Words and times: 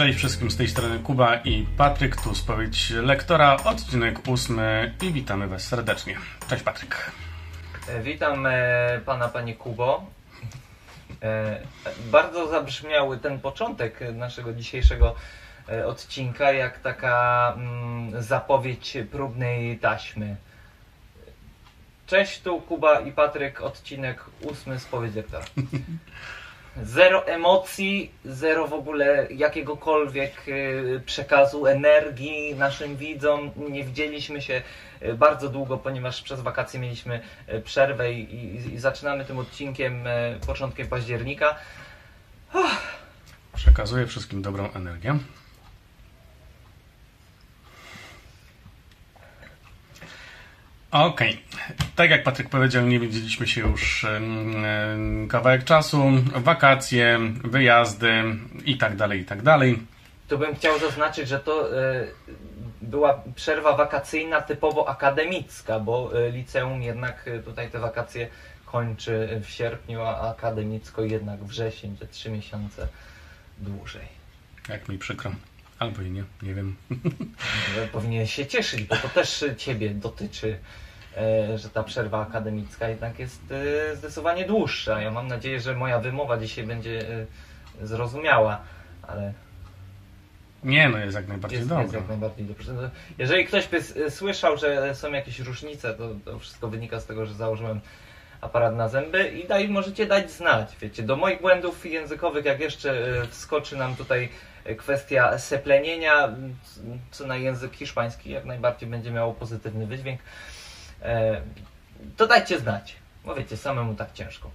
Cześć 0.00 0.18
wszystkim 0.18 0.50
z 0.50 0.56
tej 0.56 0.68
strony 0.68 0.98
Kuba 0.98 1.36
i 1.36 1.66
Patryk, 1.76 2.16
tu 2.16 2.34
spowiedź 2.34 2.90
lektora, 2.90 3.56
odcinek 3.64 4.28
ósmy 4.28 4.94
i 5.02 5.12
witamy 5.12 5.48
Was 5.48 5.62
serdecznie. 5.62 6.16
Cześć 6.48 6.62
Patryk. 6.62 7.10
E, 7.88 8.02
Witam 8.02 8.46
e, 8.46 9.00
pana, 9.04 9.28
panie 9.28 9.54
Kubo. 9.54 10.06
E, 11.22 11.60
Bardzo 12.10 12.48
zabrzmiały 12.48 13.18
ten 13.18 13.40
początek 13.40 14.00
naszego 14.14 14.52
dzisiejszego 14.52 15.14
e, 15.68 15.86
odcinka, 15.86 16.52
jak 16.52 16.78
taka 16.78 17.54
mm, 17.56 18.22
zapowiedź 18.22 18.98
próbnej 19.10 19.78
taśmy. 19.78 20.36
Cześć, 22.06 22.40
tu 22.40 22.60
Kuba 22.60 23.00
i 23.00 23.12
Patryk, 23.12 23.60
odcinek 23.60 24.24
ósmy 24.42 24.78
spowiedź 24.78 25.14
lektora. 25.14 25.44
Zero 26.76 27.26
emocji, 27.26 28.10
zero 28.24 28.68
w 28.68 28.72
ogóle 28.72 29.26
jakiegokolwiek 29.30 30.32
e, 30.48 31.00
przekazu 31.00 31.66
energii 31.66 32.54
naszym 32.54 32.96
widzom. 32.96 33.50
Nie 33.70 33.84
widzieliśmy 33.84 34.42
się 34.42 34.62
e, 35.00 35.14
bardzo 35.14 35.48
długo, 35.48 35.78
ponieważ 35.78 36.22
przez 36.22 36.40
wakacje 36.40 36.80
mieliśmy 36.80 37.20
e, 37.46 37.60
przerwę 37.60 38.12
i, 38.12 38.34
i, 38.34 38.74
i 38.74 38.78
zaczynamy 38.78 39.24
tym 39.24 39.38
odcinkiem 39.38 40.04
początkiem 40.46 40.86
października. 40.86 41.56
Przekazuję 43.54 44.06
wszystkim 44.06 44.42
dobrą 44.42 44.72
energię. 44.72 45.18
Okej, 50.90 51.42
tak 51.96 52.10
jak 52.10 52.22
Patryk 52.22 52.48
powiedział, 52.48 52.86
nie 52.86 53.00
widzieliśmy 53.00 53.46
się 53.46 53.60
już 53.60 54.06
kawałek 55.28 55.64
czasu, 55.64 56.02
wakacje, 56.34 57.18
wyjazdy 57.44 58.22
i 58.64 58.76
tak 58.76 58.96
dalej, 58.96 59.20
i 59.20 59.24
tak 59.24 59.42
dalej. 59.42 59.78
Tu 60.28 60.38
bym 60.38 60.54
chciał 60.54 60.78
zaznaczyć, 60.78 61.28
że 61.28 61.40
to 61.40 61.78
e, 61.78 62.06
była 62.82 63.22
przerwa 63.34 63.76
wakacyjna 63.76 64.40
typowo 64.40 64.88
akademicka, 64.88 65.80
bo 65.80 66.10
e, 66.26 66.30
liceum 66.30 66.82
jednak 66.82 67.28
e, 67.28 67.38
tutaj 67.38 67.70
te 67.70 67.78
wakacje 67.78 68.28
kończy 68.66 69.40
w 69.44 69.48
sierpniu, 69.48 70.02
a 70.02 70.30
akademicko 70.30 71.02
jednak 71.02 71.44
wrzesień, 71.44 71.96
te 71.96 72.06
trzy 72.06 72.30
miesiące 72.30 72.88
dłużej. 73.58 74.08
Jak 74.68 74.88
mi 74.88 74.98
przykro. 74.98 75.30
Albo 75.80 76.02
i 76.02 76.10
nie, 76.10 76.24
nie 76.42 76.54
wiem. 76.54 76.76
powinien 77.92 78.26
się 78.26 78.46
cieszyć, 78.46 78.82
bo 78.82 78.96
to 78.96 79.08
też 79.08 79.44
Ciebie 79.56 79.90
dotyczy, 79.90 80.58
e, 81.16 81.58
że 81.58 81.68
ta 81.68 81.82
przerwa 81.82 82.22
akademicka 82.22 82.88
jednak 82.88 83.18
jest 83.18 83.40
e, 83.92 83.96
zdecydowanie 83.96 84.44
dłuższa. 84.44 85.00
Ja 85.02 85.10
mam 85.10 85.28
nadzieję, 85.28 85.60
że 85.60 85.74
moja 85.76 85.98
wymowa 85.98 86.38
dzisiaj 86.38 86.64
będzie 86.66 87.08
e, 87.82 87.86
zrozumiała, 87.86 88.60
ale 89.08 89.32
Nie, 90.64 90.88
no 90.88 90.98
jest 90.98 91.14
jak 91.16 91.28
najbardziej 91.28 91.58
jest, 91.58 91.70
jest 91.70 91.82
dobrze. 91.82 91.96
jak 91.98 92.08
najbardziej 92.08 92.44
dobrze. 92.46 92.72
No, 92.72 92.82
Jeżeli 93.18 93.44
ktoś 93.46 93.66
by 93.68 94.10
słyszał, 94.10 94.56
że 94.56 94.94
są 94.94 95.12
jakieś 95.12 95.38
różnice, 95.38 95.94
to, 95.94 96.08
to 96.24 96.38
wszystko 96.38 96.68
wynika 96.68 97.00
z 97.00 97.06
tego, 97.06 97.26
że 97.26 97.34
założyłem 97.34 97.80
aparat 98.40 98.76
na 98.76 98.88
zęby 98.88 99.28
i 99.28 99.48
daj, 99.48 99.68
możecie 99.68 100.06
dać 100.06 100.30
znać, 100.30 100.76
wiecie, 100.80 101.02
do 101.02 101.16
moich 101.16 101.40
błędów 101.40 101.86
językowych, 101.86 102.44
jak 102.44 102.60
jeszcze 102.60 103.22
wskoczy 103.30 103.76
nam 103.76 103.96
tutaj 103.96 104.28
kwestia 104.78 105.38
seplenienia, 105.38 106.28
co 107.10 107.26
na 107.26 107.36
język 107.36 107.74
hiszpański 107.76 108.30
jak 108.30 108.44
najbardziej 108.44 108.88
będzie 108.88 109.10
miało 109.10 109.34
pozytywny 109.34 109.86
wydźwięk, 109.86 110.20
e, 111.02 111.40
to 112.16 112.26
dajcie 112.26 112.58
znać, 112.58 112.96
bo 113.24 113.34
wiecie, 113.34 113.56
samemu 113.56 113.94
tak 113.94 114.12
ciężko. 114.12 114.50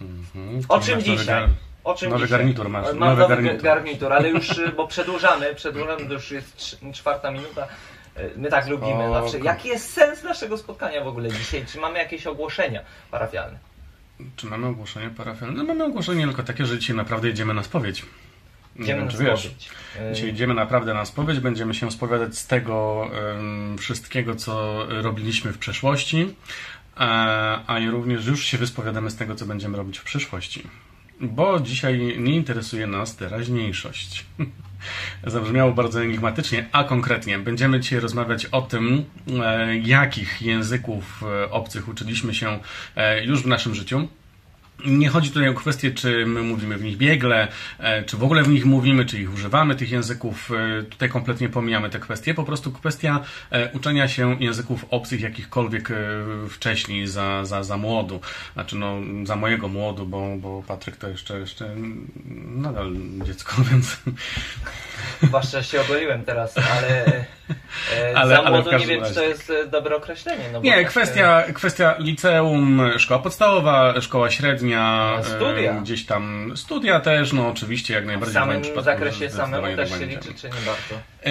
Mhm. 0.00 0.60
O 0.68 0.80
czym 0.80 1.02
dzisiaj? 1.02 1.44
O 1.84 1.94
czym 1.94 2.10
Nowy 2.10 2.24
dzisiaj? 2.24 2.38
garnitur 2.38 2.68
masz, 2.68 2.86
Mam 2.86 2.98
nowy 3.18 3.28
garnitur. 3.28 3.62
garnitur. 3.62 4.12
ale 4.12 4.28
już, 4.28 4.58
y, 4.58 4.72
bo 4.72 4.86
przedłużamy, 4.86 5.54
przedłużamy, 5.54 6.06
to 6.06 6.12
już 6.12 6.30
jest 6.30 6.76
czwarta 6.92 7.30
minuta. 7.30 7.68
Y, 8.18 8.30
My 8.36 8.48
tak 8.50 8.66
lubimy 8.68 9.04
O, 9.04 9.14
zawsze. 9.14 9.38
Jaki 9.38 9.68
jest 9.68 9.92
sens 9.92 10.22
naszego 10.22 10.58
spotkania 10.58 11.04
w 11.04 11.06
ogóle 11.06 11.28
dzisiaj? 11.32 11.66
Czy 11.66 11.78
mamy 11.78 11.98
jakieś 11.98 12.26
ogłoszenia 12.26 12.80
parafialne? 13.10 13.58
Czy 14.36 14.46
mamy 14.46 14.66
ogłoszenie 14.66 15.10
parafialne? 15.10 15.56
No 15.56 15.64
mamy 15.64 15.84
ogłoszenie 15.84 16.26
tylko 16.26 16.42
takie, 16.42 16.66
że 16.66 16.78
dzisiaj 16.78 16.96
naprawdę 16.96 17.28
jedziemy 17.28 17.54
na 17.54 17.62
spowiedź. 17.62 18.04
Nie 18.78 18.84
Idziemy 18.84 18.98
wiem, 18.98 19.06
na 19.06 19.12
czy 19.12 19.24
wiesz. 19.24 19.40
spowiedź. 19.40 19.70
Y, 20.10 20.14
Dzisiaj 20.14 20.30
idziemy 20.30 20.54
naprawdę 20.54 20.94
na 20.94 21.04
spowiedź, 21.04 21.40
będziemy 21.40 21.74
się 21.74 21.90
spowiadać 21.90 22.38
z 22.38 22.46
tego 22.46 23.10
wszystkiego, 23.78 24.34
co 24.34 24.86
robiliśmy 24.88 25.52
w 25.52 25.58
przeszłości, 25.58 26.34
a, 26.96 27.74
a 27.74 27.78
i 27.78 27.88
również 27.90 28.26
już 28.26 28.44
się 28.44 28.58
wyspowiadamy 28.58 29.10
z 29.10 29.16
tego, 29.16 29.34
co 29.34 29.46
będziemy 29.46 29.76
robić 29.76 29.98
w 29.98 30.04
przyszłości. 30.04 30.62
Bo 31.20 31.60
dzisiaj 31.60 31.98
nie 32.18 32.34
interesuje 32.36 32.86
nas 32.86 33.16
teraźniejszość. 33.16 34.26
Zabrzmiało 35.26 35.72
bardzo 35.72 36.02
enigmatycznie, 36.02 36.68
a 36.72 36.84
konkretnie 36.84 37.38
będziemy 37.38 37.80
dzisiaj 37.80 38.00
rozmawiać 38.00 38.46
o 38.46 38.62
tym, 38.62 39.04
e, 39.44 39.78
jakich 39.78 40.42
języków 40.42 41.22
e, 41.22 41.50
obcych 41.50 41.88
uczyliśmy 41.88 42.34
się 42.34 42.58
e, 42.96 43.24
już 43.24 43.42
w 43.42 43.46
naszym 43.46 43.74
życiu. 43.74 44.08
Nie 44.86 45.08
chodzi 45.08 45.30
tutaj 45.30 45.48
o 45.48 45.54
kwestię, 45.54 45.90
czy 45.90 46.26
my 46.26 46.42
mówimy 46.42 46.76
w 46.76 46.82
nich 46.82 46.96
biegle, 46.96 47.48
e, 47.78 48.02
czy 48.02 48.16
w 48.16 48.24
ogóle 48.24 48.42
w 48.42 48.48
nich 48.48 48.64
mówimy, 48.64 49.04
czy 49.06 49.18
ich 49.18 49.34
używamy, 49.34 49.74
tych 49.74 49.90
języków. 49.90 50.50
E, 50.78 50.82
Tutaj 50.82 51.08
kompletnie 51.08 51.48
pomijamy 51.48 51.90
te 51.90 51.98
kwestie. 51.98 52.34
Po 52.34 52.44
prostu 52.44 52.72
kwestia 52.72 53.20
e, 53.50 53.70
uczenia 53.72 54.08
się 54.08 54.36
języków 54.40 54.84
obcych 54.90 55.20
jakichkolwiek 55.20 55.88
wcześniej, 56.50 57.06
za, 57.06 57.44
za, 57.44 57.62
za 57.62 57.76
młodu. 57.76 58.20
Znaczy, 58.54 58.76
no, 58.76 58.96
za 59.24 59.36
mojego 59.36 59.68
młodu, 59.68 60.06
bo, 60.06 60.36
bo 60.36 60.62
Patryk 60.62 60.96
to 60.96 61.08
jeszcze, 61.08 61.38
jeszcze 61.40 61.74
nadal 62.46 62.92
dziecko, 63.24 63.56
więc. 63.70 63.96
Zwłaszcza 65.22 65.62
się 65.62 65.80
ogoliłem 65.80 66.24
teraz, 66.24 66.54
ale, 66.58 67.04
Ale- 68.14 68.28
za 68.36 68.42
ale 68.42 68.50
młodo 68.50 68.78
nie 68.78 68.86
wiem, 68.86 69.04
czy 69.04 69.14
to 69.14 69.20
razie. 69.20 69.28
jest 69.30 69.52
dobre 69.70 69.96
określenie. 69.96 70.44
No 70.52 70.60
Nie, 70.60 70.76
tak, 70.76 70.88
kwestia, 70.88 71.42
kwestia 71.54 71.94
liceum, 71.98 72.80
szkoła 72.98 73.20
podstawowa, 73.20 74.00
szkoła 74.00 74.30
średnia, 74.30 74.67
Studia. 75.22 75.72
e, 75.78 75.80
gdzieś 75.82 76.06
tam 76.06 76.52
studia 76.56 77.00
też, 77.00 77.32
no 77.32 77.48
oczywiście 77.48 77.94
jak 77.94 78.04
W 78.04 78.06
najbardziej. 78.06 78.34
samym 78.34 78.48
moim 78.48 78.62
przypadku 78.62 78.84
zakresie 78.84 79.30
samemu 79.30 79.76
też 79.76 79.90
się 79.90 80.06
liczy, 80.06 80.34
czy 80.34 80.46
nie 80.46 80.52
bardzo? 80.54 80.94
E, 81.24 81.30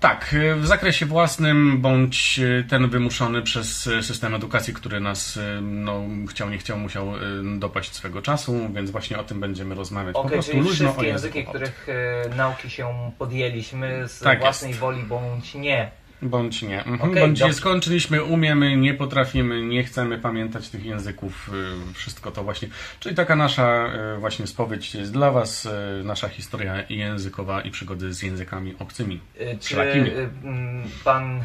tak, 0.00 0.34
e, 0.34 0.54
w 0.54 0.66
zakresie 0.66 1.06
własnym, 1.06 1.80
bądź 1.80 2.38
e, 2.60 2.64
ten 2.64 2.88
wymuszony 2.88 3.42
przez 3.42 3.86
e, 3.86 4.02
system 4.02 4.34
edukacji, 4.34 4.74
który 4.74 5.00
nas 5.00 5.36
e, 5.36 5.60
no, 5.60 6.00
chciał, 6.28 6.50
nie 6.50 6.58
chciał, 6.58 6.78
musiał 6.78 7.16
e, 7.16 7.18
dopaść 7.58 7.94
swego 7.94 8.22
czasu, 8.22 8.68
więc 8.74 8.90
właśnie 8.90 9.18
o 9.18 9.24
tym 9.24 9.40
będziemy 9.40 9.74
rozmawiać. 9.74 10.12
po 10.14 10.20
Okej, 10.20 10.32
prostu 10.32 10.50
czyli 10.52 10.62
luźno 10.62 10.88
wszystkie 10.88 11.06
języki, 11.06 11.44
których 11.44 11.86
e, 11.88 12.34
nauki 12.36 12.70
się 12.70 13.12
podjęliśmy 13.18 14.08
z 14.08 14.18
Tak 14.20 14.40
własnej 14.40 14.68
jest. 14.68 14.80
woli 14.80 15.02
bądź 15.02 15.54
nie. 15.54 15.90
Bądź 16.22 16.62
nie. 16.62 16.78
Mhm. 16.84 17.10
Okej, 17.10 17.22
bądź 17.22 17.38
dobrze. 17.38 17.54
skończyliśmy, 17.54 18.24
umiemy, 18.24 18.76
nie 18.76 18.94
potrafimy, 18.94 19.62
nie 19.62 19.84
chcemy 19.84 20.18
pamiętać 20.18 20.68
tych 20.68 20.84
języków, 20.84 21.50
y, 21.90 21.94
wszystko 21.94 22.30
to 22.30 22.42
właśnie. 22.44 22.68
Czyli 23.00 23.14
taka 23.14 23.36
nasza 23.36 23.92
y, 24.16 24.20
właśnie 24.20 24.46
spowiedź 24.46 24.94
jest 24.94 25.12
dla 25.12 25.30
Was, 25.30 25.66
y, 25.66 25.70
nasza 26.04 26.28
historia 26.28 26.74
językowa 26.88 27.60
i 27.60 27.70
przygody 27.70 28.14
z 28.14 28.22
językami 28.22 28.74
obcymi. 28.78 29.20
Czy 29.60 29.66
Wszelakimi. 29.66 30.10
mm, 30.44 30.88
pan 31.04 31.44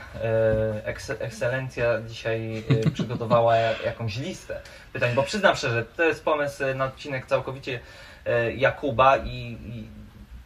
eks- 0.86 1.16
ekscelencja 1.19 2.02
dzisiaj 2.07 2.63
przygotowała 2.94 3.56
ja- 3.56 3.81
jakąś 3.86 4.18
listę 4.18 4.62
pytań? 4.94 5.16
Bo 5.16 5.24
przyznam 5.24 5.56
szczerze, 5.56 5.86
to 5.97 6.03
jest 6.03 6.24
pomysł 6.25 6.63
na 6.75 6.86
odcinek 6.86 7.25
całkowicie 7.25 7.80
Jakuba 8.57 9.18
i, 9.18 9.57
i 9.66 9.88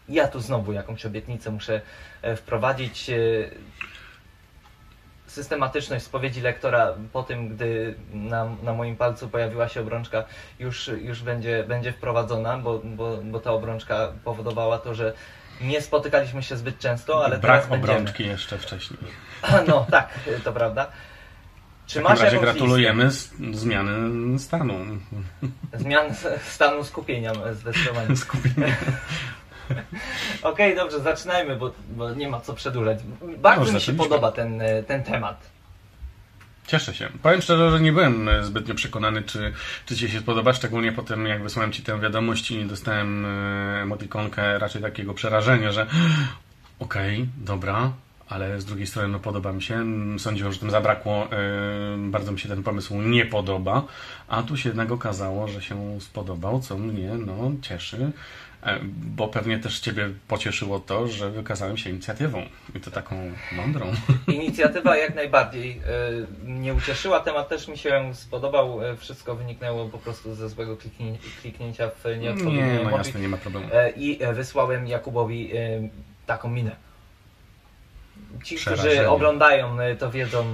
ja 0.10 0.28
tu 0.28 0.40
znowu 0.40 0.74
jakąś 0.74 1.06
obietnicę 1.06 1.52
muszę 1.52 1.82
wprowadzić. 2.36 3.12
Systematyczność 5.30 6.06
spowiedzi 6.06 6.42
lektora 6.42 6.94
po 7.14 7.24
tym, 7.24 7.50
gdy 7.50 7.96
na, 8.14 8.46
na 8.64 8.74
moim 8.74 8.96
palcu 8.96 9.30
pojawiła 9.30 9.68
się 9.68 9.82
obrączka, 9.82 10.24
już, 10.60 10.88
już 11.02 11.24
będzie, 11.24 11.64
będzie 11.68 11.92
wprowadzona, 11.94 12.58
bo, 12.58 12.82
bo, 12.84 13.18
bo 13.24 13.40
ta 13.40 13.52
obrączka 13.52 14.12
powodowała 14.24 14.78
to, 14.78 14.96
że 14.96 15.14
nie 15.62 15.82
spotykaliśmy 15.82 16.44
się 16.44 16.58
zbyt 16.58 16.80
często, 16.80 17.26
ale 17.26 17.38
Brak 17.38 17.42
teraz 17.62 17.70
będziemy. 17.70 17.94
obrączki 18.00 18.26
jeszcze 18.28 18.58
wcześniej. 18.58 19.00
No 19.68 19.86
tak, 19.92 20.10
to 20.44 20.54
prawda. 20.54 20.88
Czy 21.88 22.00
W 22.00 22.04
takim 22.04 22.12
masz 22.12 22.22
razie 22.26 22.40
gratulujemy 22.40 23.12
z, 23.12 23.32
zmiany 23.52 24.40
stanu. 24.40 24.74
listę? 24.86 25.78
zmian 25.80 26.06
stanu 26.44 26.84
skupienia 26.84 27.32
zdecydowanie. 27.54 28.16
Skupienie. 28.26 28.76
Okej, 30.42 30.76
dobrze, 30.76 31.00
zaczynajmy, 31.00 31.56
bo, 31.56 31.72
bo 31.90 32.14
nie 32.14 32.30
ma 32.30 32.40
co 32.40 32.54
przedłużać. 32.54 33.00
Bardzo 33.38 33.62
Dobrze, 33.62 33.74
mi 33.74 33.82
się 33.82 33.94
podoba 33.94 34.32
ten, 34.32 34.62
e, 34.62 34.84
ten 34.84 35.04
temat. 35.04 35.50
Cieszę 36.68 36.94
się. 36.94 37.10
Powiem 37.24 37.42
szczerze, 37.42 37.72
że 37.72 37.80
nie 37.80 37.92
byłem 37.92 38.30
e, 38.30 38.44
zbytnio 38.44 38.76
przekonany, 38.76 39.22
czy, 39.22 39.54
czy 39.86 39.96
Ci 39.96 40.10
się 40.10 40.20
spodoba, 40.20 40.54
szczególnie 40.54 40.92
po 40.92 41.04
tym, 41.04 41.26
jak 41.26 41.44
wysłałem 41.44 41.72
Ci 41.72 41.84
tę 41.84 42.00
wiadomość 42.00 42.52
i 42.52 42.66
dostałem 42.66 43.26
e, 43.26 43.30
emotikonkę 43.82 44.60
raczej 44.60 44.82
takiego 44.82 45.14
przerażenia, 45.14 45.72
że 45.72 45.88
okej, 46.80 47.30
dobra, 47.38 47.92
ale 48.30 48.62
z 48.62 48.66
drugiej 48.66 48.88
strony 48.88 49.08
no, 49.08 49.20
podoba 49.20 49.52
mi 49.52 49.62
się. 49.62 49.86
Sądziłem, 50.18 50.54
że 50.54 50.60
tym 50.60 50.72
zabrakło. 50.72 51.28
Bardzo 51.98 52.32
mi 52.32 52.40
się 52.40 52.50
ten 52.50 52.64
pomysł 52.64 53.02
nie 53.02 53.26
podoba, 53.26 53.84
a 54.28 54.44
tu 54.44 54.58
się 54.58 54.70
jednak 54.70 54.92
okazało, 54.92 55.48
że 55.48 55.62
się 55.62 56.02
spodobał, 56.02 56.60
co 56.60 56.78
mnie 56.78 57.10
no, 57.26 57.52
cieszy. 57.62 58.12
E, 58.64 58.80
bo 59.16 59.28
pewnie 59.28 59.60
też 59.60 59.80
Ciebie 59.80 60.10
pocieszyło 60.28 60.80
to, 60.80 61.08
że 61.08 61.32
wykazałem 61.32 61.78
się 61.78 61.90
inicjatywą 61.90 62.46
i 62.76 62.80
to 62.80 62.92
taką 62.92 63.32
mądrą. 63.52 63.92
Inicjatywa 64.28 64.98
jak 64.98 65.16
najbardziej 65.16 65.82
e, 66.46 66.48
mnie 66.52 66.74
ucieszyła, 66.74 67.20
temat 67.20 67.50
też 67.50 67.68
mi 67.68 67.78
się 67.78 68.12
spodobał, 68.14 68.86
e, 68.86 68.98
wszystko 68.98 69.36
wyniknęło 69.36 69.90
po 69.90 69.98
prostu 69.98 70.36
ze 70.36 70.50
złego 70.50 70.78
kliknięcia 71.42 71.90
w 71.90 72.20
nieodpowiednią 72.20 72.66
Nie, 72.66 72.84
no 72.84 72.98
jasne, 72.98 73.20
nie 73.20 73.28
ma 73.28 73.38
problemu. 73.38 73.68
I 73.98 74.20
wysłałem 74.34 74.88
Jakubowi 74.88 75.52
taką 76.26 76.50
minę. 76.50 76.89
Ci, 78.44 78.56
którzy 78.56 79.10
oglądają, 79.10 79.78
to 80.00 80.12
wiedzą, 80.12 80.46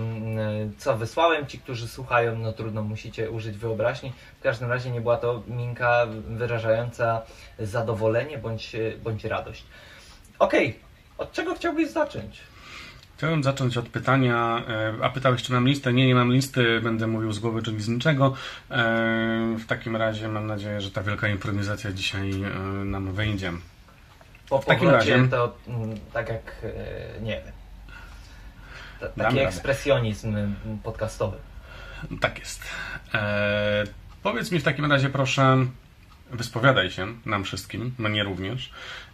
co 0.78 0.98
wysłałem. 0.98 1.48
Ci, 1.48 1.60
którzy 1.60 1.88
słuchają, 1.88 2.38
no 2.40 2.54
trudno, 2.54 2.82
musicie 2.82 3.32
użyć 3.32 3.58
wyobraźni. 3.58 4.14
W 4.40 4.44
każdym 4.44 4.70
razie 4.72 4.92
nie 4.92 5.02
była 5.02 5.18
to 5.18 5.44
minka 5.48 6.06
wyrażająca 6.28 7.22
zadowolenie 7.60 8.38
bądź, 8.38 8.76
bądź 9.04 9.24
radość. 9.24 9.64
Okej, 10.40 10.68
okay. 10.68 10.80
od 11.18 11.32
czego 11.32 11.56
chciałbyś 11.56 11.90
zacząć? 11.90 12.42
Chciałbym 13.18 13.44
zacząć 13.44 13.78
od 13.78 13.90
pytania, 13.90 14.64
e, 14.70 14.94
a 15.02 15.10
pytałeś, 15.10 15.44
czy 15.44 15.54
mam 15.54 15.68
listę? 15.68 15.94
Nie, 15.94 16.08
nie 16.08 16.16
mam 16.16 16.32
listy, 16.32 16.82
będę 16.82 17.08
mówił 17.08 17.32
z 17.32 17.40
głowy, 17.40 17.62
czyli 17.62 17.82
z 17.82 17.88
niczego. 17.88 18.34
E, 18.72 19.56
w 19.60 19.66
takim 19.66 19.96
razie 19.96 20.28
mam 20.28 20.48
nadzieję, 20.48 20.82
że 20.82 20.92
ta 20.92 21.04
wielka 21.04 21.28
improwizacja 21.28 21.92
dzisiaj 21.92 22.32
e, 22.32 22.60
nam 22.86 23.14
wyjdzie. 23.14 23.52
Po 24.50 24.62
w 24.62 24.66
takim 24.66 24.90
razie 24.90 25.28
to 25.32 25.56
mm, 25.68 26.00
tak 26.14 26.30
jak, 26.30 26.56
nie 27.22 27.42
wiem, 27.46 27.54
taki 29.18 29.40
ekspresjonizm 29.40 30.36
podcastowy. 30.84 31.38
Tak 32.22 32.40
jest. 32.40 32.62
E, 33.14 33.84
powiedz 34.24 34.52
mi 34.52 34.60
w 34.60 34.64
takim 34.64 34.92
razie, 34.92 35.10
proszę, 35.10 35.66
wyspowiadaj 36.32 36.92
się 36.92 37.08
nam 37.26 37.44
wszystkim, 37.44 37.96
mnie 37.98 38.24
również. 38.24 38.72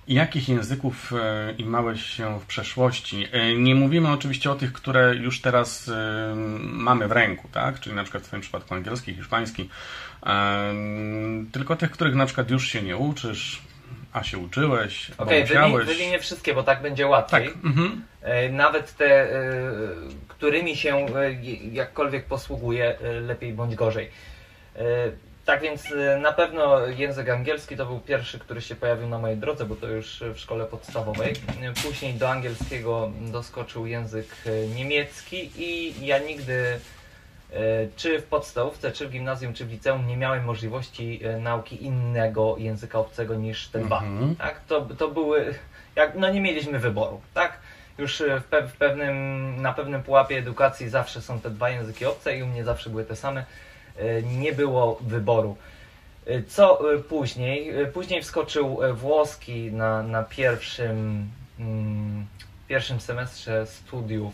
Jakich 0.07 0.50
języków 0.50 1.13
e, 1.13 1.51
imałeś 1.57 2.06
się 2.06 2.39
w 2.39 2.45
przeszłości? 2.45 3.28
E, 3.31 3.56
nie 3.56 3.75
mówimy 3.75 4.10
oczywiście 4.10 4.51
o 4.51 4.56
tych, 4.56 4.74
które 4.74 5.16
już 5.16 5.42
teraz 5.42 5.92
mamy 6.62 7.07
w 7.07 7.12
ręku, 7.12 7.48
tak? 7.51 7.80
Czyli 7.80 7.95
na 7.95 8.04
przykład 8.04 8.24
w 8.24 8.28
Twoim 8.28 8.42
przypadku 8.42 8.74
angielski, 8.74 9.13
hiszpański, 9.13 9.69
tylko 11.51 11.75
tych, 11.75 11.92
których 11.92 12.16
na 12.16 12.25
przykład 12.25 12.50
już 12.50 12.68
się 12.68 12.81
nie 12.81 12.98
uczysz, 12.98 13.62
a 14.13 14.24
się 14.24 14.38
uczyłeś, 14.38 15.12
Okej, 15.18 15.44
okay, 15.44 15.86
wymienię 15.86 16.19
wszystkie, 16.19 16.54
bo 16.54 16.63
tak 16.63 16.81
będzie 16.81 17.07
łatwiej. 17.07 17.48
Tak. 17.48 17.66
Mhm. 17.66 18.01
Nawet 18.51 18.95
te, 18.95 19.27
którymi 20.27 20.75
się 20.75 21.06
jakkolwiek 21.71 22.25
posługuje, 22.25 22.97
lepiej 23.21 23.53
bądź 23.53 23.75
gorzej. 23.75 24.09
Tak 25.45 25.62
więc 25.62 25.83
na 26.21 26.31
pewno 26.31 26.88
język 26.88 27.29
angielski 27.29 27.77
to 27.77 27.85
był 27.85 28.00
pierwszy, 28.00 28.39
który 28.39 28.62
się 28.62 28.75
pojawił 28.75 29.07
na 29.07 29.18
mojej 29.18 29.38
drodze, 29.38 29.65
bo 29.65 29.75
to 29.75 29.88
już 29.88 30.23
w 30.33 30.39
szkole 30.39 30.65
podstawowej. 30.65 31.33
Później 31.83 32.13
do 32.13 32.29
angielskiego 32.29 33.12
doskoczył 33.21 33.85
język 33.85 34.27
niemiecki 34.75 35.51
i 35.57 35.94
ja 36.06 36.19
nigdy 36.19 36.79
czy 37.95 38.19
w 38.19 38.23
podstawówce, 38.23 38.91
czy 38.91 39.07
w 39.07 39.12
gimnazjum, 39.12 39.53
czy 39.53 39.65
w 39.65 39.71
liceum 39.71 40.07
nie 40.07 40.18
miałem 40.18 40.45
możliwości 40.45 41.21
nauki 41.39 41.83
innego 41.83 42.56
języka 42.57 43.00
obcego 43.00 43.35
niż 43.35 43.68
te 43.68 43.79
dwa. 43.79 44.00
Mhm. 44.00 44.35
Tak? 44.35 44.62
To, 44.68 44.81
to 44.81 45.07
były, 45.07 45.56
jak, 45.95 46.15
no 46.15 46.31
nie 46.31 46.41
mieliśmy 46.41 46.79
wyboru, 46.79 47.21
tak? 47.33 47.59
Już 47.98 48.24
pe 48.50 48.68
w 48.68 48.74
pewnym, 48.74 49.62
na 49.62 49.74
pewnym 49.74 50.04
pułapie 50.04 50.38
edukacji 50.38 50.90
zawsze 50.90 51.22
są 51.22 51.40
te 51.40 51.50
dwa 51.50 51.70
języki 51.70 52.06
obce 52.06 52.38
i 52.38 52.44
u 52.44 52.48
mnie 52.48 52.64
zawsze 52.64 52.90
były 52.90 53.06
te 53.06 53.16
same. 53.16 53.46
E, 53.98 54.24
nie 54.24 54.54
było 54.54 55.00
wyboru. 55.02 55.58
E, 56.26 56.44
co 56.44 56.94
e, 56.94 56.98
później? 56.98 57.74
Później 57.94 58.22
wskoczył 58.22 58.80
włoski 58.94 59.72
na, 59.72 60.04
na 60.04 60.24
pierwszym, 60.24 61.30
mm, 61.60 62.26
pierwszym 62.68 63.00
semestrze 63.00 63.68
studiów 63.68 64.34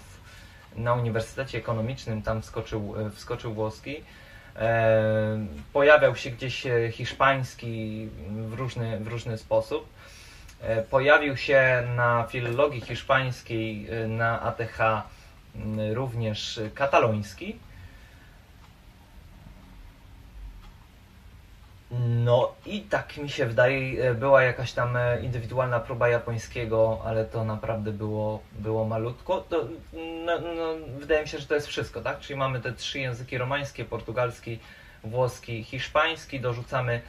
na 0.75 0.94
Uniwersytecie 0.94 1.57
Ekonomicznym, 1.57 2.21
tam 2.21 2.42
wskoczył, 2.42 2.94
wskoczył 3.15 3.54
włoski. 3.54 3.95
Pojawiał 5.74 6.15
się 6.15 6.30
gdzieś 6.30 6.63
hiszpański 6.92 8.07
w 8.30 8.54
różny, 8.54 9.00
w 9.00 9.07
różny 9.07 9.38
sposób. 9.38 9.88
Pojawił 10.89 11.38
się 11.38 11.83
na 11.95 12.27
filologii 12.30 12.81
hiszpańskiej 12.81 13.88
na 14.07 14.42
ATH 14.42 14.77
również 15.94 16.59
kataloński. 16.75 17.59
No 22.25 22.54
i 22.65 22.81
tak 22.81 23.18
mi 23.18 23.30
się 23.30 23.45
wydaje, 23.45 24.04
e, 24.04 24.13
była 24.13 24.44
jakaś 24.44 24.74
tam 24.74 24.98
e, 24.98 25.21
indywidualna 25.21 25.80
próba 25.80 26.09
japońskiego, 26.09 27.01
ale 27.06 27.25
to 27.25 27.44
naprawdę 27.44 27.92
było, 27.92 28.42
było 28.59 28.86
malutko. 28.86 29.45
To, 29.50 29.68
no, 30.25 30.39
no, 30.39 30.74
wydaje 31.00 31.21
mi 31.21 31.27
się, 31.27 31.38
że 31.38 31.48
to 31.48 31.56
jest 31.56 31.68
wszystko, 31.68 32.01
tak? 32.01 32.19
Czyli 32.19 32.39
mamy 32.39 32.59
te 32.62 32.74
trzy 32.74 33.00
języki 33.00 33.38
romańskie, 33.38 33.86
portugalski, 33.86 34.59
włoski, 35.04 35.63
hiszpański, 35.63 36.39
dorzucamy 36.39 36.94
e, 36.94 37.01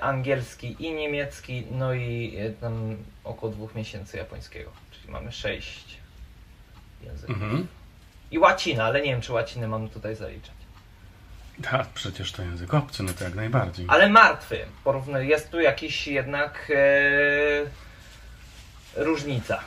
angielski 0.00 0.76
i 0.78 0.92
niemiecki, 0.92 1.66
no 1.70 1.94
i 1.94 2.36
e, 2.38 2.50
tam 2.50 2.96
około 3.24 3.52
dwóch 3.52 3.74
miesięcy 3.74 4.16
japońskiego. 4.16 4.70
Czyli 4.90 5.12
mamy 5.12 5.32
sześć 5.32 5.96
języków. 7.02 7.42
Mhm. 7.42 7.66
I 8.30 8.38
łacina, 8.38 8.84
ale 8.84 9.00
nie 9.00 9.10
wiem, 9.10 9.20
czy 9.20 9.32
łacinę 9.32 9.68
mam 9.68 9.88
tutaj 9.88 10.16
zaliczać. 10.16 10.54
A, 11.72 11.84
przecież 11.94 12.32
to 12.32 12.42
język 12.42 12.74
obcy, 12.74 13.02
no 13.02 13.12
to 13.12 13.24
jak 13.24 13.34
najbardziej. 13.34 13.86
Ale 13.88 14.08
martwy. 14.08 14.58
Porówny, 14.84 15.26
jest 15.26 15.50
tu 15.50 15.60
jakiś 15.60 16.06
jednak 16.06 16.72
e, 16.74 19.04
różnica. 19.04 19.60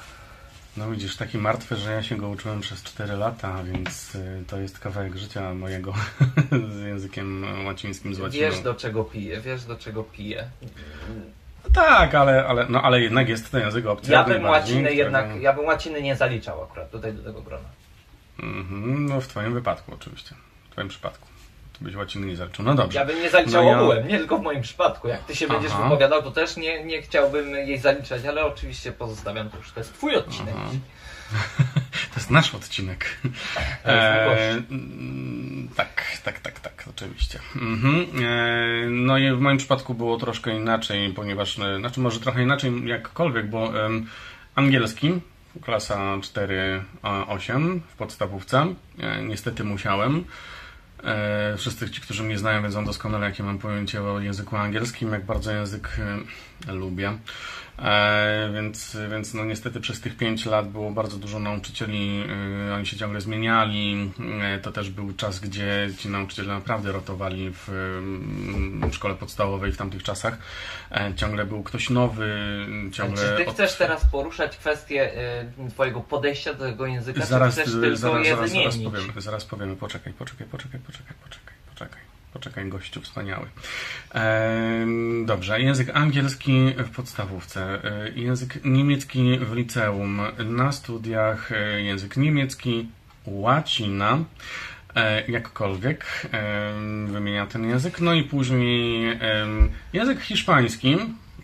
No 0.78 0.92
widzisz, 0.92 1.18
taki 1.18 1.38
martwy, 1.38 1.76
że 1.76 1.92
ja 1.92 2.04
się 2.04 2.18
go 2.18 2.30
uczyłem 2.30 2.62
przez 2.62 2.84
4 2.84 3.14
lata, 3.14 3.64
więc 3.64 4.16
e, 4.16 4.44
to 4.48 4.60
jest 4.60 4.80
kawałek 4.80 5.16
życia 5.16 5.54
mojego 5.54 5.94
z 6.76 6.82
językiem 6.82 7.46
łacińskim, 7.66 8.16
z 8.16 8.20
łaciną. 8.20 8.50
Wiesz 8.50 8.62
do 8.62 8.74
czego 8.74 9.04
piję, 9.04 9.42
wiesz 9.42 9.66
do 9.66 9.76
czego 9.76 10.04
piję. 10.04 10.50
No 11.64 11.70
tak, 11.74 12.16
ale, 12.16 12.46
ale, 12.46 12.66
no, 12.70 12.82
ale 12.82 13.02
jednak 13.02 13.30
jest 13.30 13.52
to 13.52 13.60
język 13.60 13.86
obcy. 13.86 14.12
Ja 14.12 14.24
bym 14.24 14.44
łaciny 14.46 14.80
którego... 14.80 14.98
jednak, 14.98 15.42
ja 15.42 15.54
bym 15.54 15.66
łaciny 15.66 16.02
nie 16.02 16.16
zaliczał 16.16 16.64
akurat 16.64 16.92
tutaj 16.92 17.14
do 17.14 17.24
tego 17.24 17.42
grona. 17.42 17.70
-hmm, 18.40 19.10
no 19.10 19.22
w 19.22 19.28
twoim 19.28 19.54
wypadku 19.54 19.94
oczywiście, 19.94 20.36
w 20.70 20.72
twoim 20.72 20.88
przypadku 20.88 21.33
byś 21.84 21.96
łaciny 21.96 22.28
nie 22.28 22.36
zaliczył. 22.36 22.66
No 22.66 22.76
dobrze. 22.76 23.00
Ja 23.00 23.06
bym 23.06 23.22
nie 23.22 23.30
zaliczał 23.30 23.64
no 23.64 23.70
ja... 23.70 23.80
ogółem, 23.80 24.08
nie 24.08 24.18
tylko 24.18 24.38
w 24.38 24.42
moim 24.42 24.62
przypadku. 24.62 25.08
Jak 25.08 25.24
ty 25.24 25.36
się 25.36 25.46
Aha. 25.50 25.54
będziesz 25.54 25.78
wypowiadał, 25.78 26.24
to 26.24 26.32
też 26.32 26.58
nie, 26.58 26.84
nie 26.86 27.02
chciałbym 27.02 27.56
jej 27.56 27.78
zaliczać, 27.78 28.26
ale 28.26 28.46
oczywiście 28.46 28.92
pozostawiam 28.92 29.50
to 29.50 29.58
już. 29.58 29.72
To 29.72 29.80
jest 29.80 29.94
twój 29.94 30.16
odcinek. 30.16 30.56
To 32.14 32.20
jest 32.20 32.32
nasz 32.32 32.56
odcinek. 32.56 33.18
E, 33.86 34.62
tak, 35.76 36.18
tak, 36.24 36.40
tak, 36.40 36.60
tak, 36.60 36.86
oczywiście. 36.90 37.40
Mhm. 37.56 38.06
E, 38.24 38.90
no 38.90 39.18
i 39.18 39.32
w 39.32 39.40
moim 39.40 39.58
przypadku 39.58 39.94
było 39.94 40.18
troszkę 40.18 40.56
inaczej, 40.56 41.14
ponieważ, 41.14 41.60
e, 41.60 41.80
znaczy 41.80 42.00
może 42.00 42.20
trochę 42.20 42.44
inaczej 42.44 42.88
jakkolwiek, 42.88 43.50
bo 43.50 43.86
e, 43.86 43.90
angielski, 44.56 45.14
klasa 45.62 46.18
4-8 46.18 47.80
w 47.88 47.96
podstawówce, 47.96 48.74
e, 49.00 49.24
niestety 49.24 49.64
musiałem. 49.64 50.26
E, 51.04 51.58
wszyscy 51.58 51.90
ci, 51.90 52.02
którzy 52.02 52.24
mnie 52.24 52.38
znają, 52.38 52.64
wiedzą 52.64 52.86
doskonale, 52.86 53.26
jakie 53.26 53.44
mam 53.44 53.60
pojęcie 53.60 54.04
o 54.04 54.20
języku 54.20 54.56
angielskim, 54.56 55.12
jak 55.12 55.26
bardzo 55.26 55.52
język 55.52 55.98
e, 56.68 56.74
lubię. 56.74 57.18
E, 57.80 58.50
więc, 58.54 58.98
więc 59.12 59.34
no 59.34 59.46
niestety 59.46 59.82
przez 59.82 60.02
tych 60.02 60.18
5 60.18 60.46
lat 60.46 60.70
było 60.70 60.92
bardzo 60.92 61.18
dużo 61.18 61.40
nauczycieli, 61.40 62.24
oni 62.76 62.86
się 62.86 62.98
ciągle 62.98 63.22
zmieniali. 63.22 64.12
To 64.62 64.72
też 64.72 64.90
był 64.90 65.14
czas, 65.14 65.40
gdzie 65.40 65.90
ci 65.98 66.10
nauczyciele 66.10 66.54
naprawdę 66.54 66.92
rotowali 66.92 67.52
w, 67.54 67.70
w 68.92 68.96
szkole 68.96 69.16
podstawowej 69.16 69.72
w 69.72 69.78
tamtych 69.78 70.04
czasach. 70.04 70.38
Ciągle 71.16 71.46
był 71.46 71.64
ktoś 71.64 71.90
nowy, 71.90 72.38
ciągle... 72.92 73.38
Czy 73.38 73.46
ty 73.46 73.52
chcesz 73.52 73.76
teraz 73.76 74.06
poruszać 74.06 74.58
kwestię 74.58 75.12
twojego 75.70 76.02
podejścia 76.02 76.54
do 76.54 76.66
tego 76.66 76.86
języka, 76.86 77.26
zaraz, 77.26 77.56
czy 77.56 77.62
chcesz 77.62 77.74
tylko 77.74 77.98
zaraz, 77.98 78.28
je 78.28 78.36
zaraz, 78.36 78.52
zaraz 78.52 78.78
powiemy, 78.78 79.22
zaraz 79.22 79.46
powiemy, 79.46 79.76
poczekaj, 79.76 80.14
poczekaj, 80.14 80.48
poczekaj, 80.48 80.80
poczekaj, 80.80 80.93
poczekaj, 80.94 81.16
poczekaj. 81.70 82.04
Poczekaj, 82.34 82.70
gościu 82.70 83.02
wspaniały. 83.02 83.48
dobrze, 85.26 85.62
język 85.62 85.90
angielski 85.94 86.74
w 86.78 86.90
podstawówce, 86.90 87.80
e, 87.84 88.10
język 88.10 88.66
niemiecki 88.66 89.40
w 89.40 89.56
liceum, 89.56 90.22
na 90.46 90.72
studiach 90.72 91.52
e, 91.52 91.82
język 91.82 92.18
niemiecki, 92.18 92.90
łacina, 93.26 94.18
e, 94.96 95.32
jakkolwiek 95.32 96.30
wymienia 97.08 97.46
ten 97.46 97.70
język, 97.70 98.02
no 98.02 98.14
i 98.14 98.24
później 98.24 99.20
język 99.94 100.22
hiszpański, 100.22 100.98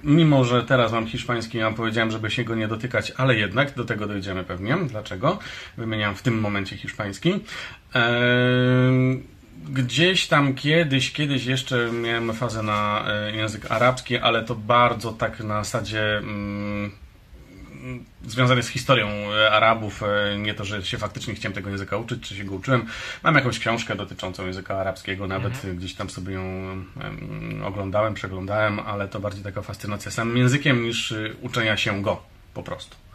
Mimo, 0.04 0.46
że 0.46 0.64
teraz 0.64 0.92
mam 0.92 1.08
hiszpański, 1.08 1.58
ja 1.58 1.72
powiedziałem, 1.72 2.12
żeby 2.12 2.32
się 2.32 2.44
go 2.44 2.56
nie 2.56 2.68
dotykać, 2.68 3.14
ale 3.18 3.36
jednak 3.36 3.76
do 3.76 3.86
tego 3.86 4.08
dojdziemy 4.08 4.44
pewnie. 4.44 4.78
Dlaczego? 4.88 5.40
Wymieniam 5.78 6.16
w 6.16 6.22
tym 6.22 6.40
momencie 6.40 6.78
hiszpański 6.78 7.40
Gdzieś 9.68 10.28
tam 10.28 10.56
kiedyś, 10.56 11.12
kiedyś 11.12 11.46
jeszcze 11.46 11.92
miałem 11.92 12.34
fazę 12.34 12.64
na 12.64 13.06
e, 13.08 13.36
język 13.36 13.72
arabski, 13.72 14.18
ale 14.18 14.44
to 14.44 14.56
bardzo 14.56 15.12
tak 15.12 15.40
na 15.40 15.64
zasadzie 15.64 16.18
mm, 16.18 16.92
związane 18.28 18.64
z 18.64 18.68
historią 18.68 19.08
e, 19.08 19.52
Arabów. 19.52 20.04
E, 20.04 20.38
nie 20.38 20.54
to, 20.54 20.66
że 20.66 20.84
się 20.84 20.98
faktycznie 20.98 21.34
chciałem 21.34 21.56
tego 21.56 21.70
języka 21.70 21.98
uczyć, 21.98 22.28
czy 22.28 22.36
się 22.36 22.44
go 22.44 22.56
uczyłem. 22.56 22.86
Mam 23.24 23.36
jakąś 23.36 23.60
książkę 23.60 23.96
dotyczącą 23.96 24.46
języka 24.46 24.78
arabskiego, 24.78 25.28
nawet 25.28 25.54
mhm. 25.54 25.78
gdzieś 25.78 25.96
tam 25.96 26.10
sobie 26.10 26.34
ją 26.34 26.44
oglądałem, 27.66 28.14
przeglądałem, 28.14 28.80
ale 28.80 29.08
to 29.08 29.20
bardziej 29.20 29.44
taka 29.44 29.62
fascynacja 29.62 30.12
samym 30.12 30.38
językiem 30.38 30.84
niż 30.84 31.14
uczenia 31.42 31.78
się 31.78 32.02
go 32.02 32.22
po 32.54 32.64
prostu. 32.64 33.09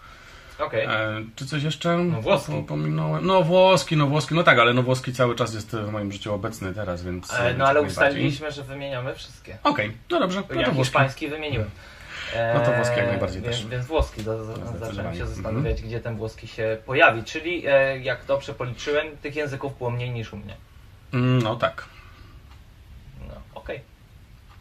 Okay. 0.58 0.88
E, 0.88 1.24
czy 1.36 1.46
coś 1.46 1.62
jeszcze? 1.62 1.96
No 1.96 2.22
włoski. 2.22 2.64
Pominąłem. 2.68 3.26
No 3.26 3.42
włoski, 3.42 3.96
no 3.96 4.06
włoski, 4.06 4.34
no 4.34 4.42
tak, 4.42 4.58
ale 4.58 4.74
no 4.74 4.82
włoski 4.82 5.12
cały 5.12 5.34
czas 5.36 5.54
jest 5.54 5.76
w 5.76 5.92
moim 5.92 6.12
życiu 6.12 6.34
obecny 6.34 6.74
teraz, 6.74 7.02
więc... 7.02 7.34
E, 7.34 7.54
no 7.54 7.66
ale 7.66 7.82
ustaliliśmy, 7.82 8.52
że 8.52 8.62
wymieniamy 8.62 9.14
wszystkie. 9.14 9.58
Okej, 9.62 9.86
okay. 9.86 9.98
no 10.10 10.20
dobrze. 10.20 10.42
No 10.54 10.60
ja 10.60 10.66
to 10.66 10.74
hiszpański 10.74 11.28
wymieniłem. 11.28 11.70
no 12.54 12.60
to 12.60 12.72
włoski 12.72 12.96
jak 12.96 13.06
najbardziej 13.06 13.42
więc, 13.42 13.56
też. 13.56 13.66
Więc 13.66 13.86
włoski, 13.86 14.22
do, 14.22 14.44
zacząłem 14.78 15.14
się 15.14 15.26
zastanawiać, 15.26 15.66
mm 15.66 15.76
-hmm. 15.76 15.86
gdzie 15.86 16.00
ten 16.00 16.16
włoski 16.16 16.46
się 16.46 16.78
pojawi. 16.86 17.24
Czyli 17.24 17.66
e, 17.66 17.98
jak 17.98 18.24
dobrze 18.24 18.54
policzyłem, 18.54 19.16
tych 19.16 19.36
języków 19.36 19.78
było 19.78 19.90
mniej 19.90 20.10
niż 20.10 20.32
u 20.32 20.36
mnie. 20.36 20.56
Mm, 21.12 21.42
no 21.42 21.56
tak. 21.56 21.84
No, 23.28 23.34
okej. 23.54 23.76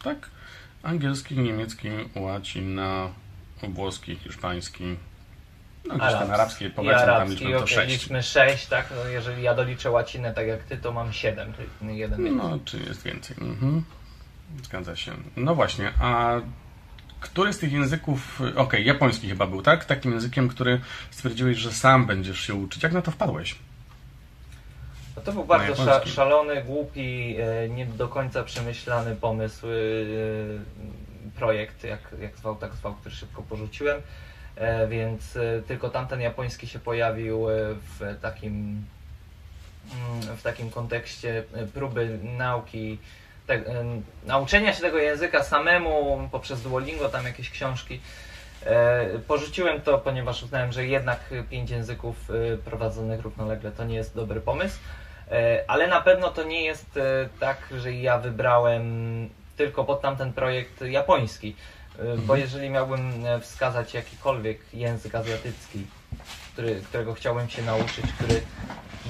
Okay. 0.00 0.14
Tak. 0.14 0.30
Angielski, 0.82 1.38
niemiecki, 1.38 1.88
łacina, 2.14 3.08
włoski, 3.62 4.16
hiszpański, 4.16 4.96
no 5.88 5.94
gdzieś 5.94 6.12
ten 6.12 6.30
arabski, 6.30 6.66
arabski, 6.76 7.06
tam 7.06 7.28
liczmy 7.30 7.52
to 7.52 7.64
okay, 7.64 7.86
liczmy 7.86 8.22
6, 8.22 8.66
tak? 8.66 8.86
No, 8.96 9.08
jeżeli 9.08 9.42
ja 9.42 9.54
doliczę 9.54 9.90
łacinę 9.90 10.34
tak 10.34 10.46
jak 10.46 10.62
ty, 10.62 10.76
to 10.76 10.92
mam 10.92 11.12
7, 11.12 11.52
czyli 11.78 11.98
jeden 11.98 12.24
więcej. 12.24 12.50
No, 12.50 12.58
czy 12.64 12.78
jest 12.78 13.02
więcej. 13.02 13.36
Mhm. 13.40 13.84
Zgadza 14.62 14.96
się. 14.96 15.12
No 15.36 15.54
właśnie, 15.54 15.92
a 16.00 16.40
który 17.20 17.52
z 17.52 17.58
tych 17.58 17.72
języków, 17.72 18.40
okej, 18.40 18.56
okay, 18.56 18.82
japoński 18.82 19.28
chyba 19.28 19.46
był, 19.46 19.62
tak? 19.62 19.84
Takim 19.84 20.12
językiem, 20.12 20.48
który 20.48 20.80
stwierdziłeś, 21.10 21.58
że 21.58 21.72
sam 21.72 22.06
będziesz 22.06 22.40
się 22.40 22.54
uczyć. 22.54 22.82
Jak 22.82 22.92
na 22.92 23.02
to 23.02 23.10
wpadłeś? 23.10 23.56
No 25.16 25.22
to 25.22 25.32
był 25.32 25.44
bardzo 25.44 25.76
sza, 25.76 26.06
szalony, 26.06 26.62
głupi, 26.62 27.36
e, 27.38 27.68
nie 27.68 27.86
do 27.86 28.08
końca 28.08 28.44
przemyślany 28.44 29.16
pomysł, 29.16 29.66
e, 29.66 29.70
projekt, 31.36 31.84
jak, 31.84 32.00
jak 32.20 32.36
zwał, 32.36 32.56
tak 32.56 32.74
zwał, 32.74 32.94
który 32.94 33.14
szybko 33.14 33.42
porzuciłem. 33.42 34.02
E, 34.56 34.86
więc 34.86 35.36
e, 35.36 35.62
tylko 35.68 35.90
tamten 35.90 36.20
japoński 36.20 36.66
się 36.66 36.78
pojawił 36.78 37.50
e, 37.50 37.54
w 37.74 38.20
takim, 38.22 38.84
mm, 39.92 40.36
w 40.36 40.42
takim 40.42 40.70
kontekście 40.70 41.44
próby 41.74 42.18
nauki, 42.22 42.98
te, 43.46 43.60
nauczenia 44.26 44.72
się 44.72 44.80
tego 44.80 44.98
języka 44.98 45.42
samemu 45.42 46.28
poprzez 46.32 46.62
Duolingo, 46.62 47.08
tam 47.08 47.24
jakieś 47.24 47.50
książki. 47.50 48.00
Porzuciłem 49.28 49.80
to, 49.80 49.98
ponieważ 49.98 50.42
uznałem, 50.42 50.72
że 50.72 50.86
jednak 50.86 51.20
pięć 51.50 51.70
języków 51.70 52.28
prowadzonych 52.64 53.20
równolegle 53.20 53.72
to 53.72 53.84
nie 53.84 53.94
jest 53.94 54.14
dobry 54.14 54.40
pomysł. 54.40 54.78
Ale 55.66 55.88
na 55.88 56.00
pewno 56.00 56.30
to 56.30 56.44
nie 56.44 56.64
jest 56.64 56.98
tak, 57.40 57.58
że 57.78 57.92
ja 57.92 58.18
wybrałem 58.18 59.28
tylko 59.56 59.84
pod 59.84 60.00
tamten 60.00 60.32
projekt 60.32 60.80
japoński. 60.80 61.56
Y, 61.98 62.18
bo 62.18 62.36
jeżeli 62.36 62.70
miałbym 62.70 63.26
e, 63.26 63.40
wskazać 63.40 63.94
jakikolwiek 63.94 64.74
język 64.74 65.14
azjatycki, 65.14 65.86
który, 66.52 66.80
którego 66.88 67.14
chciałbym 67.14 67.48
się 67.48 67.62
nauczyć, 67.62 68.04
który 68.18 68.40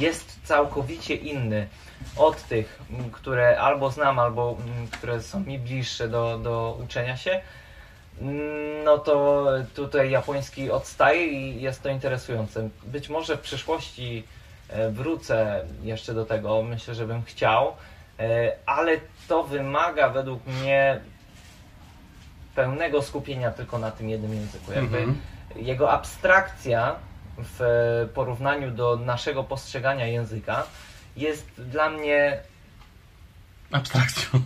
jest 0.00 0.38
całkowicie 0.44 1.14
inny 1.14 1.68
od 2.16 2.42
tych, 2.42 2.78
które 3.12 3.60
albo 3.60 3.90
znam, 3.90 4.18
albo 4.18 4.56
które 4.90 5.22
są 5.22 5.40
mi 5.40 5.58
bliższe 5.58 6.08
do, 6.08 6.38
do 6.38 6.78
uczenia 6.84 7.16
się, 7.16 7.40
no 8.84 8.98
to 8.98 9.44
tutaj 9.74 10.10
japoński 10.10 10.70
odstaje 10.70 11.26
i 11.26 11.62
jest 11.62 11.82
to 11.82 11.88
interesujące. 11.88 12.68
Być 12.84 13.08
może 13.08 13.36
w 13.36 13.40
przyszłości 13.40 14.24
e, 14.68 14.90
wrócę 14.90 15.64
jeszcze 15.82 16.14
do 16.14 16.26
tego, 16.26 16.62
myślę, 16.62 16.94
że 16.94 17.06
bym 17.06 17.22
chciał, 17.22 17.72
e, 18.18 18.52
ale 18.66 18.96
to 19.28 19.42
wymaga 19.44 20.08
według 20.08 20.46
mnie 20.46 21.00
pełnego 22.54 23.02
skupienia 23.02 23.50
tylko 23.50 23.78
na 23.78 23.90
tym 23.90 24.08
jednym 24.08 24.34
języku. 24.34 24.72
Jakby 24.72 25.06
-hmm. 25.06 25.14
jego 25.56 25.92
abstrakcja 25.92 26.96
w 27.38 27.60
porównaniu 28.14 28.70
do 28.70 28.96
naszego 28.96 29.44
postrzegania 29.44 30.06
języka 30.06 30.66
jest 31.16 31.46
dla 31.58 31.90
mnie 31.90 32.40
abstrakcją. 33.72 34.40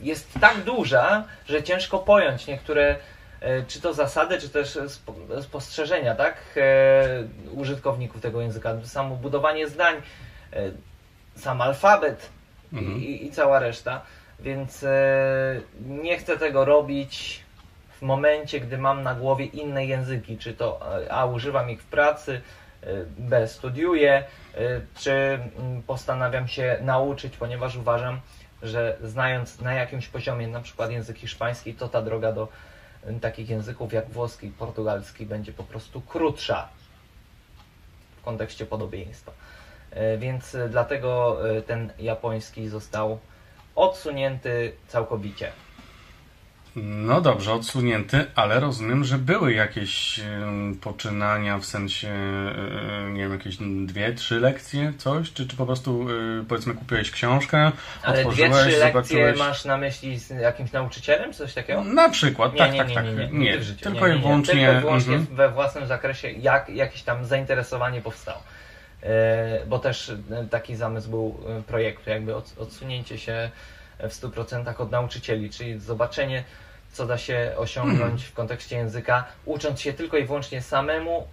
Jest 0.00 0.28
tak 0.40 0.64
duża, 0.64 1.24
że 1.46 1.62
ciężko 1.62 1.98
pojąć 1.98 2.46
niektóre 2.46 2.96
e, 3.40 3.62
czy 3.62 3.80
to 3.80 3.94
zasady, 3.94 4.40
czy 4.40 4.48
też 4.48 4.78
spostrzeżenia, 5.42 6.14
tak, 6.14 6.36
e, 6.56 7.24
użytkowników 7.52 8.22
tego 8.22 8.40
języka. 8.40 8.74
Samo 8.84 9.16
budowanie 9.16 9.68
zdań, 9.68 9.96
e, 10.52 10.70
sam 11.36 11.60
alfabet 11.60 12.30
mhm. 12.72 13.02
i, 13.02 13.26
i 13.26 13.30
cała 13.30 13.58
reszta. 13.58 14.02
Więc 14.42 14.82
e, 14.82 15.60
nie 15.80 16.18
chcę 16.18 16.38
tego 16.38 16.64
robić 16.64 17.42
w 17.98 18.02
momencie, 18.02 18.60
gdy 18.60 18.78
mam 18.78 19.02
na 19.02 19.14
głowie 19.14 19.44
inne 19.44 19.86
języki, 19.86 20.38
czy 20.38 20.54
to 20.54 20.80
A 21.10 21.26
używam 21.26 21.70
ich 21.70 21.82
w 21.82 21.86
pracy, 21.86 22.40
e, 22.82 22.86
B 23.18 23.48
studiuję, 23.48 24.24
e, 24.54 24.80
czy 24.94 25.12
mm, 25.12 25.82
postanawiam 25.82 26.48
się 26.48 26.78
nauczyć, 26.80 27.36
ponieważ 27.36 27.76
uważam, 27.76 28.20
że 28.62 28.96
znając 29.02 29.60
na 29.60 29.72
jakimś 29.72 30.08
poziomie 30.08 30.48
na 30.48 30.60
przykład 30.60 30.90
język 30.90 31.18
hiszpański, 31.18 31.74
to 31.74 31.88
ta 31.88 32.02
droga 32.02 32.32
do 32.32 32.48
takich 33.20 33.50
języków 33.50 33.92
jak 33.92 34.10
włoski, 34.10 34.48
portugalski 34.48 35.26
będzie 35.26 35.52
po 35.52 35.64
prostu 35.64 36.00
krótsza 36.00 36.68
w 38.16 38.24
kontekście 38.24 38.66
podobieństwa. 38.66 39.32
Więc 40.18 40.56
dlatego 40.68 41.38
ten 41.66 41.92
japoński 41.98 42.68
został 42.68 43.18
odsunięty 43.74 44.72
całkowicie. 44.88 45.52
No 46.76 47.20
dobrze, 47.20 47.52
odsunięty, 47.52 48.24
ale 48.34 48.60
rozumiem, 48.60 49.04
że 49.04 49.18
były 49.18 49.52
jakieś 49.52 50.20
poczynania 50.80 51.58
w 51.58 51.64
sensie, 51.64 52.08
nie 53.12 53.22
wiem, 53.22 53.32
jakieś 53.32 53.56
dwie, 53.86 54.12
trzy 54.12 54.40
lekcje, 54.40 54.92
coś? 54.98 55.32
Czy, 55.32 55.48
czy 55.48 55.56
po 55.56 55.66
prostu 55.66 56.10
y, 56.10 56.44
powiedzmy 56.48 56.74
kupiłeś 56.74 57.10
książkę, 57.10 57.72
ale 58.02 58.24
dwie, 58.24 58.50
trzy 58.50 58.64
lekcje 58.64 58.86
zobaczyłeś... 58.86 59.38
masz 59.38 59.64
na 59.64 59.76
myśli 59.76 60.18
z 60.18 60.30
jakimś 60.30 60.72
nauczycielem, 60.72 61.32
czy 61.32 61.38
coś 61.38 61.54
takiego? 61.54 61.84
Na 61.84 62.08
przykład, 62.08 62.52
nie, 62.52 62.58
tak, 62.58 62.72
nie, 62.72 62.78
tak, 62.78 62.88
nie, 62.88 62.94
tak. 62.94 63.06
Nie, 63.06 63.26
nie, 63.26 63.38
nie, 63.38 63.58
nie, 63.58 63.74
tylko 63.80 64.06
i 64.06 64.18
wyłącznie, 64.18 64.54
tylko 64.54 64.72
i 64.72 64.80
wyłącznie 64.80 65.18
we 65.18 65.48
własnym 65.48 65.86
zakresie, 65.86 66.30
jak 66.30 66.68
jakieś 66.68 67.02
tam 67.02 67.24
zainteresowanie 67.24 68.00
powstało. 68.00 68.42
E, 69.02 69.66
bo 69.66 69.78
też 69.78 70.08
e, 70.08 70.46
taki 70.50 70.76
zamysł 70.76 71.10
był 71.10 71.38
e, 71.58 71.62
projektu, 71.62 72.10
jakby 72.10 72.34
odsunięcie 72.36 73.18
się 73.18 73.50
w 73.98 74.08
100% 74.08 74.80
od 74.80 74.90
nauczycieli, 74.90 75.50
czyli 75.50 75.80
zobaczenie, 75.80 76.44
co 76.92 77.06
da 77.06 77.18
się 77.18 77.52
osiągnąć 77.56 78.24
w 78.24 78.34
kontekście 78.34 78.76
języka, 78.76 79.24
ucząc 79.44 79.80
się 79.80 79.92
tylko 79.92 80.16
i 80.16 80.24
wyłącznie 80.24 80.62
samemu 80.62 81.26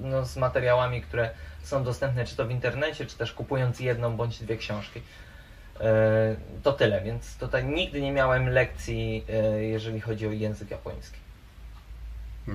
no, 0.00 0.24
z 0.24 0.36
materiałami, 0.36 1.02
które 1.02 1.30
są 1.62 1.84
dostępne 1.84 2.24
czy 2.24 2.36
to 2.36 2.46
w 2.46 2.50
internecie, 2.50 3.06
czy 3.06 3.16
też 3.16 3.32
kupując 3.32 3.80
jedną 3.80 4.16
bądź 4.16 4.38
dwie 4.38 4.56
książki. 4.56 5.00
To 6.62 6.72
tyle, 6.72 7.00
więc 7.00 7.38
tutaj 7.38 7.64
nigdy 7.64 8.00
nie 8.00 8.12
miałem 8.12 8.48
lekcji, 8.48 9.24
jeżeli 9.60 10.00
chodzi 10.00 10.26
o 10.26 10.30
język 10.30 10.70
japoński. 10.70 11.18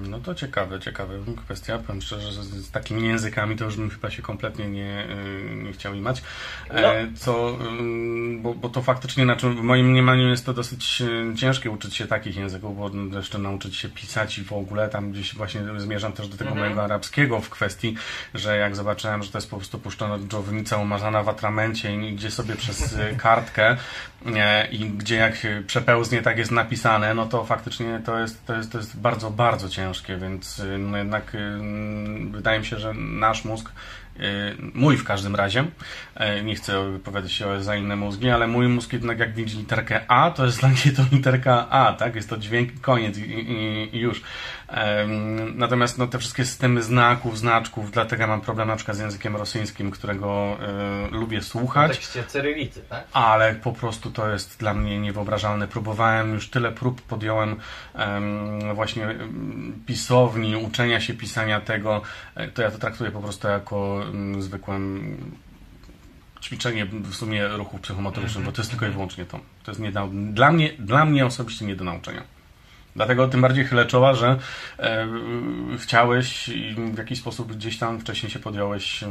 No 0.02 0.20
to 0.20 0.36
ciekawe, 0.36 0.80
ciekawe 0.80 1.14
kwestia. 1.46 1.80
Powiem 1.80 2.02
szczerze, 2.02 2.32
że 2.32 2.44
z, 2.44 2.72
takimi 2.72 3.08
językami 3.08 3.56
to 3.56 3.66
już 3.66 3.78
bym 3.78 3.90
chyba 3.90 4.10
się 4.10 4.22
kompletnie 4.22 4.70
nie, 4.70 5.08
y, 5.52 5.56
nie 5.56 5.74
chciał 5.74 5.94
imać. 5.94 6.22
E, 6.70 6.82
no. 6.82 7.18
Co, 7.18 7.58
bo, 8.38 8.54
bo 8.54 8.70
to 8.70 8.82
faktycznie, 8.82 9.24
znaczy 9.24 9.50
w 9.50 9.62
moim 9.62 9.92
mniemaniu 9.92 10.30
jest 10.30 10.46
to 10.46 10.54
dosyć 10.54 11.02
y, 11.02 11.36
ciężkie 11.36 11.72
uczyć 11.72 11.96
się 11.96 12.08
takich 12.08 12.36
języków, 12.36 12.78
bo 12.78 13.18
jeszcze 13.18 13.38
nauczyć 13.38 13.76
się 13.76 13.90
pisać 13.90 14.38
i 14.38 14.44
w 14.44 14.54
ogóle 14.54 14.90
tam 14.90 15.12
gdzieś 15.12 15.36
właśnie 15.36 15.62
zmierzam 15.78 16.14
też 16.14 16.28
do 16.28 16.38
tego 16.38 16.50
mhm. 16.50 16.66
mojego 16.66 16.84
arabskiego 16.84 17.40
w 17.40 17.50
kwestii, 17.50 17.96
że 18.34 18.58
jak 18.58 18.76
zobaczyłem, 18.76 19.24
że 19.24 19.32
to 19.32 19.38
jest 19.38 19.50
po 19.50 19.58
prostu 19.58 19.80
puszczona 19.80 20.20
dżownica 20.28 20.78
umazana 20.78 21.24
w 21.24 21.30
atramencie 21.30 21.96
i 21.96 22.16
gdzie 22.16 22.32
sobie 22.32 22.56
przez 22.56 22.94
y, 22.94 23.16
kartkę 23.18 23.78
i 24.72 24.80
gdzie 24.90 25.16
jak 25.16 25.48
przepełznie 25.68 26.22
tak 26.22 26.38
jest 26.38 26.52
napisane, 26.52 27.14
no 27.14 27.26
to 27.26 27.44
faktycznie 27.44 28.02
to 28.06 28.20
jest, 28.20 28.46
to 28.46 28.54
jest, 28.56 28.72
to 28.72 28.78
jest 28.78 29.00
bardzo, 29.00 29.32
bardzo 29.32 29.70
ciężkie, 29.70 29.85
więc 30.20 30.60
y, 30.60 30.78
no 30.78 30.98
jednak 30.98 31.36
y, 31.36 31.60
wydaje 32.32 32.60
mi 32.60 32.66
się, 32.66 32.80
że 32.80 32.94
nasz 32.94 33.46
mózg 33.46 33.72
mój 34.74 34.98
w 34.98 35.04
każdym 35.04 35.36
razie, 35.36 35.66
nie 36.44 36.56
chcę 36.56 36.92
wypowiadać 36.92 37.32
się 37.32 37.64
za 37.64 37.76
inne 37.76 37.96
mózgi, 37.96 38.30
ale 38.30 38.48
mój 38.48 38.68
mózg 38.68 38.94
jednak 38.94 39.20
jak 39.20 39.34
widzi 39.34 39.58
literkę 39.58 40.02
A, 40.08 40.32
to 40.32 40.46
jest 40.46 40.60
dla 40.60 40.70
mnie 40.70 40.92
to 40.96 41.02
literka 41.12 41.70
A, 41.70 41.94
tak? 41.94 42.16
Jest 42.16 42.30
to 42.30 42.38
dźwięk, 42.38 42.82
koniec 42.82 43.18
i, 43.18 43.22
i, 43.22 43.96
i 43.98 44.00
już. 44.00 44.22
Natomiast 45.56 45.98
no, 45.98 46.08
te 46.08 46.20
wszystkie 46.20 46.46
systemy 46.46 46.84
znaków, 46.84 47.40
znaczków, 47.40 47.92
dlatego 47.92 48.28
mam 48.28 48.42
problem 48.42 48.68
na 48.68 48.76
przykład 48.76 48.98
z 48.98 49.00
językiem 49.00 49.36
rosyjskim, 49.36 49.92
którego 49.92 50.58
y, 51.08 51.12
lubię 51.12 51.42
słuchać. 51.42 51.86
W 51.86 51.88
kontekście 51.88 52.24
cyrylicy, 52.24 52.82
tak? 52.90 53.04
Ale 53.14 53.56
po 53.56 53.72
prostu 53.72 54.12
to 54.12 54.30
jest 54.30 54.60
dla 54.60 54.74
mnie 54.74 55.00
niewyobrażalne. 55.00 55.68
Próbowałem, 55.68 56.34
już 56.34 56.50
tyle 56.50 56.72
prób 56.72 57.02
podjąłem 57.02 57.56
właśnie 58.76 59.16
pisowni, 59.86 60.56
uczenia 60.56 61.02
się 61.02 61.14
pisania 61.14 61.62
tego, 61.62 62.02
e, 62.36 62.48
to 62.48 62.62
ja 62.62 62.72
to 62.72 62.78
traktuję 62.78 63.12
po 63.12 63.22
prostu 63.22 63.48
jako 63.48 64.04
zwykłe 64.40 64.80
ćwiczenie 66.42 66.86
w 66.86 67.16
sumie 67.16 67.48
ruchów 67.48 67.82
psychomotorycznych, 67.82 68.36
mm 68.36 68.44
-hmm. 68.44 68.52
bo 68.52 68.56
to 68.56 68.62
jest 68.62 68.72
tylko 68.72 68.88
i 68.88 68.90
wyłącznie 68.90 69.26
to. 69.26 69.40
To 69.64 69.72
jest 69.72 69.82
nie 69.82 69.92
do, 69.92 70.10
dla, 70.14 70.52
mnie, 70.52 70.74
dla 70.80 71.06
mnie 71.06 71.26
osobiście 71.26 71.66
nie 71.66 71.76
do 71.76 71.84
nauczenia. 71.84 72.35
Dlatego 72.96 73.28
tym 73.28 73.42
bardziej 73.42 73.66
chylę 73.66 73.86
czoła, 73.86 74.14
że 74.14 74.38
e, 74.80 75.08
chciałeś 75.78 76.50
i 76.50 76.76
w 76.76 76.98
jakiś 76.98 77.20
sposób 77.20 77.56
gdzieś 77.56 77.78
tam 77.78 78.00
wcześniej 78.00 78.32
się 78.32 78.40
podjąłeś. 78.40 79.04
E, 79.04 79.08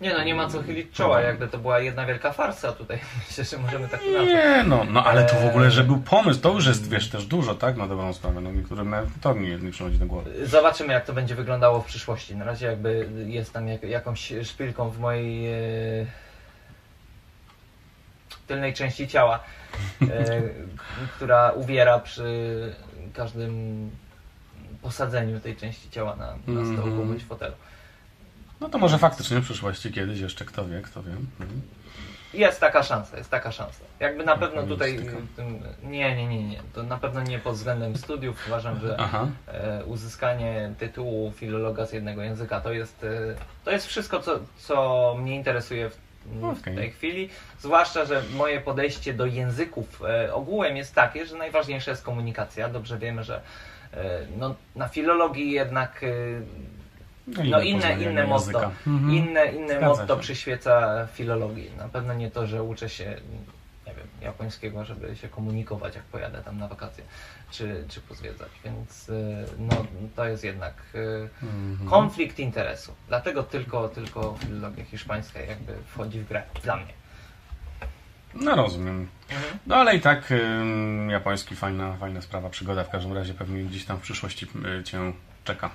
nie 0.00 0.14
no, 0.14 0.24
nie 0.24 0.34
ma 0.34 0.48
co 0.48 0.62
chylić 0.62 0.92
czoła, 0.92 1.20
jakby 1.20 1.48
to 1.48 1.58
była 1.58 1.80
jedna 1.80 2.06
wielka 2.06 2.32
farsa 2.32 2.72
tutaj. 2.72 2.98
Myślę, 3.28 3.44
że 3.44 3.58
możemy 3.58 3.88
tak 3.88 4.00
nazwać. 4.00 4.26
Nie 4.26 4.64
no, 4.66 4.86
no 4.90 5.04
ale 5.04 5.24
to 5.24 5.34
w 5.34 5.44
ogóle, 5.44 5.70
że 5.70 5.84
był 5.84 5.98
pomysł, 5.98 6.40
to 6.40 6.52
już 6.52 6.66
jest, 6.66 6.90
wiesz, 6.90 7.10
też 7.10 7.26
dużo, 7.26 7.54
tak, 7.54 7.76
na 7.76 7.86
dobrą 7.86 8.12
sprawę. 8.12 8.40
No 8.40 8.52
niektórym 8.52 8.94
to 9.20 9.34
nie, 9.34 9.56
nie 9.56 9.70
przychodzi 9.70 9.98
do 9.98 10.06
głowy. 10.06 10.46
Zobaczymy, 10.46 10.92
jak 10.92 11.04
to 11.04 11.12
będzie 11.12 11.34
wyglądało 11.34 11.80
w 11.80 11.86
przyszłości. 11.86 12.36
Na 12.36 12.44
razie 12.44 12.66
jakby 12.66 13.08
jest 13.26 13.52
tam 13.52 13.68
jak, 13.68 13.82
jakąś 13.82 14.32
szpilką 14.44 14.90
w 14.90 14.98
mojej 14.98 15.46
e, 15.46 16.06
tylnej 18.46 18.74
części 18.74 19.08
ciała, 19.08 19.40
e, 20.02 20.42
która 21.16 21.50
uwiera 21.50 21.98
przy 21.98 22.22
każdym 23.10 23.90
posadzeniu 24.82 25.40
tej 25.40 25.56
części 25.56 25.90
ciała 25.90 26.16
na, 26.16 26.26
na 26.26 26.64
stołku 26.64 26.88
mm 26.88 27.00
-hmm. 27.00 27.08
bądź 27.08 27.24
fotelu. 27.24 27.54
No 28.60 28.68
to 28.68 28.78
może 28.78 28.98
faktycznie 28.98 29.40
w 29.40 29.44
przyszłości 29.44 29.92
kiedyś 29.92 30.20
jeszcze, 30.20 30.44
kto 30.44 30.66
wie, 30.66 30.82
kto 30.82 31.02
wie. 31.02 31.12
Mhm. 31.40 31.62
Jest 32.34 32.60
taka 32.60 32.82
szansa, 32.82 33.16
jest 33.16 33.30
taka 33.30 33.52
szansa. 33.52 33.80
Jakby 34.00 34.24
na 34.24 34.36
pewno 34.36 34.62
tutaj, 34.62 34.98
nie, 35.82 36.16
nie, 36.16 36.26
nie, 36.26 36.48
nie, 36.48 36.62
to 36.74 36.82
na 36.82 36.98
pewno 36.98 37.22
nie 37.22 37.38
pod 37.38 37.54
względem 37.54 37.96
studiów. 37.96 38.44
Uważam, 38.46 38.80
że 38.80 38.96
e, 39.46 39.84
uzyskanie 39.84 40.74
tytułu 40.78 41.32
filologa 41.32 41.86
z 41.86 41.92
jednego 41.92 42.22
języka 42.22 42.60
to 42.60 42.72
jest, 42.72 43.04
e, 43.04 43.34
to 43.64 43.70
jest 43.70 43.86
wszystko, 43.86 44.20
co, 44.20 44.40
co 44.58 45.16
mnie 45.18 45.36
interesuje 45.36 45.90
w, 45.90 45.98
okay. 46.42 46.72
w 46.72 46.76
tej 46.76 46.90
chwili. 46.90 47.28
Zwłaszcza, 47.58 48.04
że 48.04 48.22
moje 48.36 48.60
podejście 48.60 49.14
do 49.14 49.26
języków 49.26 50.02
e, 50.04 50.34
ogółem 50.34 50.76
jest 50.76 50.94
takie, 50.94 51.26
że 51.26 51.36
najważniejsza 51.36 51.90
jest 51.90 52.02
komunikacja. 52.02 52.68
Dobrze 52.68 52.98
wiemy, 52.98 53.24
że 53.24 53.40
e, 53.94 54.20
no, 54.38 54.54
na 54.76 54.88
filologii 54.88 55.50
jednak 55.50 56.04
no, 57.26 57.42
no 57.44 57.60
inne, 57.60 58.02
inne 58.02 58.26
motto, 58.26 58.64
mhm. 58.86 59.14
inne, 59.14 59.46
inne 59.52 59.80
motto 59.80 60.16
przyświeca 60.16 61.06
filologii. 61.14 61.70
Na 61.78 61.88
pewno 61.88 62.14
nie 62.14 62.30
to, 62.30 62.46
że 62.46 62.62
uczę 62.62 62.88
się 62.88 63.16
japońskiego, 64.22 64.84
żeby 64.84 65.16
się 65.16 65.28
komunikować, 65.28 65.94
jak 65.94 66.04
pojadę 66.04 66.42
tam 66.42 66.58
na 66.58 66.68
wakacje, 66.68 67.04
czy, 67.50 67.84
czy 67.88 68.00
pozwiedzać. 68.00 68.48
Więc 68.64 69.08
y, 69.08 69.46
no, 69.58 69.86
to 70.16 70.24
jest 70.24 70.44
jednak 70.44 70.74
y, 70.94 71.28
mhm. 71.42 71.90
konflikt 71.90 72.38
interesu. 72.38 72.94
Dlatego 73.08 73.42
tylko, 73.42 73.88
tylko 73.88 74.36
filologia 74.38 74.84
hiszpańska 74.84 75.40
jakby 75.40 75.74
wchodzi 75.86 76.20
w 76.20 76.28
grę. 76.28 76.42
Dla 76.62 76.76
mnie. 76.76 76.92
No 78.34 78.56
rozumiem. 78.56 79.08
Mhm. 79.30 79.58
No 79.66 79.76
ale 79.76 79.96
i 79.96 80.00
tak 80.00 80.30
y, 80.30 80.40
japoński 81.10 81.56
fajna, 81.56 81.96
fajna 81.96 82.22
sprawa, 82.22 82.50
przygoda 82.50 82.84
w 82.84 82.90
każdym 82.90 83.12
razie 83.12 83.34
pewnie 83.34 83.64
gdzieś 83.64 83.84
tam 83.84 83.98
w 83.98 84.00
przyszłości 84.00 84.46
y, 84.80 84.84
Cię 84.84 85.12
czeka. 85.44 85.70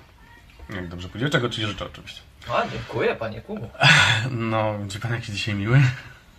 Jak 0.76 0.88
dobrze 0.88 1.10
pójdzie. 1.10 1.30
Czego 1.30 1.50
Ci 1.50 1.66
życzę 1.66 1.86
oczywiście. 1.86 2.22
A, 2.50 2.64
dziękuję 2.72 3.16
Panie 3.16 3.42
Kubu. 3.42 3.70
No, 4.32 4.74
czy 4.90 5.00
Pan 5.00 5.12
jakiś 5.12 5.30
dzisiaj 5.30 5.56
miły? 5.56 5.82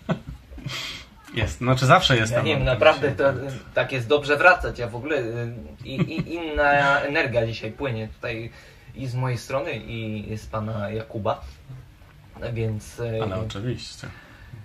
Jest, 1.34 1.58
znaczy 1.58 1.86
zawsze 1.86 2.16
jest. 2.16 2.32
Ja 2.32 2.42
nie 2.42 2.56
wiem, 2.56 2.64
naprawdę 2.64 3.12
to, 3.12 3.24
tak 3.74 3.92
jest 3.92 4.08
dobrze 4.08 4.36
wracać. 4.36 4.78
Ja 4.78 4.88
w 4.88 4.96
ogóle 4.96 5.16
y, 5.18 5.52
i, 5.84 5.94
i 5.94 6.34
inna 6.34 7.00
energia 7.10 7.46
dzisiaj 7.46 7.72
płynie 7.72 8.08
tutaj 8.08 8.50
i 8.94 9.06
z 9.06 9.14
mojej 9.14 9.38
strony 9.38 9.72
i 9.76 10.36
z 10.38 10.46
Pana 10.46 10.90
Jakuba. 10.90 11.40
Więc... 12.52 13.00
Y, 13.00 13.22
Ale 13.22 13.36
oczywiście. 13.36 14.08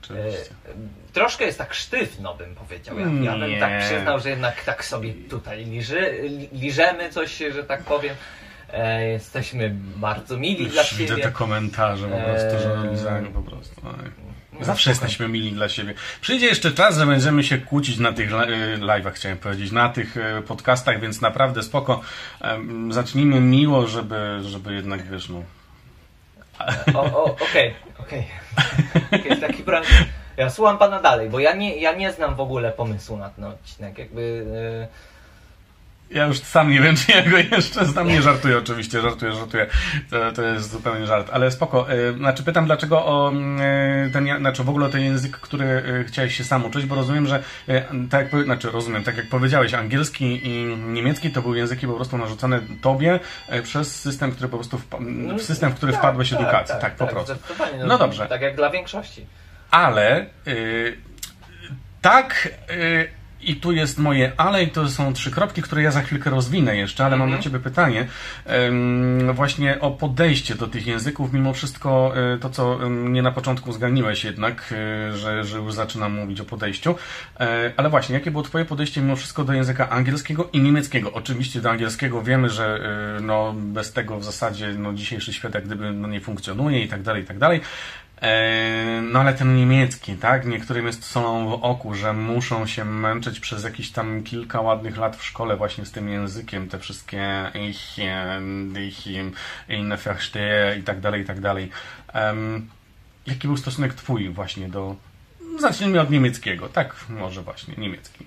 Oczywiście. 0.04 0.52
E, 0.66 0.74
troszkę 1.14 1.46
jest 1.46 1.58
tak 1.58 1.74
sztywno, 1.74 2.36
bym 2.36 2.56
powiedział. 2.56 3.00
Ja, 3.00 3.06
ja 3.06 3.38
bym 3.38 3.60
tak 3.60 3.82
przyznał, 3.82 4.20
że 4.20 4.30
jednak 4.30 4.64
tak 4.64 4.86
sobie 4.86 5.14
tutaj 5.14 5.66
liży, 5.66 6.30
liżemy 6.52 7.10
coś, 7.10 7.38
że 7.38 7.64
tak 7.64 7.84
powiem. 7.84 8.16
E, 8.74 9.08
jesteśmy 9.08 9.76
bardzo 9.96 10.38
mili 10.38 10.64
Już 10.64 10.74
dla 10.74 10.84
siebie. 10.84 11.06
Widzę 11.06 11.18
te 11.18 11.32
komentarze 11.32 12.08
po 12.08 12.18
prostu, 12.18 12.64
że 12.64 12.92
lizają 12.92 13.34
po 13.34 13.42
prostu. 13.42 13.82
No, 14.60 14.66
Zawsze 14.66 14.90
jesteśmy 14.90 15.28
mili 15.28 15.52
dla 15.52 15.70
siebie. 15.70 15.94
Przyjdzie 16.22 16.46
jeszcze 16.46 16.72
czas, 16.72 16.98
że 16.98 17.06
będziemy 17.06 17.44
się 17.44 17.58
kłócić 17.58 17.98
na 17.98 18.14
tych 18.14 18.34
e, 18.34 18.38
live'ach, 18.78 19.12
chciałem 19.12 19.38
powiedzieć, 19.38 19.72
na 19.72 19.90
tych 19.90 20.18
e, 20.18 20.42
podcastach, 20.42 21.00
więc 21.00 21.22
naprawdę 21.22 21.64
spoko. 21.64 22.02
Zacznijmy 22.90 23.40
miło, 23.40 23.88
żeby, 23.88 24.40
żeby 24.44 24.74
jednak, 24.74 25.10
wiesz, 25.10 25.30
no... 25.30 25.44
Okej, 27.42 27.74
okej. 28.00 28.28
Taki 29.42 29.64
plan. 29.64 29.84
Ja 30.38 30.50
słucham 30.50 30.78
pana 30.78 31.02
dalej, 31.02 31.30
bo 31.30 31.40
ja 31.40 31.56
nie, 31.56 31.78
ja 31.78 31.94
nie 31.94 32.12
znam 32.12 32.36
w 32.36 32.40
ogóle 32.40 32.72
pomysłu 32.72 33.18
na 33.18 33.30
ten 33.30 33.44
odcinek. 33.44 33.98
Jakby... 33.98 34.46
Ja 36.10 36.26
już 36.26 36.40
sam 36.40 36.72
nie 36.72 36.82
wiem, 36.82 36.96
czy 37.06 37.12
ja 37.12 37.30
go 37.30 37.38
jeszcze 37.38 37.86
znam. 37.86 38.08
Nie 38.08 38.22
żartuję 38.22 38.58
oczywiście, 38.58 39.02
żartuję, 39.02 39.32
żartuję. 39.32 39.68
To, 40.10 40.32
to 40.32 40.42
jest 40.42 40.72
zupełnie 40.72 41.08
żart. 41.08 41.30
Ale 41.34 41.52
spoko. 41.52 41.92
E, 41.92 42.14
znaczy 42.14 42.44
pytam, 42.44 42.66
dlaczego 42.66 43.06
o 43.06 43.34
e, 43.60 44.10
ten, 44.14 44.38
znaczy 44.40 44.64
w 44.64 44.70
ogóle 44.70 44.86
o 44.86 44.90
ten 44.90 45.02
język, 45.02 45.38
który 45.38 45.66
e, 45.66 46.04
chciałeś 46.04 46.38
się 46.38 46.44
sam 46.44 46.66
uczyć, 46.66 46.86
bo 46.86 46.96
rozumiem, 46.96 47.28
że 47.28 47.44
tak 48.10 48.34
jak, 48.34 48.44
znaczy 48.44 48.72
rozumiem, 48.72 49.04
tak 49.04 49.18
jak 49.18 49.30
powiedziałeś, 49.30 49.74
angielski 49.74 50.48
i 50.48 50.78
niemiecki 50.78 51.32
to 51.32 51.42
były 51.42 51.58
języki 51.58 51.88
po 51.88 51.94
prostu 51.94 52.18
narzucone 52.18 52.60
tobie 52.82 53.20
przez 53.64 54.02
system, 54.02 54.32
który 54.32 54.50
po 54.50 54.58
prostu, 54.58 54.82
w 55.38 55.42
system, 55.42 55.72
w 55.72 55.76
który 55.76 55.92
tak, 55.92 56.02
wpadłeś 56.02 56.30
tak, 56.30 56.40
edukacji. 56.40 56.74
Tak, 56.74 56.82
tak, 56.82 56.96
po 56.96 57.06
tak, 57.06 57.14
prostu. 57.14 57.34
No, 57.80 57.86
no 57.86 57.98
dobrze. 57.98 58.28
Tak 58.28 58.42
jak 58.42 58.56
dla 58.56 58.70
większości. 58.70 59.26
Ale 59.72 60.26
y, 60.48 60.98
tak... 62.02 62.50
Y, 62.72 63.23
i 63.52 63.56
tu 63.56 63.72
jest 63.72 64.00
moje 64.00 64.32
ale 64.38 64.64
i 64.64 64.68
to 64.68 64.90
są 64.90 65.14
trzy 65.14 65.32
kropki, 65.32 65.62
które 65.62 65.84
ja 65.84 65.92
za 65.92 66.02
chwilkę 66.02 66.30
rozwinę 66.30 66.78
jeszcze, 66.78 67.06
ale 67.06 67.18
mam 67.18 67.30
do 67.30 67.36
mhm. 67.36 67.44
Ciebie 67.44 67.60
pytanie 67.60 68.08
właśnie 69.34 69.80
o 69.80 69.92
podejście 69.92 70.56
do 70.56 70.68
tych 70.68 70.88
języków. 70.88 71.34
Mimo 71.34 71.54
wszystko 71.54 72.14
e, 72.34 72.38
to, 72.38 72.50
co 72.50 72.78
mnie 72.90 73.22
na 73.22 73.32
początku 73.32 73.72
zganiłeś 73.72 74.24
jednak, 74.24 74.74
e, 74.74 75.18
że, 75.18 75.44
że 75.44 75.58
już 75.58 75.74
zaczynam 75.74 76.14
mówić 76.14 76.42
o 76.42 76.46
podejściu. 76.46 76.96
E, 77.40 77.74
ale 77.78 77.90
właśnie, 77.90 78.16
jakie 78.16 78.32
było 78.32 78.44
Twoje 78.44 78.66
podejście 78.66 79.02
mimo 79.02 79.16
wszystko 79.16 79.44
do 79.44 79.54
języka 79.54 79.90
angielskiego 79.90 80.50
i 80.54 80.62
niemieckiego? 80.62 81.14
Oczywiście 81.14 81.62
do 81.62 81.72
angielskiego 81.72 82.22
wiemy, 82.22 82.50
że 82.50 82.80
no, 83.22 83.54
bez 83.58 83.94
tego 83.94 84.20
w 84.20 84.24
zasadzie 84.24 84.74
no, 84.78 84.94
dzisiejszy 84.94 85.34
świat 85.34 85.56
jak 85.56 85.66
gdyby 85.66 85.92
no, 85.92 86.08
nie 86.08 86.22
funkcjonuje 86.22 86.84
i 86.84 86.88
tak 86.88 87.02
dalej, 87.02 87.24
i 87.24 87.26
tak 87.26 87.38
dalej. 87.38 87.62
E, 88.24 89.02
no 89.02 89.20
ale 89.20 89.34
ten 89.34 89.56
niemiecki, 89.56 90.16
tak? 90.16 90.46
Niektórym 90.46 90.88
jest 90.88 91.06
solą 91.06 91.50
w 91.50 91.64
oku, 91.64 91.94
że 91.94 92.14
muszą 92.14 92.68
się 92.68 92.86
męczyć 92.86 93.40
przez 93.40 93.64
jakieś 93.64 93.92
tam 93.92 94.24
kilka 94.24 94.62
ładnych 94.62 94.98
lat 94.98 95.16
w 95.16 95.24
szkole 95.24 95.58
właśnie 95.58 95.86
z 95.86 95.92
tym 95.92 96.10
językiem, 96.10 96.70
te 96.70 96.80
wszystkie 96.80 97.52
ich, 97.54 97.98
ich, 98.88 99.06
inne 99.70 99.98
verstehe 99.98 100.78
i 100.80 100.84
tak 100.84 101.00
dalej, 101.00 101.22
i 101.22 101.26
tak 101.26 101.40
dalej. 101.40 101.70
Um, 102.16 102.70
jaki 103.28 103.48
był 103.48 103.58
stosunek 103.58 103.94
Twój 103.94 104.30
właśnie 104.30 104.70
do... 104.70 104.96
Zacznijmy 105.60 106.02
od 106.02 106.10
niemieckiego, 106.10 106.70
tak? 106.70 106.96
Może 107.10 107.42
właśnie, 107.42 107.74
niemiecki. 107.78 108.26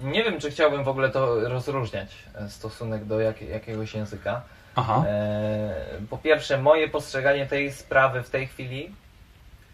Nie 0.00 0.24
wiem, 0.24 0.40
czy 0.40 0.50
chciałbym 0.50 0.84
w 0.84 0.88
ogóle 0.88 1.10
to 1.10 1.48
rozróżniać, 1.48 2.08
e, 2.34 2.48
stosunek 2.48 3.04
do 3.04 3.20
jak, 3.20 3.42
jakiegoś 3.42 3.94
języka. 3.94 4.42
Aha. 4.74 5.04
E, 5.06 5.74
po 6.10 6.18
pierwsze, 6.18 6.58
moje 6.58 6.88
postrzeganie 6.88 7.46
tej 7.46 7.72
sprawy 7.72 8.22
w 8.22 8.30
tej 8.30 8.46
chwili 8.46 8.90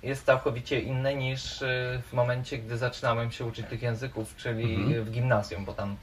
jest 0.02 0.26
całkowicie 0.26 0.80
inne 0.80 1.14
niż 1.14 1.62
y, 1.62 2.02
w 2.08 2.12
momencie, 2.12 2.58
gdy 2.58 2.78
zaczynałem 2.78 3.32
się 3.32 3.44
uczyć 3.44 3.66
tych 3.66 3.82
języków, 3.82 4.36
czyli 4.36 4.74
mhm. 4.74 5.04
w 5.04 5.10
gimnazjum, 5.10 5.64
bo 5.64 5.72
tam 5.72 5.96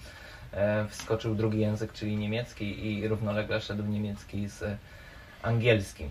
e, 0.54 0.86
wskoczył 0.90 1.36
drugi 1.36 1.60
język, 1.60 1.94
czyli 1.94 2.18
niemiecki 2.18 2.94
i 2.94 3.08
równolegle 3.08 3.62
szedł 3.62 3.84
niemiecki 3.84 4.48
z 4.48 4.78
angielskim. 5.42 6.10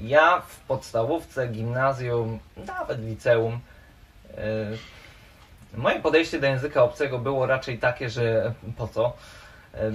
Ja 0.00 0.40
w 0.40 0.60
podstawówce, 0.60 1.48
gimnazjum, 1.48 2.38
nawet 2.66 3.00
liceum, 3.00 3.60
e, 4.36 4.40
moje 5.76 6.00
podejście 6.00 6.40
do 6.40 6.46
języka 6.46 6.82
obcego 6.82 7.18
było 7.18 7.46
raczej 7.46 7.78
takie, 7.78 8.10
że 8.10 8.54
po 8.76 8.88
co? 8.88 9.16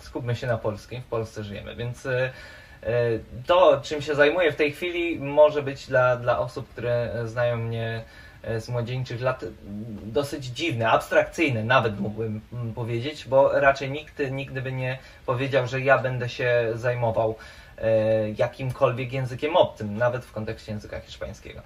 Skupmy 0.00 0.36
się 0.36 0.46
na 0.46 0.58
polskim, 0.58 1.02
w 1.02 1.04
Polsce 1.04 1.44
żyjemy, 1.44 1.76
więc 1.76 2.08
To, 3.46 3.80
czym 3.82 4.02
się 4.02 4.14
zajmuję 4.14 4.52
w 4.52 4.56
tej 4.56 4.72
chwili, 4.72 5.18
może 5.18 5.62
być 5.62 5.86
dla, 5.86 6.16
dla 6.16 6.38
osób, 6.38 6.68
które 6.68 7.12
znają 7.24 7.56
mnie 7.56 8.04
z 8.58 8.68
młodzieńczych 8.68 9.20
lat 9.20 9.44
dosyć 10.02 10.44
dziwne, 10.44 10.90
abstrakcyjne, 10.90 11.64
nawet 11.64 12.00
mógłbym 12.00 12.40
mm, 12.52 12.74
powiedzieć, 12.74 13.28
bo 13.28 13.60
raczej 13.60 13.90
nikt 13.90 14.18
nigdy 14.30 14.62
by 14.62 14.72
nie 14.72 14.98
powiedział, 15.26 15.66
że 15.66 15.80
ja 15.80 15.98
będę 15.98 16.28
się 16.28 16.68
zajmował 16.74 17.34
jakimkolwiek 18.38 19.12
językiem 19.12 19.56
obcym, 19.56 19.96
nawet 19.96 20.24
w 20.24 20.32
kontekście 20.32 20.72
języka 20.72 21.00
hiszpańskiego. 21.00 21.62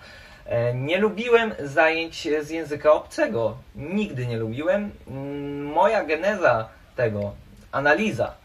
E, 0.47 0.75
nie 0.75 0.99
lubiłem 0.99 1.55
zajęć 1.59 2.29
z 2.43 2.51
języka 2.51 2.93
obcego. 2.93 3.57
Nigdy 3.75 4.27
nie 4.27 4.37
lubiłem. 4.37 4.91
Mm, 5.09 5.67
moja 5.67 6.05
geneza 6.05 6.69
tego, 6.97 7.35
analiza 7.73 8.27
e, 8.27 8.44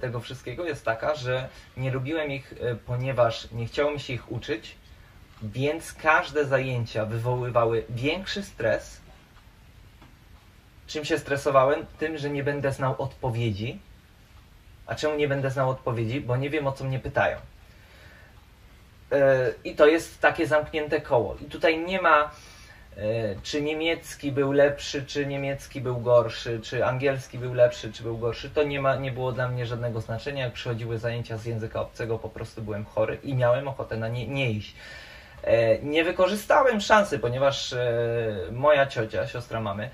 tego 0.00 0.20
wszystkiego 0.20 0.64
jest 0.64 0.84
taka, 0.84 1.14
że 1.14 1.48
nie 1.76 1.90
lubiłem 1.90 2.30
ich, 2.30 2.54
e, 2.60 2.74
ponieważ 2.74 3.50
nie 3.52 3.66
chciało 3.66 3.90
mi 3.90 4.00
się 4.00 4.12
ich 4.12 4.32
uczyć, 4.32 4.76
więc 5.42 5.92
każde 5.92 6.44
zajęcia 6.44 7.04
wywoływały 7.04 7.84
większy 7.88 8.42
stres. 8.42 9.00
Czym 10.86 11.04
się 11.04 11.18
stresowałem? 11.18 11.86
Tym, 11.98 12.18
że 12.18 12.30
nie 12.30 12.44
będę 12.44 12.72
znał 12.72 12.94
odpowiedzi. 12.98 13.78
A 14.86 14.94
czemu 14.94 15.16
nie 15.16 15.28
będę 15.28 15.50
znał 15.50 15.70
odpowiedzi? 15.70 16.20
Bo 16.20 16.36
nie 16.36 16.50
wiem, 16.50 16.66
o 16.66 16.72
co 16.72 16.84
mnie 16.84 16.98
pytają. 16.98 17.38
E, 19.12 19.52
I 19.64 19.74
to 19.74 19.86
jest 19.86 20.20
takie 20.20 20.46
zamknięte 20.46 21.00
koło. 21.00 21.36
I 21.36 21.44
tutaj 21.44 21.78
nie 21.78 22.02
ma, 22.02 22.22
e, 22.24 22.30
czy 23.42 23.62
niemiecki 23.62 24.32
był 24.32 24.52
lepszy, 24.52 25.06
czy 25.06 25.26
niemiecki 25.26 25.80
był 25.80 26.00
gorszy, 26.00 26.60
czy 26.62 26.86
angielski 26.86 27.38
był 27.38 27.54
lepszy, 27.54 27.92
czy 27.92 28.02
był 28.02 28.18
gorszy. 28.18 28.50
To 28.50 28.62
nie, 28.62 28.80
ma, 28.80 28.96
nie 28.96 29.12
było 29.12 29.32
dla 29.32 29.48
mnie 29.48 29.66
żadnego 29.66 30.00
znaczenia. 30.00 30.44
Jak 30.44 30.52
przychodziły 30.52 30.98
zajęcia 30.98 31.36
z 31.36 31.44
języka 31.44 31.80
obcego, 31.80 32.18
po 32.18 32.28
prostu 32.28 32.62
byłem 32.62 32.84
chory 32.84 33.18
i 33.24 33.34
miałem 33.34 33.68
ochotę 33.68 33.96
na 33.96 34.08
nie, 34.08 34.26
nie 34.26 34.50
iść. 34.50 34.74
E, 35.42 35.78
nie 35.78 36.04
wykorzystałem 36.04 36.80
szansy, 36.80 37.18
ponieważ 37.18 37.74
moja 38.52 38.86
ciocia, 38.86 39.26
siostra 39.26 39.60
mamy, 39.60 39.90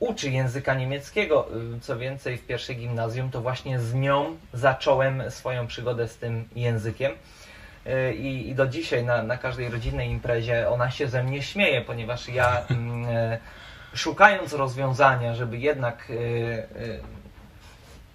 uczy 0.00 0.30
języka 0.30 0.74
niemieckiego. 0.74 1.48
Co 1.80 1.98
więcej, 1.98 2.38
w 2.38 2.46
pierwszej 2.46 2.76
gimnazjum 2.76 3.30
to 3.30 3.40
właśnie 3.40 3.80
z 3.80 3.94
nią 3.94 4.36
zacząłem 4.52 5.30
swoją 5.30 5.66
przygodę 5.66 6.08
z 6.08 6.16
tym 6.16 6.48
językiem. 6.56 7.12
E, 7.86 8.14
i, 8.14 8.48
i 8.48 8.54
do 8.54 8.66
dzisiaj 8.66 9.04
na, 9.04 9.22
na 9.22 9.36
każdej 9.36 9.68
rodzinnej 9.68 10.10
imprezie 10.10 10.68
ona 10.68 10.90
się 10.90 11.08
ze 11.08 11.24
mnie 11.24 11.42
śmieje, 11.42 11.80
ponieważ 11.80 12.28
ja 12.28 12.62
mm, 12.70 13.04
e, 13.08 13.38
szukając 13.94 14.52
rozwiązania, 14.52 15.34
żeby 15.34 15.58
jednak 15.58 16.10
e, 16.10 16.14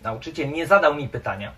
nauczyciel 0.03 0.49
nie 0.51 0.67
zadał 0.67 0.95
mi 0.95 1.09
pytania, 1.09 1.51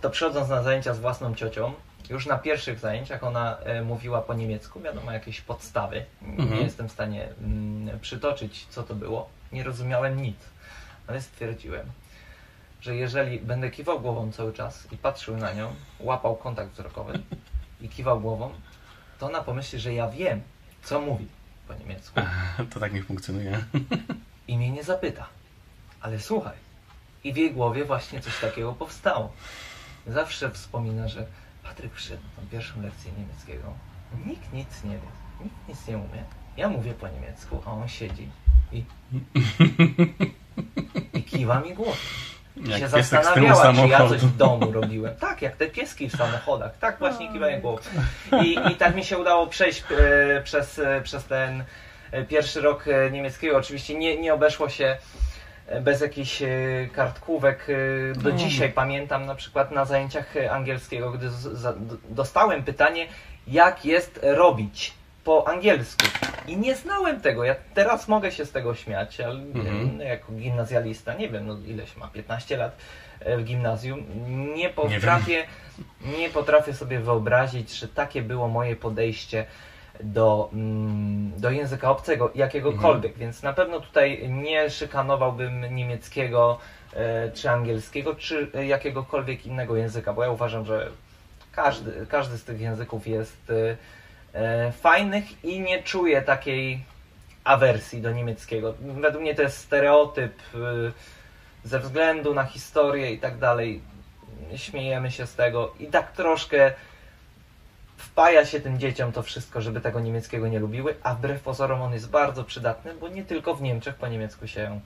to 0.00 0.10
przychodząc 0.10 0.48
na 0.48 0.62
zajęcia 0.62 0.94
z 0.94 1.00
własną 1.00 1.34
ciocią, 1.34 1.72
już 2.10 2.26
na 2.26 2.38
pierwszych 2.38 2.78
zajęciach 2.78 3.24
ona 3.24 3.58
mówiła 3.84 4.22
po 4.22 4.34
niemiecku, 4.34 4.80
wiadomo, 4.80 5.12
jakieś 5.12 5.40
podstawy. 5.40 6.04
Mhm. 6.22 6.54
Nie 6.54 6.60
jestem 6.60 6.88
w 6.88 6.92
stanie 6.92 7.28
mm, 7.40 8.00
przytoczyć, 8.00 8.66
co 8.70 8.82
to 8.82 8.94
było. 8.94 9.28
Nie 9.52 9.64
rozumiałem 9.64 10.22
nic, 10.22 10.36
ale 11.06 11.22
stwierdziłem, 11.22 11.86
że 12.82 12.96
jeżeli 12.96 13.38
będę 13.38 13.70
kiwał 13.70 14.00
głową 14.00 14.32
cały 14.32 14.52
czas 14.52 14.92
i 14.92 14.96
patrzył 14.96 15.36
na 15.36 15.52
nią, 15.52 15.74
łapał 16.00 16.36
kontakt 16.36 16.72
wzrokowy 16.72 17.22
i 17.80 17.88
kiwał 17.88 18.20
głową, 18.20 18.50
to 19.18 19.26
ona 19.26 19.42
pomyśli, 19.42 19.78
że 19.80 19.94
ja 19.94 20.08
wiem, 20.08 20.42
co 20.82 21.00
mówi 21.00 21.26
po 21.68 21.74
niemiecku. 21.74 22.20
To 22.74 22.80
tak 22.80 22.92
nie 22.92 23.02
funkcjonuje. 23.02 23.64
I 24.48 24.56
mnie 24.56 24.70
nie 24.70 24.84
zapyta. 24.84 25.28
Ale 26.00 26.20
słuchaj. 26.20 26.56
I 27.24 27.32
w 27.32 27.36
jej 27.36 27.52
głowie 27.54 27.84
właśnie 27.84 28.20
coś 28.20 28.40
takiego 28.40 28.72
powstało. 28.72 29.32
Zawsze 30.06 30.50
wspomina, 30.50 31.08
że 31.08 31.26
Patryk 31.62 31.92
przyszedł 31.92 32.22
na 32.42 32.50
pierwszą 32.50 32.82
lekcję 32.82 33.12
niemieckiego. 33.18 33.74
Nikt 34.26 34.52
nic 34.52 34.84
nie 34.84 34.90
wie. 34.90 35.44
Nikt 35.44 35.68
nic 35.68 35.86
nie 35.88 35.96
umie. 35.96 36.24
Ja 36.56 36.68
mówię 36.68 36.94
po 36.94 37.08
niemiecku, 37.08 37.62
a 37.66 37.70
on 37.70 37.88
siedzi 37.88 38.28
i, 38.72 38.84
i 41.18 41.22
kiwa 41.22 41.60
mi 41.60 41.74
głową. 41.74 41.92
Jak 42.66 42.80
się 42.80 42.88
zastanawiała, 42.88 43.74
czy 43.74 43.88
ja 43.88 44.08
coś 44.08 44.20
w 44.20 44.36
domu 44.36 44.72
robiłem. 44.72 45.16
Tak, 45.16 45.42
jak 45.42 45.56
te 45.56 45.66
pieski 45.66 46.08
w 46.08 46.16
samochodach. 46.16 46.78
Tak 46.78 46.98
właśnie 46.98 47.32
kiwają 47.32 47.60
głową. 47.60 47.78
I, 48.42 48.58
I 48.72 48.76
tak 48.76 48.94
mi 48.94 49.04
się 49.04 49.18
udało 49.18 49.46
przejść 49.46 49.84
e, 49.90 50.42
przez, 50.42 50.78
e, 50.78 51.00
przez 51.00 51.24
ten 51.24 51.64
e, 52.12 52.24
pierwszy 52.24 52.60
rok 52.60 52.88
e, 52.88 53.10
niemieckiego. 53.10 53.56
Oczywiście 53.56 53.94
nie, 53.94 54.16
nie 54.20 54.34
obeszło 54.34 54.68
się 54.68 54.96
e, 55.66 55.80
bez 55.80 56.00
jakichś 56.00 56.42
kartkówek. 56.92 57.66
Do 58.14 58.30
no. 58.30 58.36
dzisiaj 58.36 58.72
pamiętam 58.72 59.26
na 59.26 59.34
przykład 59.34 59.70
na 59.70 59.84
zajęciach 59.84 60.34
angielskiego, 60.50 61.10
gdy 61.10 61.30
z, 61.30 61.40
z, 61.40 61.78
dostałem 62.10 62.62
pytanie, 62.62 63.06
jak 63.46 63.84
jest 63.84 64.20
robić 64.22 64.94
po 65.24 65.48
angielsku. 65.48 66.06
I 66.46 66.56
nie 66.56 66.76
znałem 66.76 67.20
tego. 67.20 67.44
Ja 67.44 67.54
teraz 67.74 68.08
mogę 68.08 68.32
się 68.32 68.44
z 68.44 68.52
tego 68.52 68.74
śmiać, 68.74 69.20
ale 69.20 69.34
mhm. 69.34 70.00
jako 70.00 70.32
gimnazjalista, 70.32 71.14
nie 71.14 71.28
wiem, 71.28 71.46
no 71.46 71.56
ileś 71.66 71.96
ma, 71.96 72.08
15 72.08 72.56
lat 72.56 72.76
e, 73.20 73.36
w 73.36 73.44
gimnazjum, 73.44 74.04
nie 74.56 74.68
potrafię, 74.68 75.46
nie, 76.00 76.18
nie 76.18 76.30
potrafię 76.30 76.74
sobie 76.74 77.00
wyobrazić, 77.00 77.74
że 77.74 77.88
takie 77.88 78.22
było 78.22 78.48
moje 78.48 78.76
podejście 78.76 79.46
do, 80.00 80.50
mm, 80.52 81.32
do 81.40 81.50
języka 81.50 81.90
obcego, 81.90 82.30
jakiegokolwiek, 82.34 83.12
mhm. 83.12 83.20
więc 83.20 83.42
na 83.42 83.52
pewno 83.52 83.80
tutaj 83.80 84.28
nie 84.28 84.70
szykanowałbym 84.70 85.74
niemieckiego 85.74 86.58
e, 86.94 87.30
czy 87.30 87.50
angielskiego, 87.50 88.14
czy 88.14 88.50
jakiegokolwiek 88.66 89.46
innego 89.46 89.76
języka, 89.76 90.12
bo 90.12 90.22
ja 90.22 90.30
uważam, 90.30 90.64
że 90.64 90.88
każdy, 91.52 92.06
każdy 92.06 92.38
z 92.38 92.44
tych 92.44 92.60
języków 92.60 93.06
jest 93.06 93.50
e, 93.50 93.76
E, 93.76 93.76
fajnych 94.72 95.44
i 95.44 95.60
nie 95.60 95.82
czuję 95.82 96.22
takiej 96.22 96.84
awersji 97.44 98.00
do 98.00 98.12
niemieckiego. 98.12 98.74
Według 98.80 99.22
mnie 99.22 99.34
to 99.34 99.42
jest 99.42 99.58
stereotyp 99.58 100.32
e, 100.54 100.58
ze 101.64 101.80
względu 101.80 102.34
na 102.34 102.44
historię 102.44 103.12
i 103.12 103.18
tak 103.18 103.38
dalej. 103.38 103.80
Śmiejemy 104.56 105.10
się 105.10 105.26
z 105.26 105.34
tego 105.34 105.74
i 105.80 105.86
tak 105.86 106.12
troszkę 106.12 106.72
wpaja 107.96 108.46
się 108.46 108.60
tym 108.60 108.78
dzieciom 108.78 109.12
to 109.12 109.22
wszystko, 109.22 109.60
żeby 109.60 109.80
tego 109.80 110.00
niemieckiego 110.00 110.48
nie 110.48 110.58
lubiły, 110.58 110.94
a 111.02 111.14
wbrew 111.14 111.42
pozorom 111.42 111.82
on 111.82 111.92
jest 111.92 112.10
bardzo 112.10 112.44
przydatny, 112.44 112.94
bo 112.94 113.08
nie 113.08 113.24
tylko 113.24 113.54
w 113.54 113.62
Niemczech 113.62 113.94
po 113.94 114.08
niemiecku 114.08 114.46
się 114.46 114.80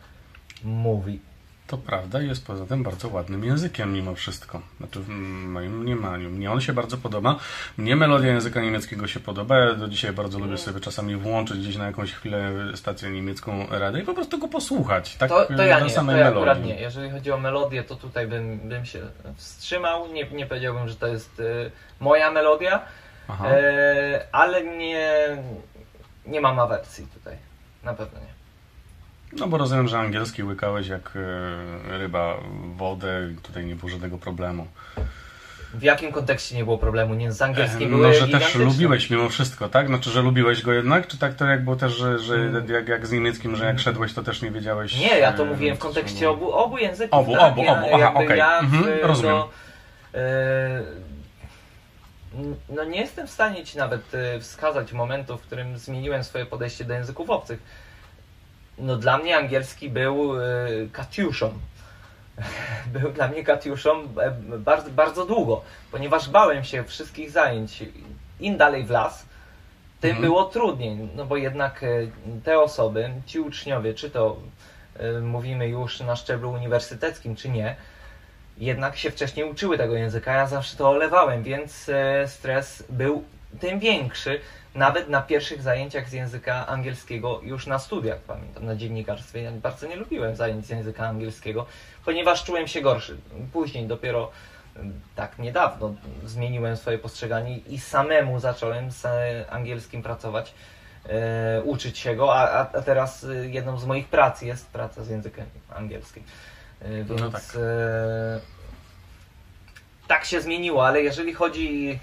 mówi. 0.64 1.20
To 1.66 1.78
prawda, 1.78 2.20
jest 2.20 2.46
poza 2.46 2.66
tym 2.66 2.82
bardzo 2.82 3.08
ładnym 3.08 3.44
językiem 3.44 3.92
mimo 3.92 4.14
wszystko. 4.14 4.60
Znaczy 4.78 5.00
w 5.00 5.08
moim 5.08 5.78
mniemaniu. 5.78 6.30
Mnie 6.30 6.50
on 6.52 6.60
się 6.60 6.72
bardzo 6.72 6.96
podoba. 6.96 7.36
Mnie 7.76 7.96
melodia 7.96 8.32
języka 8.32 8.60
niemieckiego 8.60 9.06
się 9.06 9.20
podoba. 9.20 9.58
Ja 9.58 9.74
do 9.74 9.88
dzisiaj 9.88 10.12
bardzo 10.12 10.38
lubię 10.38 10.58
sobie 10.58 10.80
czasami 10.80 11.16
włączyć 11.16 11.58
gdzieś 11.58 11.76
na 11.76 11.86
jakąś 11.86 12.12
chwilę 12.12 12.52
stację 12.74 13.10
niemiecką 13.10 13.66
radę 13.70 14.00
i 14.00 14.02
po 14.02 14.14
prostu 14.14 14.38
go 14.38 14.48
posłuchać. 14.48 15.16
Tak, 15.16 15.28
to, 15.28 15.46
to 15.56 15.62
ja 15.62 15.80
nie, 15.80 15.90
samej 15.90 16.16
to 16.16 16.20
ja 16.20 16.28
akurat 16.28 16.64
nie. 16.64 16.80
Jeżeli 16.80 17.10
chodzi 17.10 17.32
o 17.32 17.38
melodię, 17.38 17.84
to 17.84 17.96
tutaj 17.96 18.26
bym, 18.26 18.58
bym 18.58 18.86
się 18.86 19.00
wstrzymał. 19.36 20.12
Nie, 20.12 20.30
nie 20.30 20.46
powiedziałbym, 20.46 20.88
że 20.88 20.96
to 20.96 21.06
jest 21.06 21.40
y, 21.40 21.70
moja 22.00 22.30
melodia, 22.30 22.78
y, 23.30 23.32
ale 24.32 24.64
nie, 24.64 25.36
nie 26.26 26.40
mam 26.40 26.58
awersji 26.58 27.06
tutaj. 27.14 27.36
Na 27.84 27.94
pewno 27.94 28.20
nie. 28.20 28.35
No 29.38 29.46
bo 29.46 29.58
rozumiem, 29.58 29.88
że 29.88 29.98
angielski 29.98 30.44
łykałeś 30.44 30.88
jak 30.88 31.12
e, 31.16 31.98
ryba 31.98 32.34
wodę 32.76 33.28
i 33.32 33.36
tutaj 33.36 33.64
nie 33.64 33.76
było 33.76 33.90
żadnego 33.90 34.18
problemu. 34.18 34.66
W 35.74 35.82
jakim 35.82 36.12
kontekście 36.12 36.56
nie 36.56 36.64
było 36.64 36.78
problemu? 36.78 37.14
Nie 37.14 37.32
z 37.32 37.42
angielskiego 37.42 37.96
No, 37.96 38.12
że 38.12 38.28
też 38.28 38.54
lubiłeś 38.54 39.10
mimo 39.10 39.28
wszystko, 39.28 39.68
tak? 39.68 39.86
Znaczy, 39.86 40.10
że 40.10 40.22
lubiłeś 40.22 40.62
go 40.62 40.72
jednak? 40.72 41.06
Czy 41.06 41.18
tak 41.18 41.34
to 41.34 41.44
jak 41.44 41.64
było 41.64 41.76
też, 41.76 41.92
że, 41.92 42.18
że 42.18 42.34
hmm. 42.34 42.68
jak, 42.68 42.88
jak 42.88 43.06
z 43.06 43.12
niemieckim, 43.12 43.56
że 43.56 43.64
jak 43.64 43.78
szedłeś, 43.78 44.14
to 44.14 44.22
też 44.22 44.42
nie 44.42 44.50
wiedziałeś? 44.50 44.98
Nie, 44.98 45.18
ja 45.18 45.32
to 45.32 45.42
e, 45.42 45.46
mówiłem 45.46 45.76
w 45.76 45.78
kontekście 45.78 46.30
obu, 46.30 46.52
obu 46.52 46.78
języków. 46.78 47.18
Obu, 47.18 47.32
tak? 47.32 47.52
obu, 47.52 47.60
obu, 47.60 47.86
aha, 47.94 48.14
okej. 48.14 48.24
Okay. 48.24 48.36
Ja 48.36 48.58
mhm, 48.58 48.84
rozumiem. 49.02 49.36
Do, 49.36 49.50
e, 50.14 50.82
no 52.68 52.84
nie 52.84 53.00
jestem 53.00 53.26
w 53.26 53.30
stanie 53.30 53.64
Ci 53.64 53.78
nawet 53.78 54.12
wskazać 54.40 54.92
momentu, 54.92 55.38
w 55.38 55.42
którym 55.42 55.78
zmieniłem 55.78 56.24
swoje 56.24 56.46
podejście 56.46 56.84
do 56.84 56.94
języków 56.94 57.30
obcych 57.30 57.85
no 58.78 58.96
dla 58.96 59.18
mnie 59.18 59.36
angielski 59.36 59.90
był 59.90 60.40
y, 60.40 60.88
Katiuszą. 60.92 61.52
był 63.00 63.12
dla 63.12 63.28
mnie 63.28 63.44
Katiuszą 63.44 64.02
e, 64.02 64.30
bardzo, 64.58 64.90
bardzo 64.90 65.26
długo, 65.26 65.62
ponieważ 65.92 66.28
bałem 66.28 66.64
się 66.64 66.84
wszystkich 66.84 67.30
zajęć. 67.30 67.84
Im 68.40 68.56
dalej 68.56 68.84
w 68.84 68.90
las, 68.90 69.26
tym 70.00 70.10
mhm. 70.10 70.26
było 70.26 70.44
trudniej, 70.44 70.96
no 71.16 71.24
bo 71.24 71.36
jednak 71.36 71.82
e, 71.82 71.86
te 72.44 72.60
osoby, 72.60 73.10
ci 73.26 73.40
uczniowie, 73.40 73.94
czy 73.94 74.10
to 74.10 74.36
y, 75.00 75.20
mówimy 75.20 75.68
już 75.68 76.00
na 76.00 76.16
szczeblu 76.16 76.50
uniwersyteckim, 76.50 77.36
czy 77.36 77.48
nie, 77.48 77.76
jednak 78.58 78.96
się 78.96 79.10
wcześniej 79.10 79.50
uczyły 79.50 79.78
tego 79.78 79.94
języka, 79.94 80.32
ja 80.32 80.46
zawsze 80.46 80.76
to 80.76 80.90
olewałem, 80.90 81.42
więc 81.42 81.90
stres 82.26 82.84
był 82.88 83.24
tym 83.60 83.78
większy, 83.78 84.40
nawet 84.76 85.08
na 85.08 85.22
pierwszych 85.22 85.62
zajęciach 85.62 86.08
z 86.08 86.12
języka 86.12 86.66
angielskiego, 86.66 87.40
już 87.42 87.66
na 87.66 87.78
studiach, 87.78 88.18
pamiętam, 88.18 88.66
na 88.66 88.76
dziennikarstwie, 88.76 89.42
ja 89.42 89.52
bardzo 89.52 89.86
nie 89.86 89.96
lubiłem 89.96 90.36
zajęć 90.36 90.66
z 90.66 90.70
języka 90.70 91.06
angielskiego, 91.06 91.66
ponieważ 92.04 92.44
czułem 92.44 92.68
się 92.68 92.80
gorszy. 92.80 93.16
Później 93.52 93.86
dopiero 93.86 94.30
tak 95.16 95.38
niedawno 95.38 95.94
zmieniłem 96.24 96.76
swoje 96.76 96.98
postrzeganie 96.98 97.58
i 97.58 97.78
samemu 97.78 98.40
zacząłem 98.40 98.90
z 98.90 99.06
angielskim 99.50 100.02
pracować, 100.02 100.54
e, 101.08 101.62
uczyć 101.62 101.98
się 101.98 102.16
go, 102.16 102.34
a, 102.34 102.70
a 102.72 102.82
teraz 102.82 103.24
e, 103.24 103.48
jedną 103.48 103.78
z 103.78 103.84
moich 103.84 104.08
prac 104.08 104.42
jest 104.42 104.66
praca 104.66 105.04
z 105.04 105.08
językiem 105.08 105.46
angielskim. 105.76 106.22
E, 106.80 107.04
więc 107.04 107.20
no 107.20 107.30
tak. 107.30 107.42
E, 107.42 108.55
tak 110.08 110.24
się 110.24 110.40
zmieniło, 110.40 110.86
ale 110.86 111.02
jeżeli 111.02 111.34
chodzi 111.34 111.98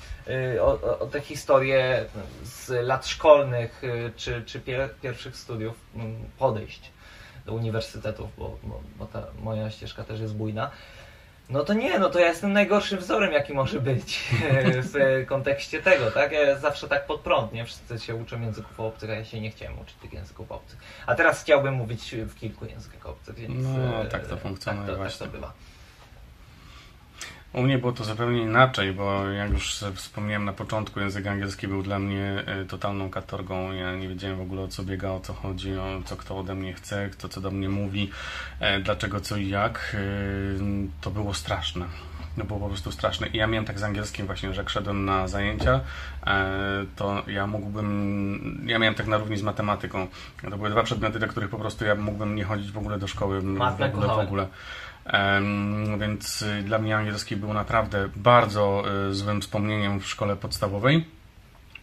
o, 0.62 1.00
o 1.00 1.06
te 1.06 1.22
historie 1.22 2.06
z 2.44 2.70
lat 2.70 3.08
szkolnych 3.08 3.82
czy, 4.16 4.44
czy 4.46 4.60
pier, 4.60 4.90
pierwszych 5.02 5.36
studiów, 5.38 5.76
podejść 6.40 6.92
do 7.46 7.54
uniwersytetów, 7.54 8.30
bo, 8.38 8.58
bo, 8.64 8.82
bo 9.00 9.06
ta 9.06 9.24
moja 9.42 9.72
ścieżka 9.72 10.04
też 10.04 10.20
jest 10.20 10.36
bujna, 10.36 10.72
no 11.50 11.64
to 11.64 11.74
nie, 11.74 12.00
no 12.00 12.10
to 12.10 12.20
ja 12.20 12.28
jestem 12.28 12.54
najgorszym 12.54 13.00
wzorem, 13.00 13.34
jaki 13.34 13.54
może 13.54 13.80
być 13.80 14.20
w 14.94 15.26
kontekście 15.28 15.82
tego, 15.82 16.12
tak? 16.12 16.32
Ja 16.32 16.60
zawsze 16.60 16.88
tak 16.88 17.06
pod 17.06 17.22
prąd, 17.22 17.54
nie? 17.54 17.66
Wszyscy 17.66 18.00
się 18.00 18.16
uczą 18.16 18.42
języków 18.42 18.80
obcych, 18.80 19.10
a 19.10 19.14
ja 19.14 19.26
się 19.26 19.42
nie 19.42 19.52
chciałem 19.52 19.80
uczyć 19.80 19.96
tych 19.96 20.14
języków 20.14 20.52
obcych. 20.52 20.80
A 21.08 21.16
teraz 21.16 21.42
chciałbym 21.42 21.74
mówić 21.74 22.16
w 22.16 22.36
kilku 22.36 22.66
językach 22.66 23.06
obcych, 23.06 23.36
więc... 23.36 23.64
No, 23.64 24.06
tak 24.06 24.28
to 24.28 24.38
funkcjonuje 24.38 24.88
tak 24.88 24.96
to, 24.96 25.02
właśnie. 25.02 25.20
Tak 25.20 25.28
to 25.28 25.34
bywa. 25.34 25.54
U 27.54 27.62
mnie 27.62 27.78
było 27.78 27.92
to 27.92 28.04
zupełnie 28.04 28.42
inaczej, 28.42 28.94
bo 28.94 29.28
jak 29.28 29.52
już 29.52 29.84
wspomniałem 29.96 30.46
na 30.46 30.54
początku, 30.54 31.00
język 31.00 31.28
angielski 31.28 31.68
był 31.68 31.84
dla 31.84 32.00
mnie 32.00 32.44
e, 32.46 32.66
totalną 32.66 33.10
katorgą. 33.10 33.72
Ja 33.72 33.96
nie 33.96 34.10
wiedziałem 34.10 34.38
w 34.38 34.42
ogóle 34.42 34.62
o 34.62 34.68
co 34.68 34.84
biega, 34.84 35.12
o 35.12 35.20
co 35.20 35.34
chodzi, 35.34 35.78
o 35.78 36.02
co 36.06 36.16
kto 36.16 36.38
ode 36.38 36.56
mnie 36.56 36.74
chce, 36.74 37.10
kto 37.10 37.30
co 37.30 37.42
do 37.42 37.52
mnie 37.52 37.70
mówi, 37.70 38.10
e, 38.60 38.80
dlaczego 38.80 39.20
co 39.20 39.38
i 39.38 39.50
jak. 39.50 39.96
E, 39.96 40.64
to 41.02 41.12
było 41.12 41.34
straszne. 41.34 41.86
No 42.38 42.46
było 42.46 42.60
po 42.60 42.68
prostu 42.68 42.92
straszne. 42.92 43.28
I 43.28 43.38
ja 43.38 43.48
miałem 43.48 43.66
tak 43.66 43.80
z 43.80 43.84
angielskim 43.84 44.26
właśnie, 44.26 44.54
że 44.54 44.62
jak 44.62 44.70
szedłem 44.70 45.06
na 45.06 45.28
zajęcia, 45.28 45.80
to 46.96 47.24
ja 47.28 47.48
mógłbym, 47.48 48.64
ja 48.66 48.80
miałem 48.80 48.96
tak 48.96 49.08
na 49.08 49.18
równi 49.18 49.38
z 49.38 49.44
matematyką. 49.44 50.08
To 50.50 50.58
były 50.58 50.70
dwa 50.70 50.84
przedmioty, 50.84 51.20
do 51.20 51.28
których 51.28 51.50
po 51.50 51.58
prostu 51.58 51.86
ja 51.86 51.96
mógłbym 51.96 52.36
nie 52.36 52.44
chodzić 52.44 52.72
w 52.72 52.78
ogóle 52.78 53.00
do 53.00 53.08
szkoły. 53.08 53.42
Matmę 53.42 53.90
w 53.90 53.94
ogóle, 53.96 54.08
w 54.08 54.20
ogóle. 54.20 54.48
Więc 56.00 56.42
y, 56.42 56.64
dla 56.64 56.80
mnie 56.80 56.98
angielski 56.98 57.36
był 57.36 57.54
naprawdę 57.54 58.10
bardzo 58.16 58.84
y, 59.10 59.14
złym 59.14 59.42
wspomnieniem 59.42 60.00
w 60.00 60.08
szkole 60.08 60.36
podstawowej. 60.36 61.06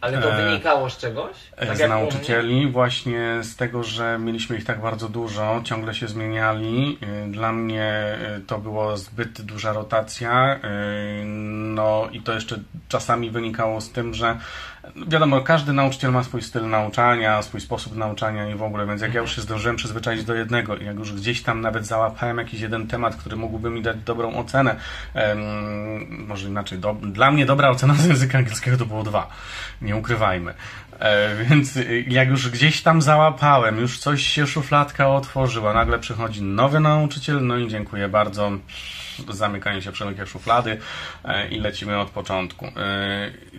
Ale 0.01 0.21
to 0.21 0.33
e, 0.33 0.45
wynikało 0.45 0.89
z 0.89 0.97
czegoś? 0.97 1.31
Tak 1.57 1.77
z 1.77 1.89
nauczycieli, 1.89 2.71
właśnie 2.71 3.39
z 3.41 3.55
tego, 3.55 3.83
że 3.83 4.19
mieliśmy 4.19 4.57
ich 4.57 4.65
tak 4.65 4.81
bardzo 4.81 5.09
dużo, 5.09 5.61
ciągle 5.63 5.93
się 5.93 6.07
zmieniali. 6.07 6.97
Y, 7.27 7.31
dla 7.31 7.51
mnie 7.51 8.17
to 8.47 8.57
była 8.57 8.97
zbyt 8.97 9.41
duża 9.41 9.73
rotacja. 9.73 10.59
No 11.45 12.09
i 12.11 12.21
to 12.21 12.33
jeszcze 12.33 12.59
czasami 12.89 13.31
wynikało 13.31 13.81
z 13.81 13.91
tym, 13.91 14.13
że 14.13 14.37
wiadomo, 15.07 15.41
każdy 15.41 15.73
nauczyciel 15.73 16.11
ma 16.11 16.23
swój 16.23 16.41
styl 16.41 16.69
nauczania, 16.69 17.41
swój 17.41 17.61
sposób 17.61 17.95
nauczania 17.95 18.49
i 18.49 18.55
w 18.55 18.63
ogóle, 18.63 18.87
więc 18.87 19.01
jak 19.01 19.13
ja 19.13 19.21
już 19.21 19.35
się 19.35 19.41
zdążyłem 19.41 19.75
przyzwyczaić 19.75 20.23
do 20.23 20.35
jednego 20.35 20.77
i 20.77 20.85
jak 20.85 20.95
już 20.95 21.13
gdzieś 21.13 21.43
tam 21.43 21.61
nawet 21.61 21.85
załapałem 21.85 22.37
jakiś 22.37 22.61
jeden 22.61 22.87
temat, 22.87 23.15
który 23.15 23.35
mógłby 23.35 23.69
mi 23.69 23.81
dać 23.81 23.97
dobrą 23.97 24.35
ocenę, 24.35 24.75
um, 25.15 26.25
może 26.27 26.47
inaczej, 26.47 26.79
do, 26.79 26.93
dla 26.93 27.31
mnie 27.31 27.45
dobra 27.45 27.69
ocena 27.69 27.93
z 27.93 28.05
języka 28.05 28.37
angielskiego 28.37 28.77
to 28.77 28.85
było 28.85 29.03
dwa, 29.03 29.29
nie 29.81 29.95
ukrywajmy. 29.95 30.53
E, 30.99 31.35
więc 31.45 31.79
jak 32.07 32.29
już 32.29 32.49
gdzieś 32.49 32.81
tam 32.81 33.01
załapałem, 33.01 33.79
już 33.79 33.99
coś 33.99 34.23
się 34.23 34.47
szufladka 34.47 35.09
otworzyła, 35.09 35.73
nagle 35.73 35.99
przychodzi 35.99 36.41
nowy 36.41 36.79
nauczyciel, 36.79 37.45
no 37.45 37.57
i 37.57 37.67
dziękuję 37.67 38.07
bardzo 38.07 38.51
zamykanie 39.29 39.81
się 39.81 39.91
wszelkie 39.91 40.27
szuflady 40.27 40.77
e, 41.23 41.47
i 41.47 41.59
lecimy 41.59 41.99
od 41.99 42.09
początku. 42.09 42.65
E, 42.65 42.71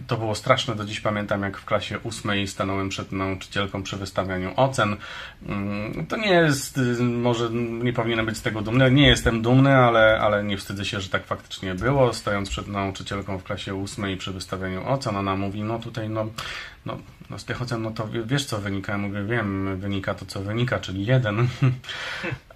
to 0.07 0.17
było 0.17 0.35
straszne, 0.35 0.75
do 0.75 0.85
dziś 0.85 1.01
pamiętam 1.01 1.43
jak 1.43 1.59
w 1.59 1.65
klasie 1.65 1.99
ósmej 1.99 2.49
stanąłem 2.49 2.89
przed 2.89 3.13
nauczycielką 3.13 3.83
przy 3.83 3.97
wystawianiu 3.97 4.53
ocen. 4.57 4.97
Mm, 5.47 6.07
to 6.07 6.17
nie 6.17 6.33
jest, 6.33 6.81
może 7.01 7.51
nie 7.83 7.93
powinienem 7.93 8.27
być 8.27 8.37
z 8.37 8.43
tego 8.43 8.63
dumny, 8.63 8.91
nie 8.91 9.07
jestem 9.07 9.43
dumny, 9.43 9.77
ale, 9.77 10.21
ale 10.21 10.45
nie 10.45 10.57
wstydzę 10.57 10.85
się, 10.85 11.01
że 11.01 11.09
tak 11.09 11.27
faktycznie 11.27 11.75
było. 11.75 12.13
Stojąc 12.13 12.51
przed 12.51 12.69
nauczycielką 12.69 13.39
w 13.39 13.45
klasie 13.45 13.75
ósmej 13.75 14.17
przy 14.17 14.33
wystawianiu 14.33 14.89
ocen, 14.89 15.17
ona 15.17 15.37
mówi, 15.37 15.63
no 15.63 15.79
tutaj 15.79 16.09
no, 16.09 16.27
no, 16.87 16.99
no 17.33 17.39
z 17.39 17.51
ocen, 17.63 17.83
no 17.83 17.91
to 17.91 18.09
wiesz 18.27 18.45
co 18.45 18.59
wynika? 18.59 18.93
Ja 18.93 18.99
mówię, 18.99 19.25
wiem, 19.25 19.81
wynika 19.81 20.15
to 20.15 20.27
co 20.27 20.41
wynika, 20.41 20.79
czyli 20.79 21.07
jeden. 21.07 21.39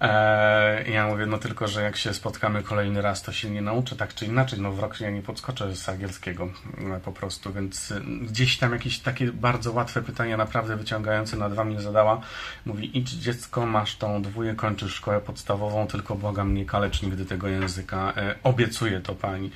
e, 0.01 0.89
ja 0.89 1.07
mówię, 1.07 1.25
no 1.25 1.37
tylko, 1.37 1.67
że 1.67 1.81
jak 1.81 1.97
się 1.97 2.13
spotkamy 2.13 2.63
kolejny 2.63 3.01
raz, 3.01 3.21
to 3.23 3.31
się 3.31 3.49
nie 3.49 3.61
nauczę 3.61 3.95
tak 3.95 4.13
czy 4.13 4.25
inaczej. 4.25 4.61
No 4.61 4.71
w 4.71 4.79
rok 4.79 5.01
ja 5.01 5.09
nie 5.09 5.21
podskoczę 5.21 5.75
z 5.75 5.89
angielskiego 5.89 6.49
e, 6.95 6.99
po 6.99 7.11
prostu, 7.11 7.53
więc 7.53 7.91
e, 7.91 8.01
gdzieś 8.01 8.57
tam 8.57 8.73
jakieś 8.73 8.99
takie 8.99 9.31
bardzo 9.31 9.71
łatwe 9.71 10.01
pytania, 10.01 10.37
naprawdę 10.37 10.75
wyciągające 10.75 11.37
na 11.37 11.49
dwa 11.49 11.63
mnie 11.63 11.81
zadała. 11.81 12.21
Mówi, 12.65 12.97
idź 12.97 13.09
dziecko, 13.09 13.65
masz 13.65 13.95
tą 13.95 14.21
dwóję, 14.21 14.55
kończysz 14.55 14.93
szkołę 14.93 15.21
podstawową, 15.21 15.87
tylko 15.87 16.15
błagam 16.15 16.53
nie 16.53 16.65
kalecz 16.65 17.01
nigdy 17.01 17.25
tego 17.25 17.47
języka. 17.47 18.13
E, 18.17 18.35
obiecuję 18.43 19.01
to 19.01 19.15
pani. 19.15 19.51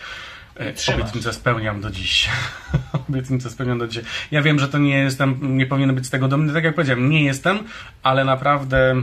E, 0.60 0.94
obietnicę 0.94 1.34
spełniam 1.34 1.82
do 1.82 1.92
dziś. 1.92 2.30
Obietnicę 3.10 3.50
spełniam 3.50 3.80
do 3.80 3.88
dziś. 3.88 4.04
Ja 4.32 4.42
wiem, 4.42 4.60
że 4.60 4.68
to 4.68 4.78
nie 4.78 4.98
jestem, 4.98 5.58
nie 5.58 5.66
powinien 5.66 5.96
być 5.96 6.06
z 6.06 6.10
tego 6.10 6.28
dumny, 6.28 6.54
tak 6.54 6.64
jak 6.64 6.76
powiedziałem, 6.76 7.10
nie 7.10 7.24
jestem, 7.24 7.60
ale 8.04 8.26
naprawdę 8.26 8.96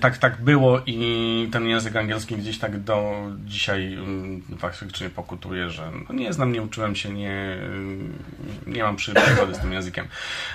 tak, 0.00 0.18
tak 0.18 0.40
było 0.40 0.80
i 0.86 1.48
ten 1.52 1.68
język 1.68 1.96
angielski 1.96 2.36
gdzieś 2.36 2.58
tak 2.58 2.80
do 2.80 3.14
dzisiaj 3.44 3.94
mm, 3.94 4.42
faktycznie 4.58 5.10
pokutuje, 5.10 5.70
że 5.70 5.92
no 6.08 6.14
nie 6.14 6.32
znam, 6.32 6.52
nie 6.52 6.62
uczyłem 6.62 6.96
się, 6.96 7.10
nie, 7.10 7.58
nie 8.66 8.82
mam 8.82 8.96
przygody 8.96 9.54
z 9.54 9.58
tym 9.58 9.72
językiem. 9.72 10.06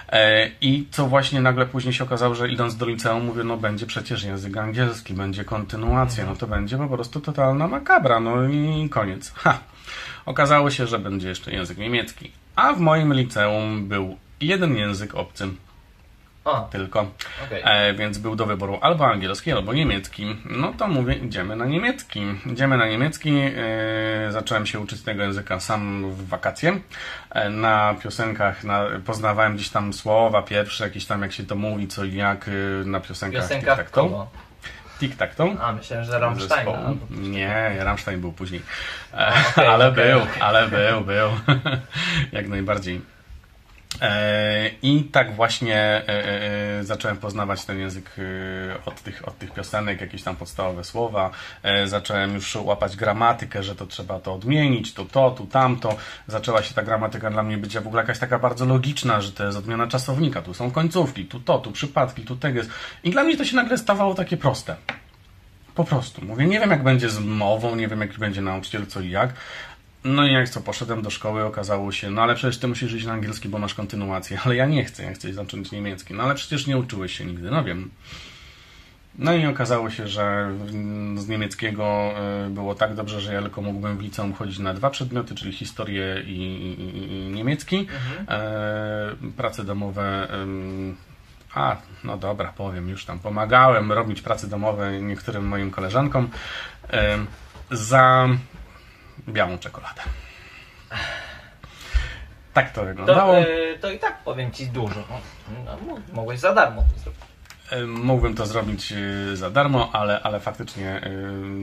E, 0.10 0.52
I 0.62 0.88
co 0.92 1.08
właśnie 1.08 1.42
nagle 1.42 1.66
później 1.66 1.94
się 1.94 2.04
okazało, 2.04 2.36
że 2.36 2.50
idąc 2.50 2.78
do 2.78 2.86
liceum 2.86 3.26
mówię, 3.26 3.44
no 3.44 3.58
będzie 3.58 3.86
przecież 3.86 4.24
język 4.24 4.58
angielski, 4.58 5.14
będzie 5.14 5.44
kontynuacja, 5.44 6.26
no 6.26 6.36
to 6.36 6.48
będzie 6.48 6.78
po 6.78 6.88
prostu 6.88 7.20
totalna 7.20 7.68
makabra, 7.68 8.20
no 8.20 8.44
i 8.44 8.90
koniec. 8.90 9.32
Ha! 9.36 9.60
Okazało 10.26 10.70
się, 10.70 10.88
że 10.88 11.00
będzie 11.00 11.30
jeszcze 11.30 11.52
język 11.52 11.78
niemiecki. 11.78 12.32
A 12.56 12.74
w 12.74 12.80
moim 12.80 13.14
liceum 13.14 13.88
był 13.88 14.18
jeden 14.42 14.76
język 14.76 15.16
obcy. 15.16 15.48
Tylko. 16.72 17.06
Okay. 17.46 17.64
E, 17.64 17.94
więc 17.94 18.18
był 18.18 18.36
do 18.36 18.46
wyboru 18.46 18.80
albo 18.82 19.08
angielski, 19.08 19.52
albo 19.52 19.74
niemiecki. 19.74 20.36
No 20.46 20.74
to 20.78 20.88
mówię, 20.88 21.14
idziemy 21.14 21.56
na 21.56 21.66
niemiecki. 21.66 22.22
Idziemy 22.46 22.78
na 22.78 22.88
niemiecki. 22.88 23.30
E, 23.40 24.32
zacząłem 24.32 24.66
się 24.66 24.80
uczyć 24.80 25.02
tego 25.02 25.24
języka 25.24 25.60
sam 25.60 26.12
w 26.12 26.28
wakacje. 26.28 26.80
E, 27.30 27.50
na 27.50 27.96
piosenkach 28.04 28.64
na, 28.64 28.86
poznawałem 29.06 29.56
gdzieś 29.56 29.70
tam 29.70 29.94
słowa 29.94 30.42
pierwsze, 30.42 30.84
jakieś 30.84 31.06
tam 31.06 31.22
jak 31.22 31.32
się 31.32 31.44
to 31.44 31.56
mówi, 31.56 31.88
co 31.88 32.04
i 32.04 32.16
jak 32.16 32.48
e, 32.48 32.52
na 32.86 33.00
piosenkach. 33.00 33.42
Piosenkach 33.42 33.92
kogo? 33.92 34.28
Tic-tac-toe. 35.00 35.58
A, 35.62 35.72
myślałem, 35.72 36.06
że 36.06 36.20
Rammsteina. 36.20 36.94
Nie, 37.10 37.76
Rammstein 37.80 38.22
był 38.22 38.32
później. 38.32 38.62
Okay, 39.14 39.70
ale 39.70 39.88
okay, 39.88 40.06
był, 40.06 40.22
okay. 40.22 40.44
ale 40.44 40.68
był, 40.68 41.02
był. 41.02 41.30
Jak 42.38 42.48
najbardziej. 42.48 43.02
E, 44.02 44.70
I 44.82 45.04
tak 45.04 45.36
właśnie 45.36 45.78
e, 45.78 46.08
e, 46.80 46.84
zacząłem 46.84 47.18
poznawać 47.18 47.66
ten 47.66 47.80
język 47.80 48.16
od 48.86 49.02
tych, 49.02 49.28
od 49.28 49.38
tych 49.38 49.54
piosenek, 49.54 50.02
jakieś 50.02 50.24
tam 50.24 50.36
podstawowe 50.36 50.84
słowa. 50.84 51.32
Zacząłem 51.86 52.34
już 52.34 52.56
łapać 52.56 52.96
gramatykę, 52.96 53.64
że 53.64 53.76
to 53.76 53.88
trzeba 53.88 54.20
to 54.20 54.34
odmienić, 54.34 54.94
tu 54.94 55.06
to, 55.06 55.32
tu 55.32 55.46
tamto. 55.46 55.96
Zaczęła 56.28 56.64
się 56.64 56.74
ta 56.74 56.84
gramatyka 56.84 57.32
dla 57.32 57.44
mnie 57.44 57.58
być 57.58 57.78
w 57.78 57.88
ogóle 57.88 58.02
jakaś 58.02 58.20
taka 58.20 58.40
bardzo 58.40 58.66
logiczna, 58.66 59.22
że 59.22 59.32
to 59.32 59.46
jest 59.46 59.58
odmiana 59.58 59.88
czasownika, 59.88 60.42
tu 60.42 60.54
są 60.54 60.72
końcówki, 60.72 61.26
tu 61.26 61.40
to, 61.40 61.60
tu 61.60 61.72
przypadki, 61.72 62.22
tu 62.22 62.36
tego 62.36 62.58
jest. 62.58 62.70
I 63.04 63.12
dla 63.12 63.24
mnie 63.24 63.38
to 63.38 63.46
się 63.46 63.56
nagle 63.56 63.78
stawało 63.78 64.14
takie 64.16 64.38
proste. 64.38 64.76
Po 65.76 65.84
prostu. 65.84 66.26
Mówię, 66.26 66.46
nie 66.46 66.60
wiem 66.60 66.72
jak 66.72 66.84
będzie 66.84 67.10
z 67.10 67.20
mową, 67.20 67.76
nie 67.76 67.88
wiem 67.88 68.02
jaki 68.02 68.18
będzie 68.18 68.42
nauczyciel, 68.42 68.86
co 68.86 69.02
i 69.02 69.10
jak, 69.10 69.34
no 70.04 70.28
i 70.28 70.34
jak 70.34 70.50
co, 70.50 70.62
poszedłem 70.62 71.02
do 71.02 71.10
szkoły, 71.10 71.44
okazało 71.44 71.92
się, 71.92 72.10
no 72.10 72.22
ale 72.22 72.36
przecież 72.36 72.58
ty 72.58 72.68
musisz 72.68 72.94
iść 72.94 73.06
na 73.06 73.14
angielski, 73.14 73.50
bo 73.50 73.58
masz 73.58 73.74
kontynuację, 73.74 74.40
ale 74.46 74.56
ja 74.56 74.66
nie 74.66 74.86
chcę, 74.86 75.04
ja 75.04 75.14
chcę 75.14 75.34
zacząć 75.34 75.72
niemiecki, 75.72 76.14
no 76.14 76.24
ale 76.24 76.36
przecież 76.36 76.68
nie 76.68 76.78
uczyłeś 76.78 77.18
się 77.18 77.26
nigdy, 77.26 77.52
no 77.52 77.64
wiem. 77.64 77.90
No 79.16 79.34
i 79.34 79.46
okazało 79.46 79.90
się, 79.90 80.08
że 80.08 80.52
z 81.16 81.28
niemieckiego 81.28 82.14
y, 82.48 82.50
było 82.50 82.76
tak 82.76 82.96
dobrze, 82.96 83.22
że 83.22 83.34
ja 83.34 83.42
tylko 83.42 83.62
mógłbym 83.62 83.98
w 83.98 84.02
liceum 84.02 84.34
chodzić 84.34 84.60
na 84.60 84.74
dwa 84.74 84.90
przedmioty, 84.90 85.36
czyli 85.36 85.52
historię 85.52 86.24
i, 86.26 86.32
i, 86.32 87.28
i 87.28 87.32
niemiecki. 87.32 87.78
Mhm. 87.78 88.26
E, 88.28 89.32
prace 89.38 89.64
domowe 89.64 90.28
a, 91.54 91.78
no 92.04 92.18
dobra, 92.18 92.54
powiem, 92.58 92.90
już 92.90 93.06
tam 93.06 93.20
pomagałem 93.20 93.92
robić 93.92 94.22
prace 94.22 94.48
domowe 94.48 95.02
niektórym 95.02 95.48
moim 95.48 95.72
koleżankom 95.72 96.30
za 97.72 98.30
białą 99.28 99.58
czekoladę. 99.58 100.02
Tak 102.54 102.72
to 102.72 102.86
wyglądało. 102.86 103.34
To, 103.34 103.40
yy, 103.50 103.80
to 103.82 103.92
i 103.92 104.00
tak 104.00 104.24
powiem 104.24 104.52
Ci 104.52 104.68
dużo. 104.68 105.04
No, 105.66 105.78
no, 105.88 105.98
mogłeś 106.14 106.40
za 106.40 106.54
darmo 106.54 106.82
to 106.82 107.00
zrobić. 107.00 107.31
Y, 107.74 107.88
Mógłbym 107.88 108.36
to 108.36 108.46
zrobić 108.46 108.92
y, 108.92 109.38
za 109.38 109.50
darmo, 109.50 109.90
ale, 109.94 110.22
ale 110.22 110.40
faktycznie 110.40 111.02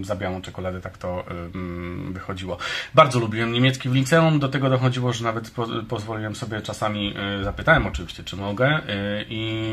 y, 0.01 0.05
za 0.05 0.17
białą 0.17 0.43
czekoladę 0.43 0.81
tak 0.81 0.99
to 0.99 1.25
mm, 1.55 2.13
wychodziło. 2.13 2.59
Bardzo 2.95 3.21
lubiłem 3.21 3.53
niemiecki 3.53 3.89
w 3.89 3.95
liceum, 3.95 4.39
do 4.39 4.49
tego 4.49 4.71
dochodziło, 4.71 5.13
że 5.13 5.25
nawet 5.25 5.51
po, 5.51 5.67
pozwoliłem 5.89 6.37
sobie 6.37 6.61
czasami, 6.63 7.15
zapytałem 7.43 7.87
oczywiście, 7.87 8.25
czy 8.25 8.37
mogę 8.37 8.81
i 9.29 9.73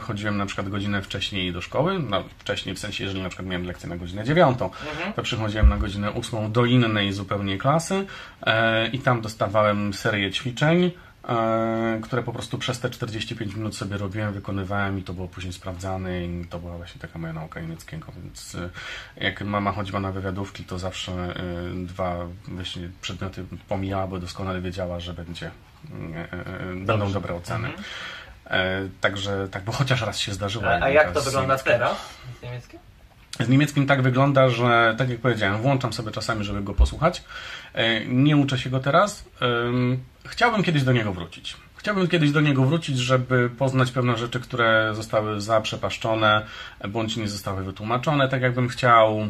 chodziłem 0.00 0.36
na 0.36 0.46
przykład 0.46 0.68
godzinę 0.68 1.02
wcześniej 1.02 1.52
do 1.52 1.60
szkoły, 1.60 1.98
no 2.10 2.24
wcześniej 2.38 2.74
w 2.74 2.78
sensie, 2.78 3.04
jeżeli 3.04 3.22
na 3.22 3.28
przykład 3.28 3.48
miałem 3.48 3.66
lekcję 3.66 3.88
na 3.88 3.96
godzinę 3.96 4.24
dziewiątą, 4.24 4.70
Mhm. 4.90 5.12
to 5.12 5.22
przychodziłem 5.22 5.68
na 5.68 5.76
godzinę 5.76 6.10
ósmą 6.10 6.52
do 6.52 6.64
innej 6.64 7.12
zupełnie 7.12 7.58
klasy 7.58 8.06
e, 8.42 8.86
i 8.88 8.98
tam 8.98 9.20
dostawałem 9.20 9.94
serię 9.94 10.30
ćwiczeń, 10.30 10.84
e, 10.84 10.90
które 12.02 12.22
po 12.22 12.32
prostu 12.32 12.58
przez 12.58 12.80
te 12.80 12.90
45 12.90 13.54
minut 13.54 13.76
sobie 13.76 13.96
robiłem, 13.96 14.32
wykonywałem 14.32 14.98
i 14.98 15.02
to 15.02 15.12
było 15.12 15.28
później 15.28 15.52
sprawdzane 15.52 16.24
i 16.24 16.44
to 16.44 16.58
była 16.58 16.76
właśnie 16.76 17.00
taka 17.00 17.18
moja 17.18 17.32
nauka 17.32 17.60
niemieckiego, 17.60 18.12
więc 18.22 18.54
e, 18.54 19.24
jak 19.24 19.42
mama 19.42 19.72
chodziła 19.72 20.00
na 20.00 20.12
wywiadówki, 20.12 20.64
to 20.64 20.78
zawsze 20.78 21.12
e, 21.12 21.34
dwa 21.86 22.16
właśnie 22.48 22.88
przedmioty 23.00 23.44
pomijała, 23.68 24.06
bo 24.06 24.18
doskonale 24.18 24.60
wiedziała, 24.60 25.00
że 25.00 25.14
będzie, 25.14 25.50
e, 26.14 26.32
e, 26.32 26.74
będą 26.74 27.12
dobre 27.12 27.34
oceny. 27.34 27.72
E, 28.46 28.88
Także 29.00 29.48
tak, 29.50 29.64
bo 29.64 29.72
chociaż 29.72 30.00
raz 30.00 30.18
się 30.18 30.32
zdarzyło. 30.32 30.66
A, 30.66 30.80
a 30.80 30.88
jak 30.88 31.12
to 31.12 31.20
wygląda 31.20 31.48
niemieckiego. 31.48 31.78
teraz 31.78 31.96
z 32.40 32.42
niemieckim? 32.42 32.80
Z 33.40 33.48
niemieckim 33.48 33.86
tak 33.86 34.02
wygląda, 34.02 34.48
że 34.48 34.94
tak 34.98 35.10
jak 35.10 35.18
powiedziałem, 35.18 35.62
włączam 35.62 35.92
sobie 35.92 36.10
czasami, 36.10 36.44
żeby 36.44 36.62
go 36.62 36.74
posłuchać. 36.74 37.24
E, 37.74 38.04
Nie 38.04 38.36
uczę 38.36 38.58
się 38.58 38.70
go 38.70 38.80
teraz. 38.80 39.24
Ym, 39.42 39.98
Chciałbym 40.26 40.62
kiedyś 40.62 40.82
do 40.82 40.92
niego 40.92 41.12
wrócić. 41.12 41.56
Chciałbym 41.76 42.08
kiedyś 42.08 42.30
do 42.30 42.40
niego 42.40 42.64
wrócić, 42.64 42.98
żeby 42.98 43.50
poznać 43.58 43.90
pewne 43.90 44.16
rzeczy, 44.16 44.40
które 44.40 44.90
zostały 44.94 45.40
zaprzepaszczone, 45.40 46.46
bądź 46.88 47.16
nie 47.16 47.28
zostały 47.28 47.64
wytłumaczone 47.64 48.28
tak, 48.28 48.42
jakbym 48.42 48.68
chciał. 48.68 49.28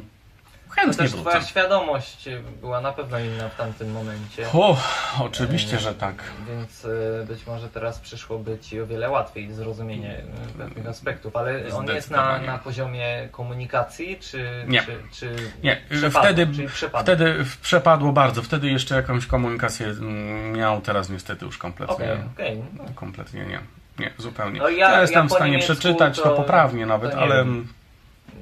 To 0.79 0.83
Chętnie 0.85 1.03
też 1.05 1.13
wrócę. 1.13 1.31
twoja 1.31 1.45
świadomość 1.45 2.29
była 2.61 2.81
na 2.81 2.93
pewno 2.93 3.19
inna 3.19 3.49
w 3.49 3.57
tamtym 3.57 3.93
momencie. 3.93 4.47
O, 4.53 4.77
oczywiście, 5.21 5.79
że 5.79 5.95
tak. 5.95 6.15
Więc 6.49 6.85
e, 7.23 7.27
być 7.27 7.47
może 7.47 7.69
teraz 7.69 7.99
przyszłoby 7.99 8.59
Ci 8.59 8.81
o 8.81 8.87
wiele 8.87 9.11
łatwiej 9.11 9.53
zrozumienie 9.53 10.19
e, 10.19 10.59
pewnych 10.59 10.87
aspektów, 10.87 11.37
ale 11.37 11.75
on 11.75 11.87
jest 11.87 12.11
na, 12.11 12.39
na 12.39 12.59
poziomie 12.59 13.29
komunikacji, 13.33 14.19
czy, 14.21 14.65
Nie. 14.67 14.83
czy, 14.83 14.97
czy 15.13 15.37
Nie, 15.63 15.83
przepadło, 15.91 16.23
wtedy, 16.23 16.69
wtedy 17.03 17.45
przepadło 17.63 18.13
bardzo. 18.13 18.43
Wtedy 18.43 18.71
jeszcze 18.71 18.95
jakąś 18.95 19.27
komunikację 19.27 19.87
mm, 19.87 20.53
miał, 20.53 20.81
teraz 20.81 21.11
niestety 21.11 21.45
już 21.45 21.59
kompletnie. 21.59 21.95
Okej, 21.95 22.17
okej. 22.35 22.63
no. 22.79 22.85
Kompletnie 22.95 23.45
nie. 23.47 23.61
Nie, 23.99 24.11
zupełnie. 24.19 24.59
No 24.59 24.69
ja, 24.69 24.91
ja- 24.91 25.01
jestem 25.01 25.23
ja 25.23 25.29
w 25.29 25.33
stanie 25.33 25.59
przeczytać 25.59 26.17
to, 26.17 26.23
to- 26.23 26.37
poprawnie 26.37 26.87
nawet, 26.87 27.13
to 27.13 27.19
ale. 27.19 27.47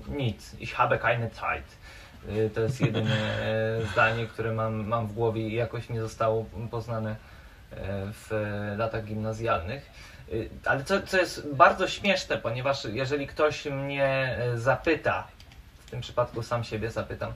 Nic. 0.08 0.56
Ich 0.60 0.74
habe 0.74 0.98
keine 0.98 1.30
Zeit. 1.30 1.64
Y, 2.28 2.50
To 2.54 2.60
jest 2.60 2.80
jedyne 2.80 3.40
e, 3.40 3.86
zdanie, 3.92 4.26
które 4.26 4.52
mam, 4.52 4.86
mam 4.86 5.06
w 5.06 5.12
głowie 5.12 5.48
i 5.48 5.54
jakoś 5.54 5.88
mi 5.88 5.98
zostało 5.98 6.44
poznane 6.70 7.10
e, 7.10 7.16
w 8.12 8.30
latach 8.78 9.04
gimnazjalnych. 9.04 9.90
Y, 10.32 10.48
Ale 10.64 10.84
co, 10.84 11.02
co 11.02 11.16
jest 11.16 11.54
bardzo 11.54 11.88
śmieszne, 11.88 12.38
ponieważ 12.38 12.84
jeżeli 12.84 13.26
ktoś 13.26 13.64
mnie 13.64 14.36
e, 14.38 14.58
zapyta, 14.58 15.26
w 15.86 15.90
tym 15.90 16.00
przypadku 16.00 16.42
sam 16.42 16.64
siebie 16.64 16.90
zapytam, 16.90 17.32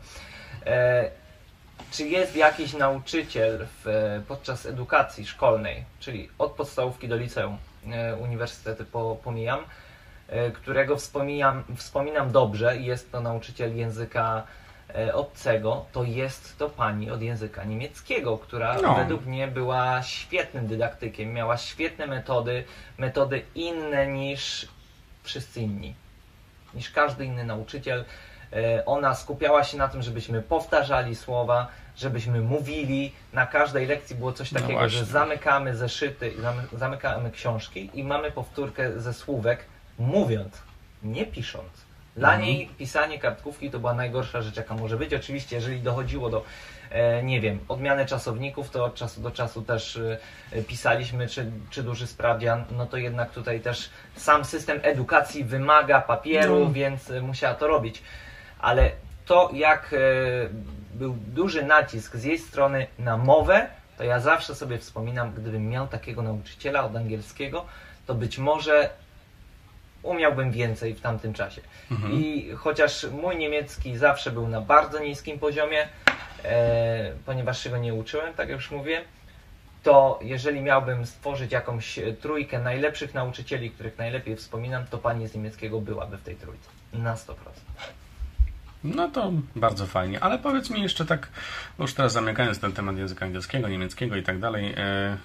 czy 1.90 2.08
jest 2.08 2.36
jakiś 2.36 2.72
nauczyciel 2.74 3.66
w, 3.84 4.20
podczas 4.28 4.66
edukacji 4.66 5.26
szkolnej, 5.26 5.84
czyli 6.00 6.28
od 6.38 6.52
podstawówki 6.52 7.08
do 7.08 7.16
liceum, 7.16 7.58
uniwersytety 8.20 8.84
po, 8.84 9.16
pomijam, 9.24 9.58
którego 10.54 10.96
wspominam, 10.96 11.64
wspominam 11.76 12.32
dobrze 12.32 12.76
i 12.76 12.84
jest 12.84 13.12
to 13.12 13.20
nauczyciel 13.20 13.76
języka 13.76 14.46
obcego, 15.14 15.84
to 15.92 16.04
jest 16.04 16.58
to 16.58 16.68
pani 16.68 17.10
od 17.10 17.22
języka 17.22 17.64
niemieckiego, 17.64 18.38
która 18.38 18.76
No. 18.82 18.94
według 18.94 19.26
mnie 19.26 19.48
była 19.48 20.02
świetnym 20.02 20.66
dydaktykiem, 20.66 21.32
miała 21.32 21.56
świetne 21.56 22.06
metody, 22.06 22.64
metody 22.98 23.42
inne 23.54 24.06
niż 24.06 24.68
wszyscy 25.22 25.60
inni, 25.60 25.94
niż 26.74 26.90
każdy 26.90 27.24
inny 27.24 27.44
nauczyciel. 27.44 28.04
E, 28.52 28.84
Ona 28.86 29.14
skupiała 29.14 29.64
się 29.64 29.78
na 29.78 29.88
tym, 29.88 30.02
żebyśmy 30.02 30.42
powtarzali 30.42 31.16
słowa, 31.16 31.68
żebyśmy 31.96 32.40
mówili. 32.40 33.12
Na 33.32 33.46
każdej 33.46 33.86
lekcji 33.86 34.16
było 34.16 34.32
coś 34.32 34.52
No 34.52 34.60
takiego, 34.60 34.78
właśnie. 34.78 34.98
że 34.98 35.04
zamykamy 35.04 35.76
zeszyty, 35.76 36.32
zamy- 36.42 36.78
zamykamy 36.78 37.30
książki 37.30 37.90
i 37.94 38.04
mamy 38.04 38.30
powtórkę 38.32 39.00
ze 39.00 39.14
słówek, 39.14 39.64
mówiąc, 39.98 40.62
nie 41.02 41.26
pisząc. 41.26 41.70
Dla 42.20 42.28
Mhm. 42.34 42.46
niej 42.48 42.66
pisanie 42.78 43.18
kartkówki 43.18 43.70
to 43.70 43.78
była 43.78 43.94
najgorsza 43.94 44.42
rzecz, 44.42 44.56
jaka 44.56 44.74
może 44.74 44.96
być. 44.96 45.14
Oczywiście, 45.14 45.56
jeżeli 45.56 45.80
dochodziło 45.80 46.30
do, 46.30 46.44
e, 46.90 47.22
nie 47.22 47.40
wiem, 47.40 47.58
odmiany 47.68 48.06
czasowników, 48.06 48.70
to 48.70 48.84
od 48.84 48.94
czasu 48.94 49.20
do 49.20 49.30
czasu 49.30 49.62
też 49.62 49.96
e, 50.52 50.62
pisaliśmy, 50.62 51.28
czy, 51.28 51.50
czy 51.70 51.82
duży 51.82 52.06
sprawdzian, 52.06 52.64
no 52.76 52.86
to 52.86 52.96
jednak 52.96 53.30
tutaj 53.30 53.60
też 53.60 53.90
sam 54.16 54.44
system 54.44 54.80
edukacji 54.82 55.44
wymaga 55.44 56.00
papieru, 56.00 56.58
No. 56.60 56.72
więc 56.72 57.10
e, 57.10 57.20
musiała 57.20 57.54
to 57.54 57.66
robić. 57.66 58.02
Ale 58.58 58.90
to, 59.26 59.50
jak 59.54 59.94
był 60.94 61.16
duży 61.26 61.62
nacisk 61.64 62.16
z 62.16 62.24
jej 62.24 62.38
strony 62.38 62.86
na 62.98 63.16
mowę, 63.16 63.66
to 63.98 64.04
ja 64.04 64.20
zawsze 64.20 64.54
sobie 64.54 64.78
wspominam, 64.78 65.32
gdybym 65.32 65.68
miał 65.68 65.86
takiego 65.88 66.22
nauczyciela 66.22 66.84
od 66.84 66.96
angielskiego, 66.96 67.64
to 68.06 68.14
być 68.14 68.38
może 68.38 68.90
umiałbym 70.02 70.52
więcej 70.52 70.94
w 70.94 71.00
tamtym 71.00 71.32
czasie. 71.32 71.60
Mhm. 71.90 72.12
I 72.12 72.50
chociaż 72.56 73.06
mój 73.22 73.36
niemiecki 73.36 73.96
zawsze 73.96 74.30
był 74.30 74.48
na 74.48 74.60
bardzo 74.60 74.98
niskim 74.98 75.38
poziomie, 75.38 75.88
e, 76.44 77.12
ponieważ 77.26 77.62
się 77.64 77.70
go 77.70 77.78
nie 77.78 77.94
uczyłem, 77.94 78.34
tak 78.34 78.48
jak 78.48 78.58
już 78.58 78.70
mówię, 78.70 79.04
to 79.82 80.18
jeżeli 80.22 80.60
miałbym 80.60 81.06
stworzyć 81.06 81.52
jakąś 81.52 81.98
trójkę 82.20 82.58
najlepszych 82.58 83.14
nauczycieli, 83.14 83.70
których 83.70 83.98
najlepiej 83.98 84.36
wspominam, 84.36 84.86
to 84.90 84.98
pani 84.98 85.28
z 85.28 85.34
niemieckiego 85.34 85.80
byłaby 85.80 86.16
w 86.16 86.22
tej 86.22 86.36
trójce. 86.36 86.68
Na 86.92 87.14
100%. 87.14 87.34
No 88.84 89.08
to 89.08 89.32
bardzo 89.56 89.86
fajnie. 89.86 90.20
Ale 90.20 90.38
powiedz 90.38 90.70
mi 90.70 90.82
jeszcze 90.82 91.04
tak, 91.04 91.28
już 91.78 91.94
teraz 91.94 92.12
zamykając 92.12 92.58
ten 92.58 92.72
temat 92.72 92.96
języka 92.96 93.26
angielskiego, 93.26 93.68
niemieckiego 93.68 94.16
i 94.16 94.22
tak 94.22 94.38
dalej, 94.38 94.74
e, 94.76 95.16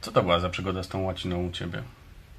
co 0.00 0.12
to 0.12 0.22
była 0.22 0.40
za 0.40 0.48
przygoda 0.48 0.82
z 0.82 0.88
tą 0.88 1.02
łaciną 1.02 1.46
u 1.46 1.50
Ciebie? 1.50 1.82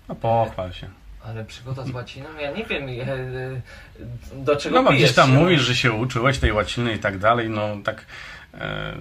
No 0.10 0.16
pochwal 0.16 0.74
się. 0.74 0.90
Ale 1.26 1.46
przygoda 1.46 1.84
z 1.84 1.92
łaciną, 1.92 2.26
ja 2.42 2.52
nie 2.52 2.66
wiem 2.66 2.90
e, 2.90 4.36
do 4.36 4.56
czego 4.56 4.76
No 4.76 4.84
bo 4.84 4.92
gdzieś 4.96 5.14
tam 5.14 5.30
się. 5.30 5.36
mówisz, 5.36 5.62
że 5.62 5.76
się 5.76 5.92
uczyłeś 5.94 6.40
tej 6.40 6.52
łaciny 6.52 6.94
i 6.94 7.00
tak 7.00 7.18
dalej, 7.18 7.50
no 7.50 7.68
tak... 7.84 8.06
E, 8.54 8.58
E, 8.58 8.96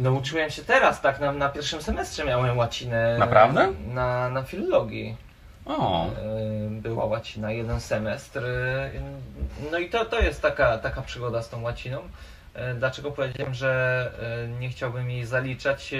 nauczyłem 0.00 0.50
się 0.50 0.62
teraz, 0.62 1.00
tak, 1.00 1.20
na, 1.20 1.32
na 1.32 1.48
pierwszym 1.48 1.82
semestrze 1.82 2.24
miałem 2.24 2.56
łacinę. 2.58 3.16
Naprawdę? 3.18 3.72
Na, 3.94 4.30
na 4.30 4.42
filologii. 4.42 5.16
o, 5.64 6.10
była 6.70 7.04
łacina 7.04 7.52
jeden 7.52 7.80
semestr. 7.80 8.42
No 9.72 9.78
i 9.78 9.90
to, 9.90 10.04
to 10.04 10.20
jest 10.20 10.42
taka, 10.42 10.78
taka 10.78 11.02
przygoda 11.02 11.42
z 11.42 11.48
tą 11.48 11.62
łaciną. 11.62 11.98
Dlaczego 12.78 13.10
powiedziałem, 13.10 13.54
że 13.54 14.10
nie 14.60 14.68
chciałbym 14.68 15.10
jej 15.10 15.24
zaliczać? 15.24 15.94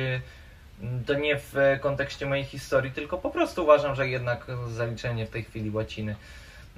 E, 0.82 0.86
To 1.06 1.14
nie 1.14 1.38
w 1.38 1.54
kontekście 1.80 2.26
mojej 2.26 2.44
historii, 2.44 2.92
tylko 2.92 3.18
po 3.18 3.30
prostu 3.30 3.62
uważam, 3.62 3.94
że 3.94 4.08
jednak 4.08 4.46
zaliczenie 4.68 5.26
w 5.26 5.30
tej 5.30 5.44
chwili 5.44 5.70
łaciny 5.70 6.16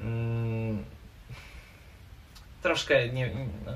mm, 0.00 0.84
troszkę 2.62 3.08
nie. 3.08 3.30
No, 3.66 3.72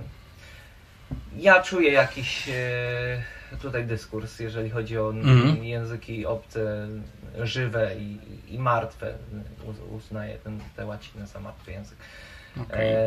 ja 1.36 1.62
czuję 1.62 1.92
jakiś 1.92 2.48
e, 2.48 3.22
tutaj 3.62 3.84
dyskurs, 3.84 4.40
jeżeli 4.40 4.70
chodzi 4.70 4.98
o 4.98 5.10
Mhm. 5.10 5.64
języki 5.64 6.26
obce, 6.26 6.88
żywe 7.42 7.90
i, 7.96 8.18
i 8.54 8.58
martwe. 8.58 9.14
U- 9.64 9.94
Uznaję 9.96 10.38
ten, 10.38 10.60
tę 10.76 10.86
łacinę 10.86 11.26
za 11.26 11.40
martwy 11.40 11.72
język. 11.72 11.98
okej. 12.62 12.92
E, 12.92 12.98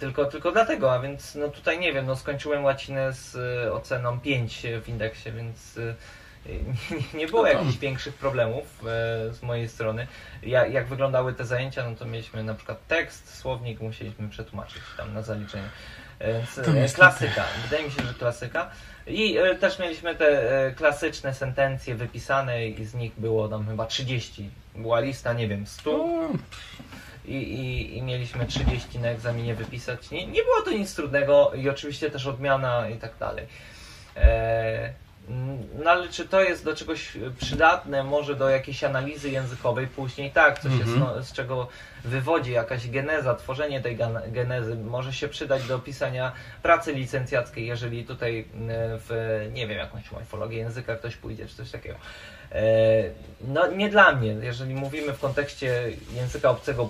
tylko, 0.00 0.24
tylko 0.24 0.52
dlatego, 0.52 0.92
a 0.92 1.00
więc 1.00 1.34
no 1.34 1.48
tutaj 1.48 1.78
nie 1.78 1.92
wiem, 1.92 2.06
no 2.06 2.16
skończyłem 2.16 2.64
łacinę 2.64 3.12
z 3.12 3.36
e, 3.66 3.72
oceną 3.72 4.20
5 4.20 4.66
w 4.84 4.88
indeksie, 4.88 5.32
więc 5.32 5.78
e, 5.78 5.94
nie, 7.14 7.26
było 7.26 7.42
No 7.42 7.48
jakichś 7.48 7.76
większych 7.76 8.14
problemów 8.14 8.64
e, 8.82 8.84
z 9.34 9.42
mojej 9.42 9.68
strony. 9.68 10.06
Ja, 10.42 10.66
jak 10.66 10.86
wyglądały 10.86 11.32
te 11.32 11.44
zajęcia, 11.44 11.90
no 11.90 11.96
to 11.96 12.04
mieliśmy 12.04 12.44
na 12.44 12.54
przykład 12.54 12.86
tekst, 12.86 13.38
słownik, 13.38 13.80
musieliśmy 13.80 14.28
przetłumaczyć 14.28 14.82
tam 14.96 15.14
na 15.14 15.22
zaliczenie. 15.22 15.68
E, 16.18 16.32
Więc 16.72 16.92
e, 16.92 16.94
klasyka, 16.94 17.44
wydaje 17.62 17.84
mi 17.84 17.90
się, 17.90 18.02
że 18.02 18.14
klasyka. 18.14 18.70
I 19.06 19.36
też 19.60 19.78
mieliśmy 19.78 20.14
te 20.14 20.72
klasyczne 20.76 21.34
sentencje 21.34 21.94
wypisane 21.94 22.66
i 22.66 22.84
z 22.84 22.94
nich 22.94 23.12
było 23.18 23.48
tam 23.48 23.66
chyba 23.66 23.86
30. 23.86 24.50
Była 24.76 25.00
lista, 25.00 25.32
nie 25.32 25.48
wiem, 25.48 25.66
100 25.66 25.90
O, 25.90 26.28
i, 27.24 27.34
i, 27.34 27.98
i 27.98 28.02
mieliśmy 28.02 28.46
30 28.46 28.98
na 28.98 29.08
egzaminie 29.08 29.54
wypisać. 29.54 30.10
Nie, 30.10 30.26
nie 30.26 30.42
było 30.42 30.62
to 30.64 30.70
nic 30.70 30.94
trudnego 30.94 31.52
i 31.54 31.68
oczywiście 31.68 32.10
też 32.10 32.26
odmiana 32.26 32.88
i 32.88 32.96
tak 32.96 33.12
dalej. 33.20 33.46
E, 34.16 34.92
No 35.84 35.90
ale 35.90 36.08
czy 36.08 36.28
to 36.28 36.42
jest 36.42 36.64
do 36.64 36.76
czegoś 36.76 37.12
przydatne, 37.40 38.04
może 38.04 38.36
do 38.36 38.48
jakiejś 38.48 38.84
analizy 38.84 39.30
językowej 39.30 39.86
później? 39.86 40.30
Tak, 40.30 40.58
coś 40.58 40.72
Mhm. 40.72 40.98
no, 40.98 41.22
z 41.22 41.32
czego 41.32 41.68
wywodzi 42.04 42.52
jakaś 42.52 42.88
geneza, 42.90 43.34
tworzenie 43.34 43.80
tej 43.80 43.98
genezy 44.28 44.76
może 44.76 45.12
się 45.12 45.28
przydać 45.28 45.62
do 45.66 45.78
pisania 45.78 46.32
pracy 46.62 46.92
licencjackiej, 46.92 47.66
jeżeli 47.66 48.04
tutaj 48.04 48.40
e, 48.40 48.44
w, 48.98 49.40
nie 49.52 49.66
wiem, 49.66 49.78
jakąś 49.78 50.12
morfologię 50.12 50.58
języka 50.58 50.96
ktoś 50.96 51.16
pójdzie, 51.16 51.46
czy 51.46 51.54
coś 51.56 51.70
takiego. 51.70 51.94
E, 52.52 52.62
No 53.40 53.66
nie 53.66 53.88
dla 53.88 54.12
mnie, 54.14 54.26
jeżeli 54.42 54.74
mówimy 54.74 55.12
w 55.12 55.20
kontekście 55.20 55.82
języka 56.14 56.50
obcego, 56.50 56.88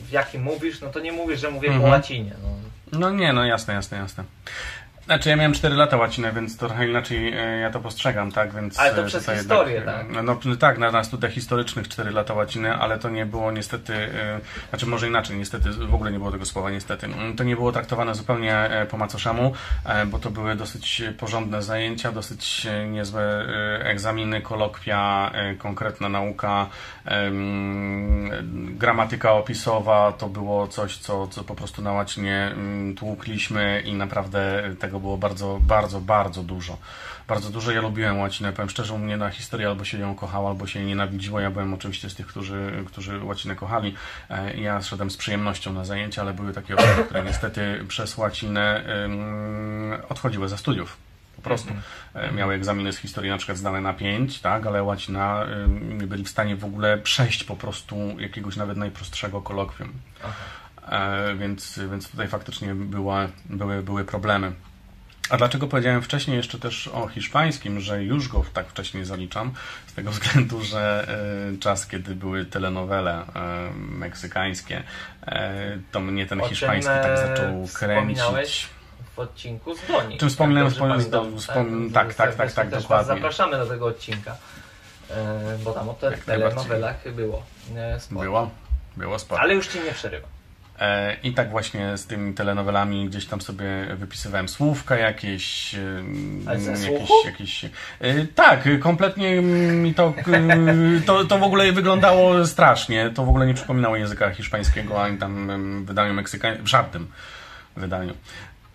w 0.00 0.10
jakim 0.10 0.42
mówisz, 0.42 0.80
no 0.80 0.88
to 0.90 1.00
nie 1.00 1.12
mówisz, 1.12 1.40
że 1.40 1.50
mówię 1.50 1.68
po 1.68 1.74
Mhm. 1.74 1.92
łacinie. 1.92 2.32
No. 2.42 2.48
No 2.92 3.10
nie, 3.10 3.32
no 3.32 3.44
jasne, 3.44 3.74
jasne, 3.74 3.98
jasne. 3.98 4.24
Znaczy 5.06 5.28
ja 5.28 5.36
miałem 5.36 5.52
4 5.52 5.74
lata 5.76 5.96
łacinę, 5.96 6.32
więc 6.32 6.56
trochę 6.56 6.88
inaczej 6.88 7.32
e, 7.32 7.58
ja 7.58 7.70
to 7.70 7.80
postrzegam, 7.80 8.32
tak? 8.32 8.54
Więc, 8.54 8.78
Ale 8.78 8.94
to 8.94 9.02
e, 9.02 9.06
przez 9.06 9.30
historię, 9.30 9.74
jednak, 9.74 9.96
tak? 9.96 10.16
e, 10.16 10.22
No, 10.22 10.38
no 10.44 10.56
tak, 10.56 10.78
na, 10.78 10.90
na 10.90 11.04
studiach 11.04 11.32
historycznych 11.32 11.88
4 11.88 12.10
lata 12.10 12.34
łaciny, 12.34 12.74
ale 12.74 12.98
to 12.98 13.10
nie 13.10 13.26
było 13.26 13.52
niestety, 13.52 13.92
znaczy 14.68 14.86
może 14.86 15.08
inaczej, 15.08 15.36
niestety, 15.36 15.70
w 15.70 15.94
ogóle 15.94 16.12
nie 16.12 16.18
było 16.18 16.32
tego 16.32 16.44
słowa 16.44 16.70
niestety. 16.70 17.06
Mm, 17.06 17.36
To 17.36 17.44
nie 17.44 17.56
było 17.56 17.72
traktowane 17.72 18.14
zupełnie 18.14 18.70
po 18.90 18.96
macoszemu, 18.96 19.52
bo 20.06 20.18
to 20.18 20.30
były 20.30 20.54
dosyć 20.56 21.02
porządne 21.18 21.62
zajęcia, 21.62 22.12
dosyć 22.12 22.66
niezłe 22.90 23.46
egzaminy, 23.80 24.40
kolokwia, 24.40 25.32
konkretna 25.58 26.08
nauka, 26.08 26.66
gramatyka 28.78 29.32
opisowa, 29.32 30.12
to 30.12 30.28
było 30.28 30.68
coś, 30.68 30.96
co, 30.96 31.28
co 31.28 31.44
po 31.44 31.54
prostu 31.54 31.82
na 31.82 31.92
łacinie 31.92 32.50
mm, 32.52 32.94
tłukliśmy 32.94 33.82
i 33.84 33.94
naprawdę 33.94 34.62
tego 34.78 34.95
było 35.00 35.18
bardzo, 35.18 35.58
bardzo, 35.62 36.00
bardzo 36.00 36.42
dużo. 36.42 36.78
Bardzo 37.28 37.50
dużo. 37.50 37.72
Ja 37.72 37.80
lubiłem 37.80 38.18
łacinę, 38.18 38.52
powiem 38.52 38.70
szczerze, 38.70 38.94
u 38.94 38.98
mnie 38.98 39.16
na 39.16 39.30
historii 39.30 39.66
albo 39.66 39.84
się 39.84 39.98
ją 39.98 40.14
kochało, 40.14 40.48
albo 40.48 40.66
się 40.66 40.78
jej 40.78 40.88
nienawidziło. 40.88 41.40
Ja 41.40 41.50
byłem 41.50 41.74
oczywiście 41.74 42.10
z 42.10 42.14
tych, 42.14 42.26
którzy, 42.26 42.84
którzy 42.86 43.24
łacinę 43.24 43.54
kochali. 43.56 43.94
E, 44.30 44.56
Ja 44.56 44.82
szedłem 44.82 45.10
z 45.10 45.16
przyjemnością 45.16 45.72
na 45.72 45.84
zajęcia, 45.84 46.22
ale 46.22 46.34
były 46.34 46.52
takie 46.52 46.76
osoby, 46.76 47.04
które 47.04 47.24
niestety 47.24 47.84
przez 47.88 48.18
łacinę 48.18 48.84
odchodziły 50.08 50.48
ze 50.48 50.58
studiów. 50.58 50.96
Po 51.36 51.42
prostu. 51.42 51.72
E, 52.14 52.32
Miały 52.32 52.54
egzaminy 52.54 52.92
z 52.92 52.98
historii 52.98 53.30
na 53.30 53.36
przykład 53.36 53.58
zdane 53.58 53.80
na 53.80 53.92
5, 53.94 54.40
tak, 54.40 54.66
ale 54.66 54.82
łacina 54.82 55.46
nie 55.88 56.06
byli 56.06 56.24
w 56.24 56.28
stanie 56.28 56.56
w 56.56 56.64
ogóle 56.64 56.98
przejść 56.98 57.44
po 57.44 57.56
prostu 57.56 57.96
jakiegoś 58.18 58.56
nawet 58.56 58.76
najprostszego 58.76 59.42
kolokwium. 59.42 59.92
E, 60.88 61.34
więc, 61.34 61.80
więc 61.90 62.10
tutaj 62.10 62.28
faktycznie 62.28 62.74
była, 62.74 63.28
były, 63.50 63.82
były 63.82 64.04
problemy. 64.04 64.52
A 65.30 65.36
dlaczego 65.36 65.66
powiedziałem 65.66 66.02
wcześniej 66.02 66.36
jeszcze 66.36 66.58
też 66.58 66.88
o 66.88 67.08
hiszpańskim, 67.08 67.80
że 67.80 68.02
już 68.04 68.28
go 68.28 68.44
tak 68.52 68.66
wcześniej 68.68 69.04
zaliczam? 69.04 69.52
Z 69.86 69.92
tego 69.94 70.10
względu, 70.16 70.62
że 70.64 71.06
e, 71.54 71.58
czas, 71.58 71.86
kiedy 71.86 72.14
były 72.14 72.44
telenowele 72.44 73.12
e, 73.14 73.24
meksykańskie, 73.74 74.82
e, 75.26 75.78
to 75.92 76.00
mnie 76.00 76.26
ten 76.26 76.40
O 76.40 76.48
hiszpański 76.48 76.92
tak 76.92 77.06
e, 77.06 77.16
zaczął 77.16 77.68
kręcić. 77.74 78.68
w 79.16 79.18
odcinku 79.18 79.74
z 79.74 79.86
Doni. 79.88 80.18
Czym 80.18 80.28
wspominałem, 80.28 80.72
Jak 80.72 80.78
dobrze 80.78 81.36
wspom- 81.36 81.36
wspom- 81.38 81.92
tak, 81.92 82.14
tak, 82.14 82.34
tak, 82.34 82.52
tak, 82.52 82.70
też 82.70 82.82
dokładnie. 82.82 83.06
Was 83.06 83.16
zapraszamy 83.16 83.56
do 83.58 83.66
tego 83.66 83.86
odcinka, 83.86 84.36
e, 85.10 85.58
bo 85.64 85.72
tam 85.72 85.88
o 85.88 85.94
te 85.94 86.12
telenowelach 86.12 87.12
było 87.14 87.42
e, 87.76 88.00
sporo. 88.00 88.20
Było, 88.20 88.50
było 88.96 89.18
sporo. 89.18 89.40
Ale 89.42 89.54
już 89.54 89.68
Ci 89.68 89.80
nie 89.80 89.92
przerywam. 89.92 90.30
E, 90.78 91.16
I 91.22 91.32
tak 91.32 91.50
właśnie 91.50 91.96
z 91.96 92.06
tymi 92.06 92.34
telenowelami 92.34 93.08
gdzieś 93.08 93.26
tam 93.26 93.40
sobie 93.40 93.66
wypisywałem 93.96 94.48
słówka 94.48 94.96
jakieś. 94.96 95.76
Ale 96.46 96.60
jakieś, 96.60 97.10
jakieś 97.24 97.64
e, 97.64 97.70
Tak, 98.34 98.68
kompletnie 98.80 99.42
mi 99.72 99.94
to, 99.94 100.14
to. 101.06 101.24
To 101.24 101.38
w 101.38 101.42
ogóle 101.42 101.72
wyglądało 101.72 102.46
strasznie. 102.46 103.10
To 103.10 103.24
w 103.24 103.28
ogóle 103.28 103.46
nie 103.46 103.54
przypominało 103.54 103.96
języka 103.96 104.30
hiszpańskiego, 104.30 105.02
ani 105.02 105.18
tam 105.18 105.84
wydaniu 105.84 106.14
meksykańskim, 106.14 106.64
w 106.64 106.68
żadnym 106.68 107.08
wydaniu. 107.76 108.14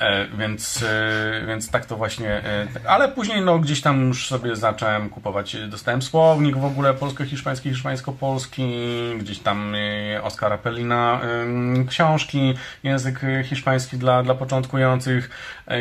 E, 0.02 0.28
Więc, 0.38 0.84
e, 0.84 1.46
więc 1.48 1.72
tak 1.72 1.86
to 1.86 1.98
właśnie. 1.98 2.30
e, 2.30 2.68
Ale 2.88 3.10
później 3.10 3.42
no, 3.42 3.60
gdzieś 3.60 3.82
tam 3.82 4.08
już 4.08 4.28
sobie 4.28 4.56
zacząłem 4.56 5.10
kupować. 5.10 5.58
Dostałem 5.68 6.02
słownik 6.02 6.58
w 6.58 6.66
ogóle 6.66 6.94
polsko-hiszpański, 6.94 7.70
hiszpańsko-polski, 7.70 8.74
gdzieś 9.20 9.40
tam 9.40 9.76
Oskara 10.24 10.58
Pellina 10.58 11.22
e, 11.24 11.86
książki, 11.86 12.54
język 12.84 13.20
hiszpański 13.44 13.98
dla, 13.98 14.24
dla 14.24 14.36
początkujących. 14.36 15.30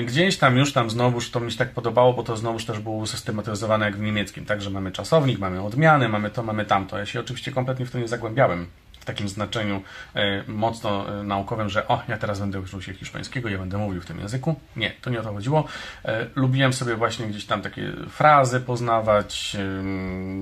Gdzieś 0.06 0.38
tam 0.38 0.56
już 0.56 0.72
tam 0.72 0.90
znowuż 0.90 1.30
to 1.30 1.40
mi 1.40 1.52
się 1.52 1.58
tak 1.58 1.70
podobało, 1.70 2.12
bo 2.12 2.22
to 2.22 2.36
znowuż 2.36 2.64
też 2.64 2.78
było 2.78 3.06
systematyzowane 3.06 3.86
jak 3.86 3.96
w 3.96 4.00
niemieckim. 4.00 4.44
Także 4.44 4.70
mamy 4.70 4.92
czasownik, 4.92 5.38
mamy 5.38 5.62
odmiany, 5.62 6.08
mamy 6.08 6.30
to, 6.30 6.42
mamy 6.42 6.64
tamto. 6.64 6.98
Ja 6.98 7.06
się 7.06 7.20
oczywiście 7.20 7.52
kompletnie 7.52 7.86
w 7.86 7.90
to 7.90 7.98
nie 7.98 8.08
zagłębiałem 8.08 8.66
w 9.00 9.04
takim 9.04 9.28
znaczeniu 9.28 9.82
e, 10.14 10.44
mocno 10.48 11.20
e, 11.20 11.22
naukowym, 11.22 11.68
że 11.68 11.88
o, 11.88 12.02
ja 12.08 12.16
teraz 12.16 12.40
będę 12.40 12.60
uczył 12.60 12.82
się 12.82 12.94
hiszpańskiego, 12.94 13.48
ja 13.48 13.58
będę 13.58 13.78
mówił 13.78 14.00
w 14.00 14.06
tym 14.06 14.18
języku. 14.18 14.60
Nie, 14.76 14.90
to 14.90 15.10
nie 15.10 15.20
o 15.20 15.22
to 15.22 15.32
chodziło. 15.32 15.64
E, 16.04 16.26
lubiłem 16.34 16.72
sobie 16.72 16.96
właśnie 16.96 17.26
gdzieś 17.26 17.46
tam 17.46 17.62
takie 17.62 17.92
frazy 18.10 18.60
poznawać, 18.60 19.56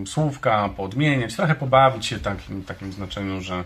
słówka 0.07 0.69
poodmieniać, 0.69 1.37
trochę 1.37 1.55
pobawić 1.55 2.07
się 2.07 2.19
takim, 2.19 2.65
takim 2.65 2.93
znaczeniu, 2.93 3.41
że 3.41 3.65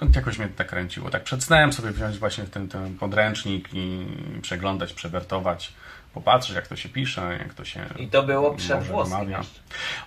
no, 0.00 0.06
jakoś 0.14 0.38
mnie 0.38 0.48
tak 0.48 0.66
kręciło. 0.68 1.10
Tak 1.10 1.22
przed 1.22 1.44
snem 1.44 1.72
sobie 1.72 1.90
wziąć 1.90 2.18
właśnie 2.18 2.44
ten, 2.44 2.68
ten 2.68 2.98
podręcznik 2.98 3.68
i 3.72 4.06
przeglądać, 4.42 4.92
przewertować, 4.92 5.72
popatrzeć 6.14 6.56
jak 6.56 6.68
to 6.68 6.76
się 6.76 6.88
pisze, 6.88 7.36
jak 7.38 7.54
to 7.54 7.64
się 7.64 7.86
I 7.98 8.08
to 8.08 8.22
było 8.22 8.54
przed 8.54 8.84
włoskim. 8.84 9.34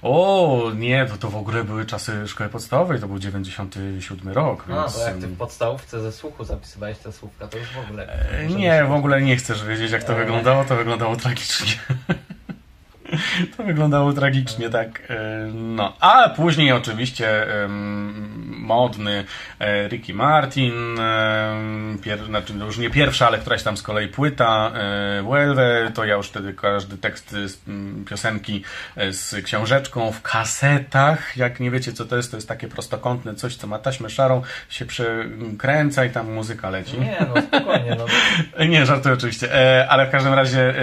O, 0.02 0.72
nie, 0.76 1.06
to, 1.06 1.18
to 1.18 1.30
w 1.30 1.36
ogóle 1.36 1.64
były 1.64 1.86
czasy 1.86 2.28
szkoły 2.28 2.50
podstawowej, 2.50 3.00
to 3.00 3.08
był 3.08 3.20
97 3.20 4.34
rok, 4.34 4.66
No, 4.68 4.82
więc... 4.82 4.98
bo 4.98 5.04
jak 5.04 5.18
Ty 5.18 5.28
w 5.28 5.38
podstawówce 5.38 6.02
ze 6.02 6.12
słuchu 6.12 6.44
zapisywałeś 6.44 6.98
te 6.98 7.12
słówka, 7.12 7.48
to 7.48 7.58
już 7.58 7.68
w 7.70 7.80
ogóle... 7.80 8.30
e, 8.32 8.46
Nie, 8.48 8.86
w 8.86 8.92
ogóle 8.92 9.22
nie 9.22 9.36
chcesz 9.36 9.66
wiedzieć, 9.66 9.92
jak 9.92 10.04
to 10.04 10.14
E. 10.14 10.16
wyglądało, 10.16 10.66
to 10.66 10.76
wyglądało 10.76 11.16
tragicznie. 11.16 11.74
To 13.58 13.64
wyglądało 13.64 14.14
tragicznie, 14.14 14.70
tak. 14.70 15.02
e, 15.10 15.48
No, 15.54 15.94
a 16.00 16.30
później 16.30 16.72
oczywiście 16.72 17.48
modny 18.64 19.26
e, 19.60 19.88
Ricky 19.88 20.14
Martin, 20.14 20.74
pier, 22.04 22.26
znaczy 22.26 22.54
no 22.54 22.66
już 22.66 22.78
nie 22.78 22.90
pierwsza, 22.90 23.28
ale 23.28 23.38
któraś 23.38 23.64
tam 23.64 23.78
z 23.78 23.82
kolei 23.84 24.08
płyta, 24.08 24.72
e, 24.76 25.22
Vuelve, 25.22 25.92
to 25.94 26.06
ja 26.06 26.16
już 26.16 26.28
wtedy 26.28 26.54
każdy 26.54 26.98
tekst 26.98 27.32
z 27.32 27.58
piosenki 28.10 28.64
z 29.12 29.46
książeczką 29.46 30.12
w 30.12 30.22
kasetach. 30.22 31.38
Jak 31.38 31.60
nie 31.60 31.72
wiecie, 31.72 31.94
co 31.94 32.06
to 32.06 32.16
jest, 32.16 32.32
to 32.32 32.38
jest 32.38 32.48
takie 32.48 32.68
prostokątne 32.68 33.36
coś, 33.36 33.56
co 33.56 33.68
ma 33.68 33.80
taśmę 33.80 34.10
szarą, 34.10 34.42
się 34.70 34.86
przekręca 34.86 36.06
i 36.06 36.10
tam 36.10 36.32
muzyka 36.32 36.70
leci. 36.70 37.00
Nie, 37.00 37.26
no 37.36 37.42
spokojnie, 37.42 37.98
no. 37.98 38.06
Nie, 38.74 38.86
żartuję 38.86 39.14
oczywiście, 39.14 39.50
ale 39.90 40.08
w 40.08 40.12
każdym 40.12 40.34
razie 40.34 40.74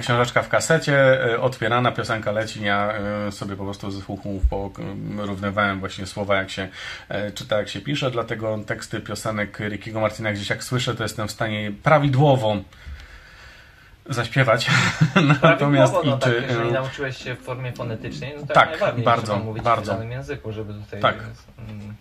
książeczka 0.00 0.42
w 0.42 0.48
kasecie, 0.48 1.18
otwierana, 1.50 1.92
piosenka 1.92 2.32
leci, 2.32 2.64
ja 2.64 2.92
e, 3.28 3.32
sobie 3.32 3.56
po 3.56 3.64
prostu 3.64 3.90
ze 3.90 4.00
słuchu 4.00 4.40
porównywałem 5.16 5.80
właśnie 5.80 6.06
słowa, 6.06 6.36
jak 6.36 6.50
się 6.50 6.68
e, 7.08 7.30
czyta, 7.32 7.58
jak 7.58 7.68
się 7.68 7.80
pisze, 7.80 8.10
dlatego 8.10 8.58
teksty 8.66 9.00
piosenek 9.00 9.60
Rickiego 9.60 10.00
Martina 10.00 10.32
gdzieś 10.32 10.50
jak 10.50 10.64
słyszę, 10.64 10.94
to 10.94 11.02
jestem 11.02 11.28
w 11.28 11.30
stanie 11.30 11.72
prawidłowo 11.82 12.56
zaśpiewać. 14.08 14.70
Natomiast 15.42 15.92
no, 15.92 16.02
i 16.02 16.10
tak, 16.10 16.22
czy... 16.22 16.44
jeżeli 16.48 16.68
e, 16.68 16.72
nauczyłeś 16.72 17.16
się 17.16 17.34
w 17.34 17.40
formie 17.40 17.72
fonetycznej, 17.72 18.32
no 18.36 18.46
to 18.46 18.54
Tak, 18.54 18.70
najbardziej 18.70 19.04
bardzo, 19.04 19.38
mówić 19.38 19.62
bardzo. 19.62 19.92
w 19.92 19.96
danym 19.96 20.12
języku, 20.12 20.52
żeby 20.52 20.74
tutaj... 20.74 21.00
Tak. 21.00 21.16
mm, 21.58 21.94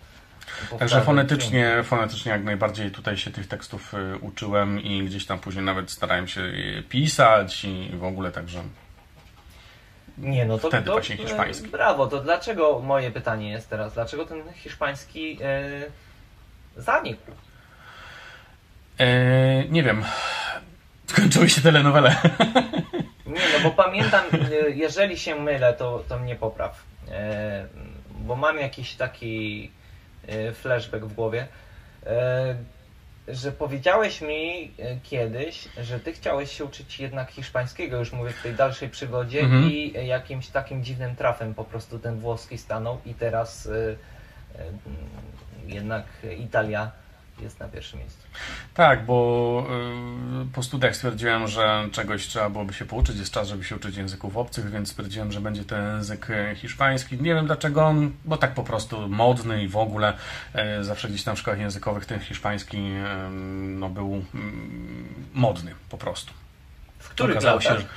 Także 0.80 1.02
fonetycznie, 1.02 1.84
fonetycznie 1.84 2.32
jak 2.32 2.44
najbardziej 2.44 2.92
tutaj 2.92 3.18
się 3.18 3.32
tych 3.32 3.48
tekstów 3.48 3.94
y, 3.94 4.18
uczyłem 4.18 4.82
i 4.82 5.04
gdzieś 5.04 5.26
tam 5.26 5.40
później 5.40 5.66
nawet 5.66 5.92
starałem 5.92 6.28
się 6.28 6.42
je 6.42 6.84
pisać 6.84 7.66
i 7.66 7.92
w 7.94 8.04
ogóle 8.04 8.32
także 8.32 8.64
Nie, 10.20 10.46
no 10.46 10.58
to, 10.58 10.68
Wtedy 10.68 10.86
to 10.86 10.92
właśnie 10.92 11.18
hiszpański. 11.18 11.68
Brawo, 11.68 12.08
to 12.08 12.22
dlaczego 12.22 12.80
moje 12.80 13.12
pytanie 13.12 13.52
jest 13.52 13.70
teraz, 13.70 13.94
dlaczego 13.94 14.26
ten 14.26 14.54
hiszpański 14.54 15.38
e, 15.42 15.70
zanikł? 16.78 17.22
e, 18.98 19.66
nie 19.70 19.84
wiem. 19.84 20.04
Skończyły 21.08 21.50
się 21.50 21.62
telenowele. 21.62 22.16
Nie, 23.26 23.42
no 23.54 23.60
bo 23.64 23.72
pamiętam, 23.72 24.26
e, 24.66 24.70
jeżeli 24.70 25.18
się 25.18 25.36
mylę, 25.36 25.74
to, 25.74 26.04
to 26.10 26.20
mnie 26.20 26.36
popraw. 26.36 26.84
E, 27.12 27.66
bo 28.12 28.36
mam 28.36 28.60
jakiś 28.60 28.96
taki 28.96 29.72
flashback 30.54 31.06
w 31.06 31.14
głowie, 31.14 31.48
że 33.32 33.52
powiedziałeś 33.52 34.22
mi 34.22 34.72
e, 34.80 35.00
kiedyś, 35.04 35.70
że 35.82 36.00
ty 36.00 36.14
chciałeś 36.14 36.52
się 36.52 36.66
uczyć 36.66 37.00
jednak 37.00 37.32
hiszpańskiego, 37.32 37.98
już 37.98 38.14
mówię 38.14 38.32
w 38.32 38.44
tej 38.44 38.54
dalszej 38.54 38.90
przygodzie 38.90 39.40
Mhm. 39.42 39.72
i 39.72 39.94
jakimś 40.08 40.48
takim 40.48 40.84
dziwnym 40.84 41.16
trafem 41.16 41.54
po 41.54 41.64
prostu 41.64 42.00
ten 42.00 42.20
włoski 42.20 42.58
stanął 42.58 42.98
i 43.06 43.14
teraz 43.14 43.66
e, 43.68 43.96
e, 44.60 44.64
jednak 45.68 46.06
Italia 46.40 46.92
jest 47.42 47.60
na 47.60 47.68
pierwszym 47.68 48.00
miejscu. 48.00 48.28
Tak, 48.74 49.06
bo 49.06 49.68
y, 50.44 50.54
po 50.54 50.64
studiach 50.64 50.96
stwierdziłem, 50.96 51.48
że 51.48 51.88
czegoś 51.92 52.28
trzeba 52.28 52.50
byłoby 52.50 52.74
się 52.74 52.86
pouczyć, 52.86 53.18
jest 53.18 53.34
czas, 53.34 53.48
żeby 53.48 53.64
się 53.64 53.76
uczyć 53.76 53.98
języków 53.98 54.38
obcych, 54.38 54.72
więc 54.72 54.90
stwierdziłem, 54.90 55.32
że 55.32 55.42
będzie 55.42 55.66
to 55.66 55.78
język 55.78 56.28
hiszpański. 56.56 57.18
Nie 57.22 57.34
wiem 57.34 57.46
dlaczego, 57.46 57.94
bo 58.26 58.38
tak 58.38 58.54
po 58.54 58.64
prostu 58.64 59.10
modny 59.10 59.64
i 59.64 59.68
w 59.68 59.78
ogóle 59.78 60.14
y, 60.80 60.84
zawsze 60.84 61.10
gdzieś 61.10 61.24
tam 61.24 61.36
w 61.36 61.40
szkołach 61.40 61.60
językowych 61.60 62.06
ten 62.06 62.20
hiszpański 62.20 62.78
y, 62.78 63.30
no, 63.60 63.90
był 63.90 64.26
modny 65.34 65.76
po 65.90 65.98
prostu. 65.98 66.34
W 67.00 67.10
których 67.10 67.38
Okazało 67.38 67.60
latach? 67.60 67.78
Się, 67.78 67.84
że, 67.84 67.88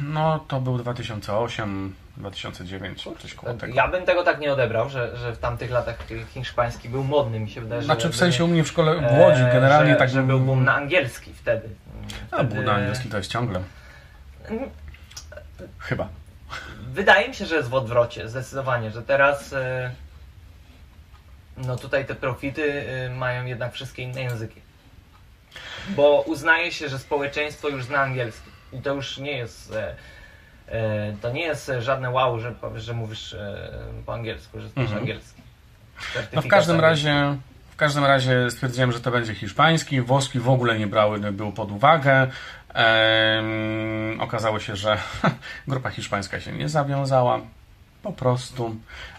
no 0.00 0.38
to 0.38 0.60
był 0.60 0.78
2008 0.78 1.94
2009, 2.16 3.08
coś 3.18 3.34
koło 3.34 3.54
tego. 3.54 3.74
Ja 3.74 3.88
bym 3.88 4.04
tego 4.04 4.22
tak 4.22 4.40
nie 4.40 4.52
odebrał, 4.52 4.88
że, 4.88 5.16
że 5.16 5.32
w 5.32 5.38
tamtych 5.38 5.70
latach 5.70 5.96
hiszpański 6.34 6.88
był 6.88 7.04
modny, 7.04 7.40
mi 7.40 7.50
się 7.50 7.60
wydaje, 7.60 7.82
że... 7.82 7.86
Znaczy 7.86 8.08
w 8.08 8.16
sensie 8.16 8.44
u 8.44 8.48
mnie 8.48 8.64
w 8.64 8.68
szkole 8.68 8.94
w 8.96 9.18
Łodzi 9.18 9.42
e, 9.42 9.52
generalnie 9.52 9.92
że, 9.92 9.98
tak... 9.98 10.10
Że 10.10 10.22
był 10.22 10.40
boom 10.40 10.64
na 10.64 10.74
angielski 10.74 11.32
wtedy. 11.34 11.68
wtedy... 12.28 12.42
A 12.42 12.44
boom 12.44 12.64
na 12.64 12.72
angielski 12.72 13.08
to 13.08 13.16
jest 13.16 13.30
ciągle. 13.30 13.60
Chyba. 15.78 16.08
Wydaje 16.92 17.28
mi 17.28 17.34
się, 17.34 17.46
że 17.46 17.56
jest 17.56 17.68
w 17.68 17.74
odwrocie, 17.74 18.28
zdecydowanie, 18.28 18.90
że 18.90 19.02
teraz 19.02 19.52
e, 19.52 19.90
no 21.56 21.76
tutaj 21.76 22.06
te 22.06 22.14
profity 22.14 22.88
e, 22.88 23.10
mają 23.10 23.44
jednak 23.44 23.72
wszystkie 23.72 24.02
inne 24.02 24.22
języki. 24.22 24.60
Bo 25.88 26.20
uznaje 26.26 26.72
się, 26.72 26.88
że 26.88 26.98
społeczeństwo 26.98 27.68
już 27.68 27.84
zna 27.84 28.00
angielski. 28.00 28.50
I 28.72 28.78
to 28.78 28.94
już 28.94 29.18
nie 29.18 29.32
jest 29.32 29.74
to 31.22 31.30
nie 31.32 31.42
jest 31.42 31.72
żadne 31.78 32.10
wow, 32.10 32.40
że 32.40 32.52
powiesz, 32.52 32.84
że 32.84 32.94
mówisz 32.94 33.34
e, 33.34 33.70
po 34.06 34.14
angielsku, 34.14 34.60
że 34.60 34.68
znasz 34.68 34.84
mhm. 34.84 35.00
angielski. 35.00 35.42
No 36.32 36.42
w 36.42 36.48
każdym 36.48 36.80
razie 36.80 37.36
w 37.70 37.78
każdym 37.78 38.04
razie 38.04 38.50
stwierdziłem, 38.50 38.92
że 38.92 39.00
to 39.00 39.10
będzie 39.10 39.34
hiszpański. 39.34 40.00
Włoski 40.00 40.38
w 40.38 40.48
ogóle 40.48 40.78
nie 40.78 40.86
brały 40.86 41.32
był 41.32 41.52
pod 41.52 41.72
uwagę. 41.72 42.26
Ehm, 42.74 44.20
okazało 44.20 44.60
się, 44.60 44.76
że 44.76 44.98
grupa 45.68 45.90
hiszpańska 45.90 46.40
się 46.40 46.52
nie 46.52 46.68
zawiązała. 46.68 47.40
Po 48.02 48.12
prostu. 48.12 48.76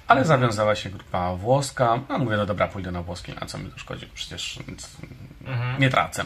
Ale 0.07 0.21
mhm. 0.21 0.39
zawiązała 0.39 0.75
się 0.75 0.89
grupa 0.89 1.35
włoska. 1.35 1.99
No 2.09 2.19
mówię, 2.19 2.37
no 2.37 2.45
dobra, 2.45 2.67
pójdę 2.67 2.91
na 2.91 3.01
włoski, 3.01 3.33
a 3.39 3.45
co 3.45 3.57
mi 3.57 3.71
to 3.71 3.79
szkodzi? 3.79 4.07
Przecież 4.13 4.59
nic 4.67 4.97
mhm. 5.45 5.81
nie 5.81 5.89
tracę. 5.89 6.25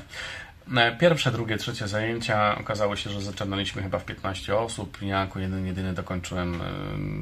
E, 0.77 0.97
pierwsze, 0.97 1.31
drugie, 1.31 1.57
trzecie 1.57 1.87
zajęcia 1.87 2.57
okazało 2.59 2.95
się, 2.95 3.09
że 3.09 3.21
zaczynaliśmy 3.21 3.83
chyba 3.83 3.99
w 3.99 4.05
15 4.05 4.57
osób. 4.57 5.01
Ja 5.01 5.19
jako 5.19 5.39
jeden, 5.39 5.65
jedyny 5.65 5.93
dokończyłem 5.93 6.55
e, 6.55 6.59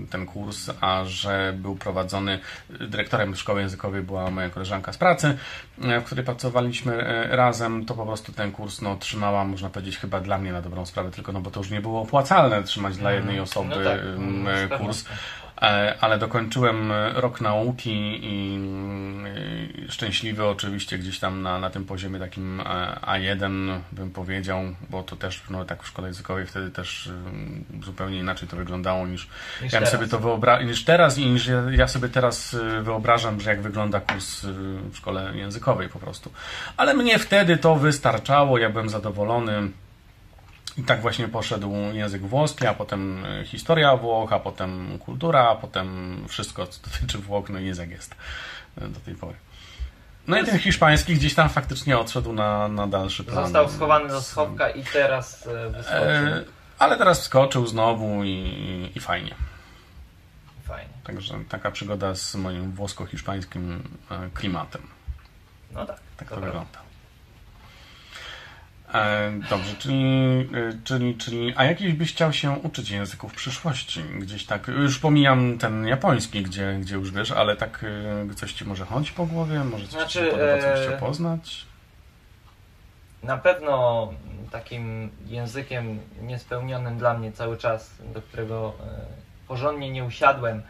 ten 0.09 0.25
kurs, 0.25 0.69
a 0.81 1.05
że 1.05 1.53
był 1.57 1.75
prowadzony 1.75 2.39
dyrektorem 2.69 3.35
szkoły 3.35 3.61
językowej 3.61 4.01
była 4.01 4.31
moja 4.31 4.49
koleżanka 4.49 4.93
z 4.93 4.97
pracy, 4.97 5.37
e, 5.81 6.01
w 6.01 6.03
której 6.03 6.25
pracowaliśmy 6.25 7.27
razem, 7.29 7.85
to 7.85 7.93
po 7.93 8.05
prostu 8.05 8.31
ten 8.31 8.51
kurs 8.51 8.81
no, 8.81 8.95
trzymała, 8.95 9.45
można 9.45 9.69
powiedzieć, 9.69 9.97
chyba 9.97 10.19
dla 10.19 10.37
mnie 10.37 10.51
na 10.51 10.61
dobrą 10.61 10.85
sprawę, 10.85 11.11
tylko 11.11 11.31
no 11.31 11.41
bo 11.41 11.51
to 11.51 11.59
już 11.59 11.69
nie 11.69 11.81
było 11.81 12.01
opłacalne 12.01 12.63
trzymać 12.63 12.97
dla 12.97 13.11
jednej 13.11 13.37
mhm. 13.37 13.43
osoby 13.43 13.75
no 13.75 13.89
tak, 13.89 13.99
no, 14.69 14.77
kurs. 14.77 15.05
E, 15.61 15.95
ale 16.01 16.17
dokończyłem 16.17 16.91
rok 17.13 17.41
nauki 17.41 18.19
i 18.21 18.59
szczęśliwy 19.89 20.45
oczywiście 20.45 20.97
gdzieś 20.97 21.19
tam 21.19 21.41
na, 21.41 21.59
na 21.59 21.69
tym 21.69 21.85
poziomie 21.85 22.19
takim 22.19 22.59
e, 22.59 22.63
A1 23.01 23.79
bym 23.91 24.11
powiedział, 24.11 24.61
bo 24.89 25.03
to 25.03 25.15
też 25.15 25.43
no, 25.49 25.65
tak 25.65 25.83
w 25.83 25.87
szkole 25.87 26.07
językowej 26.07 26.45
wtedy 26.45 26.71
też 26.71 27.07
mm, 27.07 27.65
zupełnie 27.83 28.19
inaczej 28.19 28.47
to 28.47 28.57
wyglądało 28.57 29.07
niż, 29.07 29.27
niż 29.61 29.73
ja 29.73 29.85
sobie 29.85 30.07
to 30.07 30.19
wyobra- 30.19 30.65
niż 30.65 30.83
teraz 30.83 31.17
i 31.17 31.25
niż 31.25 31.47
ja, 31.47 31.63
ja 31.71 31.87
sobie 31.87 32.09
teraz 32.09 32.53
e, 32.53 32.81
wyobrażam, 32.81 33.41
że 33.41 33.49
jak 33.49 33.61
wygląda 33.61 33.99
kurs 33.99 34.45
w 34.91 34.97
szkole 34.97 35.37
językowej 35.37 35.89
po 35.89 35.99
prostu. 35.99 36.31
Ale 36.77 36.93
mnie 36.93 37.19
wtedy 37.19 37.57
to 37.57 37.75
wystarczało, 37.75 38.57
ja 38.57 38.69
byłem 38.69 38.89
zadowolony. 38.89 39.69
I 40.79 40.83
tak 40.83 41.01
właśnie 41.01 41.27
poszedł 41.27 41.73
język 41.93 42.21
włoski, 42.21 42.67
a 42.67 42.73
potem 42.73 43.25
e, 43.25 43.45
historia 43.45 43.95
Włoch, 43.97 44.33
a 44.33 44.39
potem 44.39 44.99
kultura, 44.99 45.49
a 45.49 45.55
potem 45.55 46.17
wszystko, 46.27 46.67
co 46.67 46.79
dotyczy 46.83 47.17
Włoch, 47.17 47.49
no 47.49 47.59
i 47.59 47.65
język 47.65 47.89
jest 47.89 48.15
e, 48.77 48.87
do 48.87 48.99
tej 48.99 49.15
pory. 49.15 49.35
No 50.27 50.39
i 50.39 50.45
ten 50.45 50.59
hiszpański 50.59 51.15
gdzieś 51.15 51.35
tam 51.35 51.49
faktycznie 51.49 51.97
odszedł 51.97 52.33
na, 52.33 52.67
na 52.67 52.87
dalszy 52.87 53.23
plan. 53.23 53.43
Został 53.43 53.69
schowany 53.69 54.09
do 54.09 54.21
schowka 54.21 54.69
i 54.69 54.83
teraz 54.83 55.47
e, 55.47 55.69
wyskoczył. 55.69 56.53
Ale 56.79 56.97
teraz 56.97 57.21
wskoczył 57.21 57.67
znowu 57.67 58.23
i, 58.23 58.91
i 58.95 58.99
fajnie. 58.99 59.35
Fajnie. 60.67 60.93
Także 61.03 61.33
taka 61.49 61.71
przygoda 61.71 62.15
z 62.15 62.35
moim 62.35 62.71
włosko-hiszpańskim 62.71 63.83
klimatem. 64.33 64.81
No 65.71 65.85
tak. 65.85 65.99
Tak 66.17 66.29
to, 66.29 66.35
to 66.35 66.41
wygląda. 66.41 66.88
E, 68.93 69.31
dobrze, 69.49 69.75
czyli, 69.75 70.03
e, 70.53 70.73
czyli, 70.83 71.15
czyli, 71.15 71.53
a 71.55 71.63
jakiś 71.63 71.93
byś 71.93 72.13
chciał 72.13 72.33
się 72.33 72.51
uczyć 72.51 72.89
języków 72.89 73.31
w 73.33 73.35
przyszłości? 73.35 74.03
Gdzieś 74.03 74.45
tak, 74.45 74.67
już 74.67 74.99
pomijam 74.99 75.57
ten 75.57 75.87
japoński, 75.87 76.43
gdzie, 76.43 76.77
gdzie 76.81 76.95
już 76.95 77.11
wiesz, 77.11 77.31
ale 77.31 77.55
tak 77.55 77.85
e, 78.31 78.35
coś 78.35 78.53
ci 78.53 78.65
może 78.65 78.85
chodzi 78.85 79.11
po 79.11 79.25
głowie? 79.25 79.63
Może 79.63 79.83
coś 79.83 79.93
znaczy, 79.93 80.19
ci 80.25 80.31
podoba, 80.31 80.61
coś 80.61 80.87
chciał 80.87 80.99
poznać? 80.99 81.65
Na 83.23 83.37
pewno 83.37 84.07
takim 84.51 85.09
językiem 85.25 85.99
niespełnionym 86.21 86.97
dla 86.97 87.13
mnie 87.13 87.31
cały 87.31 87.57
czas, 87.57 87.95
do 88.13 88.21
którego 88.21 88.73
porządnie 89.47 89.89
nie 89.89 90.03
usiadłem, 90.03 90.61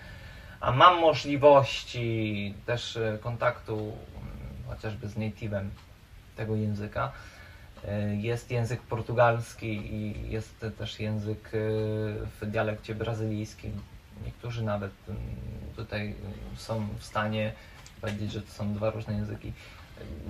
a 0.61 0.71
mam 0.71 0.99
możliwości 0.99 2.53
też 2.65 2.99
kontaktu 3.21 3.97
chociażby 4.67 5.07
z 5.07 5.15
native'em 5.15 5.69
tego 6.35 6.55
języka, 6.55 7.11
jest 8.17 8.51
język 8.51 8.81
portugalski 8.81 9.93
i 9.93 10.31
jest 10.31 10.65
też 10.77 10.99
język 10.99 11.47
e, 11.47 11.49
w 12.41 12.45
dialekcie 12.45 12.95
brazylijskim. 12.95 13.71
Niektórzy 14.25 14.63
nawet 14.63 14.91
mm, 15.07 15.21
tutaj 15.75 16.15
są 16.55 16.87
w 16.99 17.03
stanie 17.03 17.51
powiedzieć, 18.01 18.31
że 18.31 18.41
to 18.41 18.51
są 18.51 18.73
dwa 18.73 18.89
różne 18.89 19.13
języki. 19.13 19.53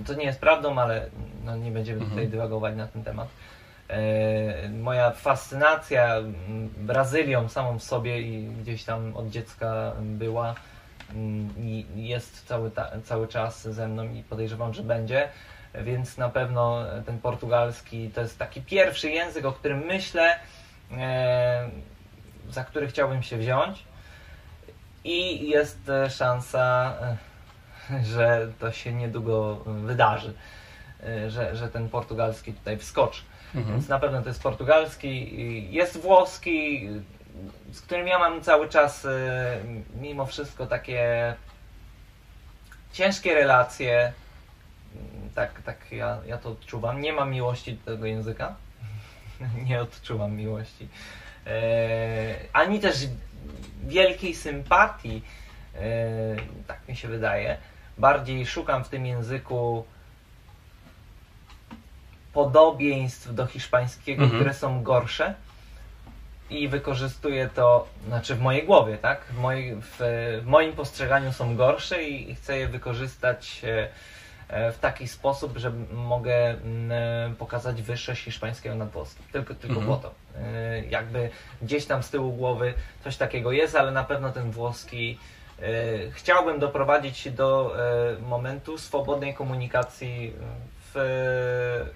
To 0.06 0.14
nie 0.14 0.24
jest 0.24 0.40
prawdą, 0.40 0.78
ale 0.78 1.10
no 1.44 1.56
nie 1.56 1.70
będziemy 1.70 2.00
tutaj 2.00 2.12
mhm. 2.12 2.30
dywagować 2.30 2.76
na 2.76 2.86
ten 2.86 3.04
temat. 3.04 3.28
E, 3.88 4.68
moja 4.68 5.10
fascynacja 5.10 6.16
mm, 6.16 6.68
Brazylią 6.76 7.48
samą 7.48 7.78
w 7.78 7.82
sobie 7.82 8.20
i 8.20 8.46
gdzieś 8.46 8.84
tam 8.84 9.16
od 9.16 9.28
dziecka 9.28 9.92
była 10.00 10.54
mm, 11.14 11.50
i 11.58 11.86
jest 11.96 12.46
cały, 12.46 12.70
cały 13.04 13.28
czas 13.28 13.68
ze 13.68 13.88
mną 13.88 14.12
i 14.12 14.22
podejrzewam, 14.22 14.74
że 14.74 14.82
będzie 14.82 15.28
więc 15.74 16.18
na 16.18 16.28
pewno 16.28 16.84
ten 17.06 17.18
portugalski 17.18 18.10
to 18.10 18.20
jest 18.20 18.38
taki 18.38 18.62
pierwszy 18.62 19.10
język, 19.10 19.44
o 19.44 19.52
którym 19.52 19.78
myślę, 19.78 20.38
e, 20.96 21.70
za 22.50 22.64
który 22.64 22.88
chciałbym 22.88 23.22
się 23.22 23.36
wziąć. 23.36 23.84
I 25.04 25.48
jest 25.48 25.90
szansa, 26.08 26.94
e, 27.90 28.04
że 28.04 28.48
to 28.58 28.72
się 28.72 28.92
niedługo 28.92 29.56
wydarzy, 29.66 30.34
e, 31.02 31.30
że, 31.30 31.56
że 31.56 31.68
ten 31.68 31.88
portugalski 31.88 32.52
tutaj 32.52 32.78
wskoczy. 32.78 33.22
Mhm. 33.54 33.74
Więc 33.76 33.88
na 33.88 33.98
pewno 33.98 34.22
to 34.22 34.28
jest 34.28 34.42
portugalski, 34.42 35.72
jest 35.72 36.00
włoski, 36.00 36.88
z 37.72 37.80
którym 37.80 38.06
ja 38.06 38.18
mam 38.18 38.42
cały 38.42 38.68
czas 38.68 39.06
mimo 40.00 40.26
wszystko 40.26 40.66
takie 40.66 41.34
ciężkie 42.92 43.34
relacje 43.34 44.12
tak, 45.34 45.62
tak 45.62 45.92
ja, 45.92 46.18
ja 46.26 46.38
to 46.38 46.50
odczuwam. 46.50 47.00
Nie 47.00 47.12
mam 47.12 47.30
miłości 47.30 47.74
do 47.74 47.92
tego 47.92 48.06
języka. 48.06 48.56
nie 49.68 49.80
odczuwam 49.80 50.36
miłości. 50.36 50.88
E, 51.46 52.34
ani 52.52 52.80
też 52.80 53.06
wielkiej 53.82 54.34
sympatii, 54.34 55.22
e, 55.74 55.80
tak 56.66 56.88
mi 56.88 56.96
się 56.96 57.08
wydaje. 57.08 57.56
Bardziej 57.98 58.46
szukam 58.46 58.84
w 58.84 58.88
tym 58.88 59.06
języku 59.06 59.84
podobieństw 62.32 63.34
do 63.34 63.46
hiszpańskiego, 63.46 64.22
mhm. 64.22 64.40
które 64.40 64.54
są 64.54 64.82
gorsze 64.82 65.34
i 66.50 66.68
wykorzystuję 66.68 67.48
to, 67.54 67.88
znaczy 68.06 68.34
w 68.34 68.40
mojej 68.40 68.66
głowie, 68.66 68.98
tak? 68.98 69.24
W, 69.24 69.38
moj, 69.38 69.76
w, 69.80 69.96
w 70.42 70.46
moim 70.46 70.72
postrzeganiu 70.72 71.32
są 71.32 71.56
gorsze 71.56 72.02
i 72.02 72.34
chcę 72.34 72.58
je 72.58 72.68
wykorzystać 72.68 73.60
E, 73.64 73.88
w 74.50 74.78
taki 74.80 75.08
sposób, 75.08 75.58
że 75.58 75.72
mogę 75.92 76.48
mm, 76.48 76.92
e, 76.92 77.34
pokazać 77.34 77.82
wyższość 77.82 78.24
hiszpańskiego 78.24 78.74
nad 78.74 78.90
włoskim. 78.90 79.24
Tylko, 79.32 79.54
tylko 79.54 79.80
mhm. 79.80 79.96
po 79.96 80.02
to. 80.02 80.14
E, 80.38 80.84
jakby 80.84 81.30
gdzieś 81.62 81.86
tam 81.86 82.02
z 82.02 82.10
tyłu 82.10 82.32
głowy 82.32 82.74
coś 83.04 83.16
takiego 83.16 83.52
jest, 83.52 83.76
ale 83.76 83.90
na 83.90 84.04
pewno 84.04 84.32
ten 84.32 84.50
włoski 84.50 85.18
chciałbym 86.12 86.58
doprowadzić 86.58 87.30
do 87.30 87.76
momentu 88.28 88.78
swobodnej 88.78 89.34
komunikacji 89.34 90.32
w 90.94 91.86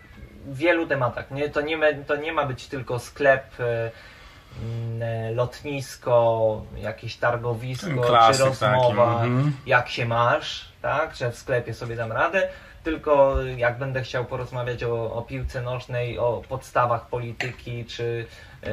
wielu 0.46 0.86
tematach. 0.86 1.30
Nie, 1.30 1.50
to, 1.50 1.61
nie, 1.61 1.94
to 2.07 2.16
nie 2.16 2.32
ma 2.32 2.46
być 2.46 2.66
tylko 2.66 2.98
sklep 2.98 3.44
mm, 3.59 5.36
lotnisko, 5.36 6.62
jakieś 6.76 7.16
targowisko, 7.16 8.00
Klasyk 8.00 8.36
czy 8.36 8.48
rozmowa, 8.48 9.14
taki, 9.14 9.26
mhm. 9.26 9.57
jak 9.66 9.88
się 9.88 10.07
masz, 10.07 10.74
tak, 10.85 11.16
że 11.16 11.30
w 11.30 11.39
sklepie 11.39 11.74
sobie 11.74 11.97
dam 11.97 12.12
radę, 12.12 12.49
tylko 12.82 13.43
jak 13.57 13.78
będę 13.78 14.03
chciał 14.03 14.24
porozmawiać 14.24 14.85
o, 14.85 15.14
o 15.14 15.22
piłce 15.22 15.62
nożnej, 15.62 16.18
o 16.18 16.43
podstawach 16.49 17.07
polityki, 17.07 17.85
czy 17.85 18.26
yy, 18.62 18.70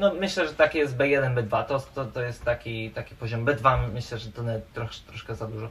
no 0.00 0.14
myślę, 0.14 0.48
że 0.48 0.54
takie 0.54 0.78
jest 0.78 0.96
B1, 0.96 1.34
B2, 1.34 1.64
to, 1.64 1.80
to, 1.94 2.04
to 2.04 2.22
jest 2.22 2.44
taki, 2.44 2.90
taki 2.90 3.14
poziom 3.14 3.44
B2, 3.44 3.78
myślę, 3.94 4.18
że 4.18 4.32
to 4.32 4.42
trosz, 4.74 5.00
troszkę 5.00 5.34
za 5.34 5.46
dużo. 5.46 5.68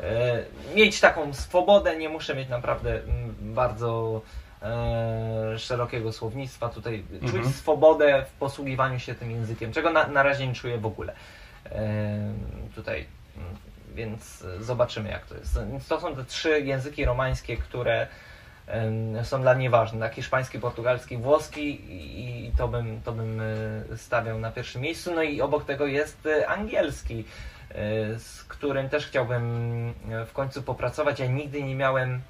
E, 0.00 0.42
mieć 0.74 1.00
taką 1.00 1.34
swobodę, 1.34 1.96
nie 1.96 2.08
muszę 2.08 2.34
mieć 2.34 2.48
naprawdę 2.48 3.02
mm, 3.02 3.34
bardzo 3.40 4.20
e, 4.62 5.58
szerokiego 5.58 6.12
słownictwa 6.12 6.68
tutaj, 6.68 7.04
czuć 7.20 7.34
Mhm. 7.34 7.52
swobodę 7.52 8.24
w 8.28 8.38
posługiwaniu 8.38 8.98
się 8.98 9.14
tym 9.14 9.30
językiem, 9.30 9.72
czego 9.72 9.90
na, 9.90 10.06
na 10.06 10.22
razie 10.22 10.46
nie 10.46 10.54
czuję 10.54 10.78
w 10.78 10.86
ogóle. 10.86 11.12
E, 11.72 12.32
tutaj, 12.74 13.06
więc 13.96 14.44
zobaczymy 14.60 15.10
jak 15.10 15.26
to 15.26 15.34
jest. 15.34 15.58
To 15.88 16.00
są 16.00 16.16
te 16.16 16.24
trzy 16.24 16.60
języki 16.60 17.04
romańskie, 17.04 17.56
które 17.56 18.06
są 19.22 19.42
dla 19.42 19.54
mnie 19.54 19.70
ważne. 19.70 20.00
Tak, 20.00 20.14
hiszpański, 20.14 20.58
portugalski, 20.58 21.16
włoski 21.16 21.80
i 22.46 22.52
to 22.58 22.68
bym, 22.68 23.00
to 23.02 23.12
bym 23.12 23.40
e, 23.40 23.96
stawiał 23.96 24.38
na 24.38 24.50
pierwszym 24.50 24.82
miejscu. 24.82 25.14
No 25.14 25.22
i 25.22 25.40
obok 25.40 25.64
tego 25.64 25.86
jest 25.86 26.26
e, 26.26 26.48
angielski, 26.48 27.24
e, 27.70 27.74
z 28.18 28.44
którym 28.44 28.88
też 28.88 29.06
chciałbym 29.06 29.94
e, 30.10 30.26
w 30.26 30.32
końcu 30.32 30.62
popracować. 30.62 31.20
Ja 31.20 31.26
nigdy 31.26 31.62
nie 31.62 31.74
miałem 31.74 32.20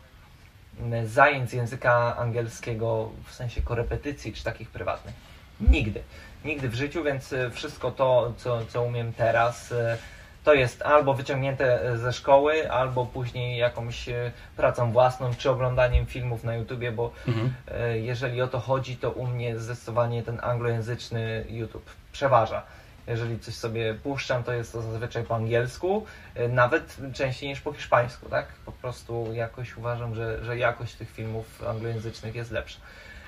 zajęć 1.05 1.51
z 1.51 1.53
języka 1.53 2.17
angielskiego 2.17 3.11
w 3.27 3.35
sensie 3.35 3.63
korepetycji 3.63 4.33
czy 4.33 4.45
takich 4.45 4.71
prywatnych. 4.71 5.15
Nigdy. 5.61 6.03
Nigdy 6.45 6.69
w 6.69 6.75
życiu, 6.75 7.05
więc 7.05 7.33
e, 7.33 7.51
wszystko 7.51 7.91
to, 7.91 8.33
co, 8.37 8.67
co 8.67 8.83
umiem 8.83 9.13
teraz, 9.13 9.73
e, 9.73 9.99
to 10.47 10.55
jest 10.55 10.83
albo 10.83 11.15
wyciągnięte 11.15 11.83
e, 11.83 11.99
ze 11.99 12.13
szkoły, 12.13 12.71
albo 12.71 13.07
później 13.07 13.57
jakąś 13.59 14.09
e, 14.09 14.33
pracą 14.57 14.93
własną, 14.93 15.35
czy 15.35 15.51
oglądaniem 15.51 16.07
filmów 16.07 16.45
na 16.45 16.55
YouTubie, 16.55 16.93
bo 16.93 17.13
Mhm. 17.29 17.55
e, 17.69 17.99
jeżeli 17.99 18.43
o 18.43 18.49
to 18.49 18.61
chodzi, 18.61 18.97
to 18.97 19.11
u 19.11 19.27
mnie 19.27 19.59
zdecydowanie 19.59 20.23
ten 20.23 20.39
anglojęzyczny 20.43 21.45
YouTube 21.49 21.91
przeważa. 22.13 22.63
Jeżeli 23.07 23.39
coś 23.39 23.55
sobie 23.55 23.95
puszczam, 23.95 24.43
to 24.45 24.53
jest 24.53 24.73
to 24.73 24.83
zazwyczaj 24.83 25.25
po 25.25 25.35
angielsku, 25.37 26.07
nawet 26.49 26.97
częściej 27.15 27.49
niż 27.49 27.61
po 27.61 27.73
hiszpańsku, 27.73 28.29
tak? 28.29 28.47
Po 28.67 28.73
prostu 28.73 29.33
jakoś 29.33 29.77
uważam, 29.77 30.15
że, 30.15 30.45
że 30.45 30.59
jakość 30.59 30.95
tych 30.95 31.11
filmów 31.11 31.63
anglojęzycznych 31.69 32.35
jest 32.35 32.51
lepsza. 32.51 32.79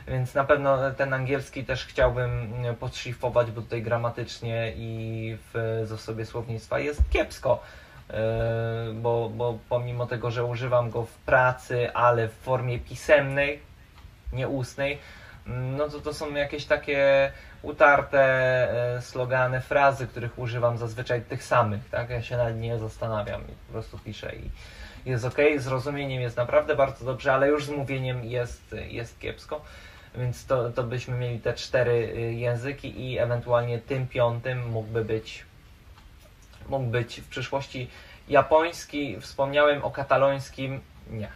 Więc 0.07 0.35
na 0.35 0.45
pewno 0.45 0.91
ten 0.91 1.15
angielski 1.15 1.65
też 1.65 1.87
chciałbym 1.87 2.55
podszlifować, 2.81 3.51
bo 3.51 3.63
tutaj 3.63 3.83
gramatycznie 3.83 4.73
i 4.77 5.37
w 5.55 5.83
zasobie 5.85 6.27
słownictwa 6.27 6.79
jest 6.79 7.01
kiepsko. 7.11 7.63
Yy, 8.09 8.95
Bo, 8.95 9.29
bo 9.29 9.59
pomimo 9.69 10.07
tego, 10.07 10.31
że 10.31 10.45
używam 10.45 10.91
go 10.91 11.03
w 11.05 11.15
pracy, 11.15 11.93
ale 11.93 12.29
w 12.29 12.33
formie 12.33 12.79
pisemnej, 12.79 13.61
nie 14.33 14.49
ustnej, 14.49 14.99
mm, 15.47 15.77
no 15.77 15.89
to 15.89 16.01
to 16.01 16.15
są 16.15 16.35
jakieś 16.35 16.65
takie 16.65 17.33
utarte 17.63 18.21
e, 18.97 19.03
slogany, 19.03 19.61
frazy, 19.61 20.07
których 20.07 20.39
używam 20.39 20.79
zazwyczaj 20.79 21.23
tych 21.23 21.45
samych, 21.45 21.89
tak? 21.91 22.11
Ja 22.11 22.23
się 22.23 22.37
nad 22.37 22.57
nie 22.57 22.79
zastanawiam 22.79 23.41
i 23.43 23.53
po 23.67 23.73
prostu 23.73 23.99
piszę 23.99 24.33
i 24.37 24.51
jest 25.11 25.25
ok, 25.25 25.37
z 25.57 25.67
rozumieniem 25.67 26.23
jest 26.23 26.37
naprawdę 26.37 26.77
bardzo 26.77 27.05
dobrze, 27.05 27.33
ale 27.33 27.49
już 27.49 27.67
z 27.67 27.71
mówieniem 27.71 28.25
jest, 28.25 28.75
jest 28.89 29.19
kiepsko. 29.19 29.61
Więc 30.19 30.47
to, 30.47 30.71
to 30.71 30.83
byśmy 30.83 31.19
mieli 31.19 31.41
te 31.41 31.55
cztery 31.55 31.93
y, 31.93 32.35
języki 32.35 33.11
i 33.11 33.19
ewentualnie 33.19 33.79
tym 33.79 34.07
piątym 34.09 34.69
mógłby 34.69 35.05
być 35.05 35.45
mógł 36.69 36.85
być 36.85 37.21
w 37.21 37.29
przyszłości 37.29 37.91
japoński. 38.29 39.21
Wspomniałem 39.21 39.85
o 39.85 39.91
katalońskim. 39.91 40.81
Nie. 41.11 41.29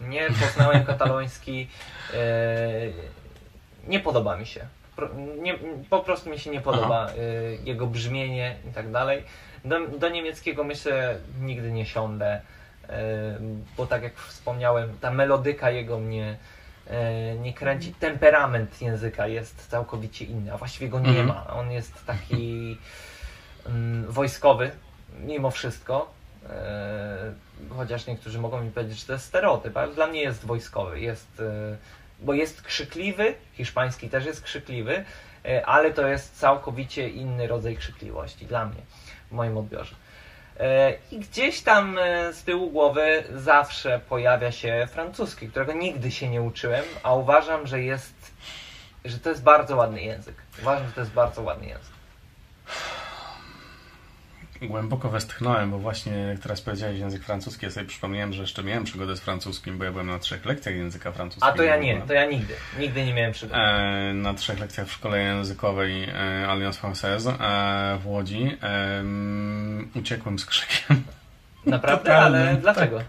Nie 0.00 0.28
poznałem 0.40 0.84
kataloński. 0.92 1.68
e, 2.14 2.20
nie 3.88 4.00
podoba 4.00 4.36
mi 4.36 4.46
się. 4.46 4.66
Nie, 5.38 5.58
po 5.90 6.00
prostu 6.00 6.30
mi 6.30 6.38
się 6.38 6.50
nie 6.50 6.60
podoba 6.60 7.08
e, 7.08 7.12
jego 7.64 7.86
brzmienie 7.86 8.56
i 8.70 8.74
tak 8.74 8.90
dalej. 8.90 9.24
Do, 9.64 9.86
do 9.88 10.08
niemieckiego 10.08 10.64
myślę 10.64 11.18
nigdy 11.40 11.72
nie 11.72 11.86
siądę, 11.86 12.40
bo 13.76 13.86
tak 13.86 14.02
jak 14.02 14.14
wspomniałem, 14.16 14.98
ta 15.00 15.10
melodyka 15.10 15.70
jego 15.70 15.98
mnie 15.98 16.36
nie 17.40 17.54
kręci. 17.54 17.94
Temperament 17.94 18.82
języka 18.82 19.26
jest 19.26 19.68
całkowicie 19.68 20.24
inny, 20.24 20.52
a 20.52 20.56
właściwie 20.56 20.88
go 20.88 21.00
nie 21.00 21.08
Mhm. 21.08 21.26
ma. 21.26 21.46
On 21.46 21.70
jest 21.70 22.06
taki 22.06 22.78
mm, 23.66 24.12
wojskowy, 24.12 24.70
mimo 25.20 25.50
wszystko. 25.50 26.10
E, 26.50 27.32
chociaż 27.76 28.06
niektórzy 28.06 28.38
mogą 28.40 28.60
mi 28.60 28.70
powiedzieć, 28.70 28.98
że 29.00 29.06
to 29.06 29.12
jest 29.12 29.24
stereotyp, 29.24 29.76
ale 29.76 29.94
dla 29.94 30.06
mnie 30.06 30.22
jest 30.22 30.46
wojskowy. 30.46 31.00
Jest, 31.00 31.40
e, 31.40 31.76
bo 32.20 32.34
jest 32.34 32.62
krzykliwy, 32.62 33.34
hiszpański 33.52 34.08
też 34.08 34.26
jest 34.26 34.42
krzykliwy, 34.42 35.04
e, 35.44 35.66
ale 35.66 35.92
to 35.92 36.08
jest 36.08 36.38
całkowicie 36.38 37.08
inny 37.08 37.46
rodzaj 37.46 37.76
krzykliwości 37.76 38.46
dla 38.46 38.66
mnie, 38.66 38.80
w 39.30 39.32
moim 39.32 39.58
odbiorze. 39.58 39.94
E, 40.60 40.94
I 41.12 41.18
gdzieś 41.18 41.62
tam 41.62 41.98
e, 41.98 42.32
z 42.32 42.44
tyłu 42.44 42.70
głowy 42.70 43.24
zawsze 43.34 44.00
pojawia 44.08 44.52
się 44.52 44.88
francuski, 44.92 45.48
którego 45.48 45.72
nigdy 45.72 46.10
się 46.10 46.28
nie 46.28 46.42
uczyłem, 46.42 46.84
a 47.02 47.14
uważam, 47.14 47.66
że 47.66 47.82
jest, 47.82 48.32
że 49.04 49.18
to 49.18 49.28
jest 49.28 49.42
bardzo 49.42 49.76
ładny 49.76 50.02
język. 50.02 50.34
Uważam, 50.62 50.86
że 50.86 50.92
to 50.92 51.00
jest 51.00 51.12
bardzo 51.12 51.42
ładny 51.42 51.66
język. 51.66 51.94
Głęboko 54.68 55.08
westchnąłem, 55.08 55.70
bo 55.70 55.78
właśnie 55.78 56.12
jak 56.12 56.38
teraz 56.38 56.60
powiedziałeś 56.60 56.98
język 56.98 57.24
francuski, 57.24 57.66
ja 57.66 57.72
sobie 57.72 57.86
przypomniałem, 57.86 58.32
że 58.32 58.42
jeszcze 58.42 58.64
miałem 58.64 58.84
przygodę 58.84 59.16
z 59.16 59.20
francuskim, 59.20 59.78
bo 59.78 59.84
ja 59.84 59.92
byłem 59.92 60.06
na 60.06 60.18
trzech 60.18 60.44
lekcjach 60.44 60.74
języka 60.74 61.12
francuskiego. 61.12 61.52
A 61.52 61.56
to 61.56 61.62
ja 61.62 61.76
nie, 61.76 62.00
to 62.00 62.12
ja 62.12 62.26
nigdy, 62.26 62.54
nigdy 62.78 63.04
nie 63.04 63.14
miałem 63.14 63.32
przygody. 63.32 63.60
E, 63.60 64.12
na 64.14 64.34
trzech 64.34 64.60
lekcjach 64.60 64.86
w 64.86 64.92
szkole 64.92 65.22
językowej 65.22 66.04
e, 66.04 66.48
Alliance 66.48 66.80
Française 66.80 67.32
e, 67.40 67.98
w 67.98 68.06
Łodzi. 68.06 68.56
E, 68.62 69.04
uciekłem 69.94 70.38
z 70.38 70.46
krzykiem. 70.46 71.04
Naprawdę, 71.66 72.04
totalny, 72.04 72.38
ale 72.38 72.50
tak. 72.50 72.60
dlaczego? 72.60 73.00
E, 73.00 73.04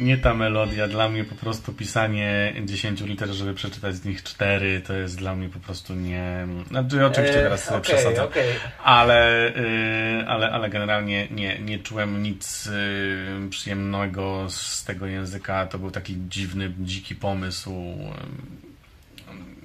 nie 0.00 0.18
ta 0.18 0.34
melodia, 0.34 0.88
dla 0.88 1.08
mnie 1.08 1.24
po 1.24 1.34
prostu 1.34 1.72
pisanie 1.72 2.52
10 2.64 3.00
liter, 3.00 3.28
żeby 3.28 3.54
przeczytać 3.54 3.94
z 3.94 4.04
nich 4.04 4.22
4, 4.22 4.80
to 4.80 4.92
jest 4.94 5.18
dla 5.18 5.34
mnie 5.36 5.48
po 5.48 5.58
prostu 5.58 5.94
nie... 5.94 6.46
Znaczy, 6.68 7.06
oczywiście 7.06 7.40
E, 7.40 7.42
teraz 7.42 7.64
sobie 7.64 7.78
okej, 7.78 7.94
przesadzam. 7.94 8.24
okej. 8.26 8.44
Ale, 8.84 9.48
y, 9.56 10.24
ale, 10.28 10.50
ale 10.50 10.70
generalnie 10.70 11.28
nie, 11.30 11.58
nie 11.58 11.78
czułem 11.78 12.22
nic 12.22 12.66
y, 12.66 13.48
przyjemnego 13.50 14.46
z 14.50 14.84
tego 14.84 15.06
języka. 15.06 15.66
To 15.66 15.78
był 15.78 15.90
taki 15.90 16.16
dziwny, 16.28 16.72
dziki 16.78 17.14
pomysł. 17.14 17.72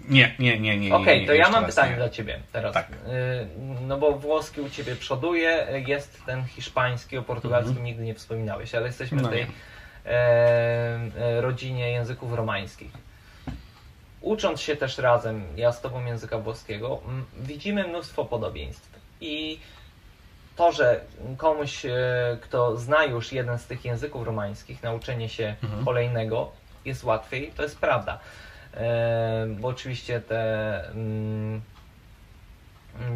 Nie, 0.08 0.36
nie, 0.40 0.60
nie, 0.60 0.78
nie. 0.78 0.96
Okej, 0.96 1.22
nie, 1.22 1.28
to 1.28 1.34
ja 1.34 1.50
mam 1.50 1.66
pytanie 1.66 1.90
nie. 1.92 1.98
dla 1.98 2.10
Ciebie 2.10 2.40
teraz. 2.52 2.74
Tak. 2.74 2.88
Y, 2.92 3.48
No 3.82 3.98
bo 3.98 4.12
włoski 4.12 4.62
u 4.62 4.70
Ciebie 4.70 4.96
przoduje, 4.96 5.68
jest 5.88 6.26
ten 6.26 6.46
hiszpański, 6.46 7.18
o 7.18 7.24
portugalskim 7.24 7.70
Mhm. 7.72 7.86
nigdy 7.86 8.04
nie 8.04 8.14
wspominałeś, 8.16 8.76
ale 8.76 8.86
jesteśmy 8.88 9.22
No 9.22 9.28
w 9.28 9.32
tej 9.32 9.42
e, 9.42 9.48
e, 10.06 11.42
rodzinie 11.42 11.92
języków 11.92 12.34
romańskich. 12.34 12.92
Ucząc 14.22 14.62
się 14.62 14.76
też 14.76 14.98
razem, 14.98 15.44
ja 15.56 15.72
z 15.72 15.82
Tobą 15.82 16.06
języka 16.06 16.38
włoskiego, 16.38 17.02
widzimy 17.40 17.88
mnóstwo 17.88 18.26
podobieństw. 18.26 19.00
I 19.22 19.60
to, 20.56 20.72
że 20.72 21.02
komuś, 21.38 21.86
e, 21.86 21.92
kto 22.42 22.78
zna 22.78 23.04
już 23.06 23.32
jeden 23.32 23.58
z 23.60 23.66
tych 23.66 23.86
języków 23.86 24.26
romańskich, 24.28 24.84
nauczenie 24.84 25.30
się 25.30 25.56
Mhm. 25.64 25.86
kolejnego 25.86 26.52
jest 26.86 27.04
łatwiej, 27.04 27.52
to 27.58 27.64
jest 27.64 27.80
prawda. 27.80 28.20
Bo 29.60 29.68
oczywiście 29.68 30.22
te, 30.22 30.84
mm, 30.90 31.62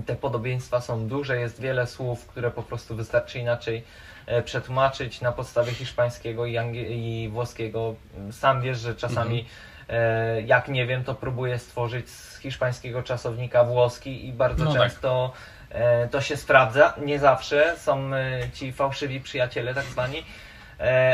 te 0.05 0.15
podobieństwa 0.15 0.81
są 0.81 1.07
duże, 1.07 1.39
jest 1.39 1.61
wiele 1.61 1.87
słów, 1.87 2.27
które 2.27 2.51
po 2.51 2.63
prostu 2.63 2.95
wystarczy 2.95 3.39
inaczej 3.39 3.83
e, 4.25 4.41
przetłumaczyć 4.41 5.21
na 5.21 5.31
podstawie 5.31 5.71
hiszpańskiego 5.71 6.45
i, 6.45 6.57
i 6.89 7.29
włoskiego. 7.29 7.95
Sam 8.31 8.61
wiesz, 8.61 8.79
że 8.79 8.95
czasami 8.95 9.45
e, 9.89 10.41
jak 10.41 10.67
nie 10.67 10.85
wiem, 10.85 11.03
to 11.03 11.15
próbuję 11.15 11.59
stworzyć 11.59 12.09
z 12.09 12.37
hiszpańskiego 12.37 13.03
czasownika 13.03 13.63
włoski 13.63 14.27
i 14.27 14.33
bardzo 14.33 14.63
No 14.63 14.73
tak. 14.73 14.81
często 14.81 15.33
e, 15.69 16.07
to 16.07 16.21
się 16.21 16.37
sprawdza. 16.37 16.93
Nie 17.05 17.19
zawsze 17.19 17.75
są 17.77 18.11
ci 18.53 18.71
fałszywi 18.73 19.21
przyjaciele, 19.21 19.73
tak 19.73 19.85
zwani, 19.85 20.25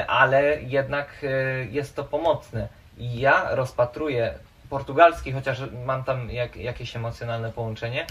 ale 0.08 0.62
jednak 0.62 1.26
jest 1.72 1.96
to 1.96 2.04
pomocne. 2.04 2.68
I 2.98 3.20
ja 3.20 3.56
rozpatruję 3.56 4.34
portugalski, 4.70 5.32
chociaż 5.32 5.62
mam 5.86 6.04
tam 6.04 6.30
jak, 6.30 6.56
jakieś 6.56 6.96
emocjonalne 6.96 7.52
połączenie. 7.52 8.08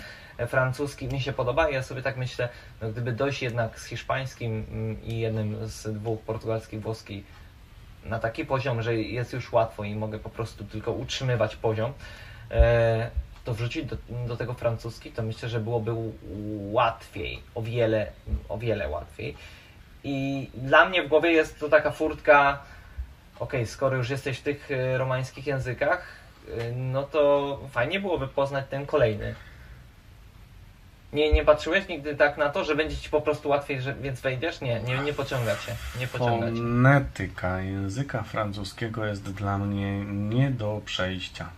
Francuski 0.47 1.09
mi 1.09 1.21
się 1.21 1.33
podoba. 1.33 1.71
Ja 1.71 1.83
sobie 1.83 2.03
tak 2.03 2.17
myślę, 2.17 2.49
no 2.83 2.89
gdyby 2.89 3.13
dojść 3.13 3.43
jednak 3.43 3.81
z 3.81 3.87
hiszpańskim 3.87 4.67
mm, 4.71 5.03
i 5.03 5.19
jednym 5.19 5.67
z 5.69 5.95
dwóch 5.95 6.21
portugalski, 6.21 6.79
włoski 6.79 7.25
na 8.05 8.19
taki 8.19 8.45
poziom, 8.45 8.83
że 8.83 8.97
jest 8.97 9.33
już 9.33 9.53
łatwo 9.53 9.85
i 9.85 9.95
mogę 9.95 10.19
po 10.19 10.31
prostu 10.31 10.65
tylko 10.65 10.93
utrzymywać 10.93 11.57
poziom, 11.57 11.93
e, 12.51 13.11
to 13.45 13.55
wrzucić 13.55 13.85
do, 13.85 13.97
do 14.27 14.37
tego 14.37 14.55
francuski, 14.55 15.11
to 15.11 15.23
myślę, 15.23 15.49
że 15.49 15.61
byłoby 15.61 15.93
łatwiej, 16.73 17.43
o 17.55 17.63
wiele, 17.63 18.13
o 18.49 18.59
wiele 18.59 18.89
łatwiej. 18.89 19.37
I 20.05 20.49
dla 20.55 20.89
mnie 20.89 21.03
w 21.03 21.09
głowie 21.09 21.33
jest 21.33 21.61
to 21.61 21.69
taka 21.69 21.91
furtka, 21.91 22.63
ok, 23.41 23.53
skoro 23.65 23.97
już 23.97 24.11
jesteś 24.11 24.39
w 24.39 24.43
tych 24.43 24.71
y, 24.71 24.99
romańskich 24.99 25.47
językach, 25.47 26.07
y, 26.49 26.73
no 26.77 27.03
to 27.03 27.61
fajnie 27.71 28.01
byłoby 28.01 28.29
poznać 28.29 28.65
ten 28.71 28.87
kolejny. 28.87 29.35
Nie, 31.13 31.33
nie 31.33 31.45
patrzyłeś 31.45 31.89
nigdy 31.89 32.17
tak 32.17 32.39
na 32.39 32.49
to, 32.49 32.65
że 32.65 32.77
będzie 32.77 32.97
ci 32.97 33.11
po 33.11 33.21
prostu 33.21 33.49
łatwiej, 33.49 33.83
że, 33.83 33.95
więc 33.95 34.21
wejdziesz? 34.21 34.61
Nie, 34.61 34.81
nie, 34.81 34.99
nie 34.99 35.13
pociąga 35.13 35.57
cię. 35.57 35.77
Nie 36.01 36.07
pociąga 36.07 36.47
cię. 36.47 36.57
Fonetyka 36.57 37.61
języka 37.61 38.23
francuskiego 38.23 39.07
jest 39.07 39.33
dla 39.33 39.59
mnie 39.59 40.05
nie 40.05 40.51
do 40.51 40.81
przejścia. 40.85 41.49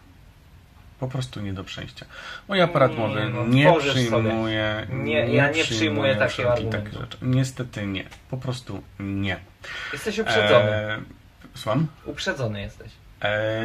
Po 1.01 1.09
prostu 1.09 1.41
nie 1.41 1.53
do 1.53 1.65
przejścia. 1.65 2.07
Mój 2.49 2.61
aparat 2.63 2.91
Nie, 2.91 2.99
mowy 2.99 3.31
no, 3.35 3.47
nie 3.47 3.75
przyjmuje. 3.79 4.87
Nie, 4.91 5.27
ja 5.27 5.51
nie 5.51 5.65
przyjmuję 5.65 6.17
takiego 6.17 6.53
argumentu. 6.53 6.79
takich 6.79 7.01
rzeczy. 7.01 7.19
Niestety 7.23 7.87
nie. 7.87 8.05
Po 8.31 8.37
prostu 8.37 8.83
nie. 9.01 9.37
Jesteś 9.93 10.19
uprzedzony. 10.19 10.71
E, 10.71 11.01
słucham? 11.59 11.87
Uprzedzony 12.05 12.61
jesteś. 12.61 12.93
E, 13.23 13.65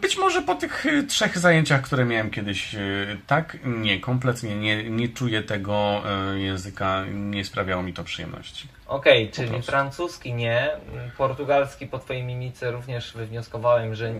być 0.00 0.18
może 0.18 0.42
po 0.42 0.54
tych 0.54 0.86
y, 0.86 1.02
trzech 1.02 1.38
zajęciach, 1.38 1.82
które 1.82 2.04
miałem 2.04 2.30
kiedyś, 2.30 2.74
y, 2.74 3.18
tak? 3.26 3.56
Nie, 3.64 4.00
kompletnie 4.00 4.56
nie, 4.56 4.90
nie 4.90 5.08
czuję 5.08 5.42
tego 5.42 6.02
języka, 6.36 7.04
nie 7.12 7.44
sprawiało 7.44 7.82
mi 7.82 7.92
to 7.92 8.04
przyjemności. 8.04 8.68
Okej, 8.86 9.30
czyli 9.30 9.48
prostu. 9.48 9.70
francuski 9.70 10.34
nie, 10.34 10.70
portugalski 11.18 11.86
po 11.86 11.98
twojej 11.98 12.22
mimice 12.22 12.70
również 12.70 13.12
wywnioskowałem, 13.12 13.94
że 13.94 14.14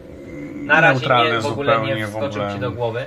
na 0.54 0.80
razie 0.80 1.06
nie, 1.08 1.40
w 1.40 1.46
ogóle 1.46 1.80
nie 1.80 2.06
wskoczył 2.06 2.42
ogóle 2.42 2.54
ci 2.54 2.60
do 2.60 2.70
głowy. 2.70 3.06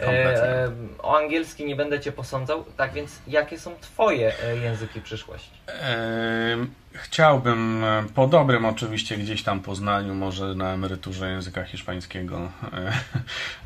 E, 0.00 0.64
e, 0.64 0.70
o 0.98 1.18
angielski 1.18 1.64
nie 1.64 1.76
będę 1.76 2.00
cię 2.00 2.12
posądzał, 2.12 2.64
tak 2.76 2.92
więc 2.92 3.18
jakie 3.26 3.58
są 3.58 3.74
twoje 3.80 4.32
e, 4.44 4.56
języki 4.56 5.00
przyszłości? 5.00 5.50
E, 5.68 6.56
Chciałbym 7.02 7.84
e, 7.84 8.04
po 8.14 8.26
dobrym 8.26 8.64
oczywiście 8.64 9.16
gdzieś 9.16 9.42
tam 9.42 9.60
poznaniu, 9.60 10.14
może 10.14 10.54
na 10.54 10.72
emeryturze 10.72 11.30
języka 11.30 11.64
hiszpańskiego, 11.64 12.52
e, 12.72 12.92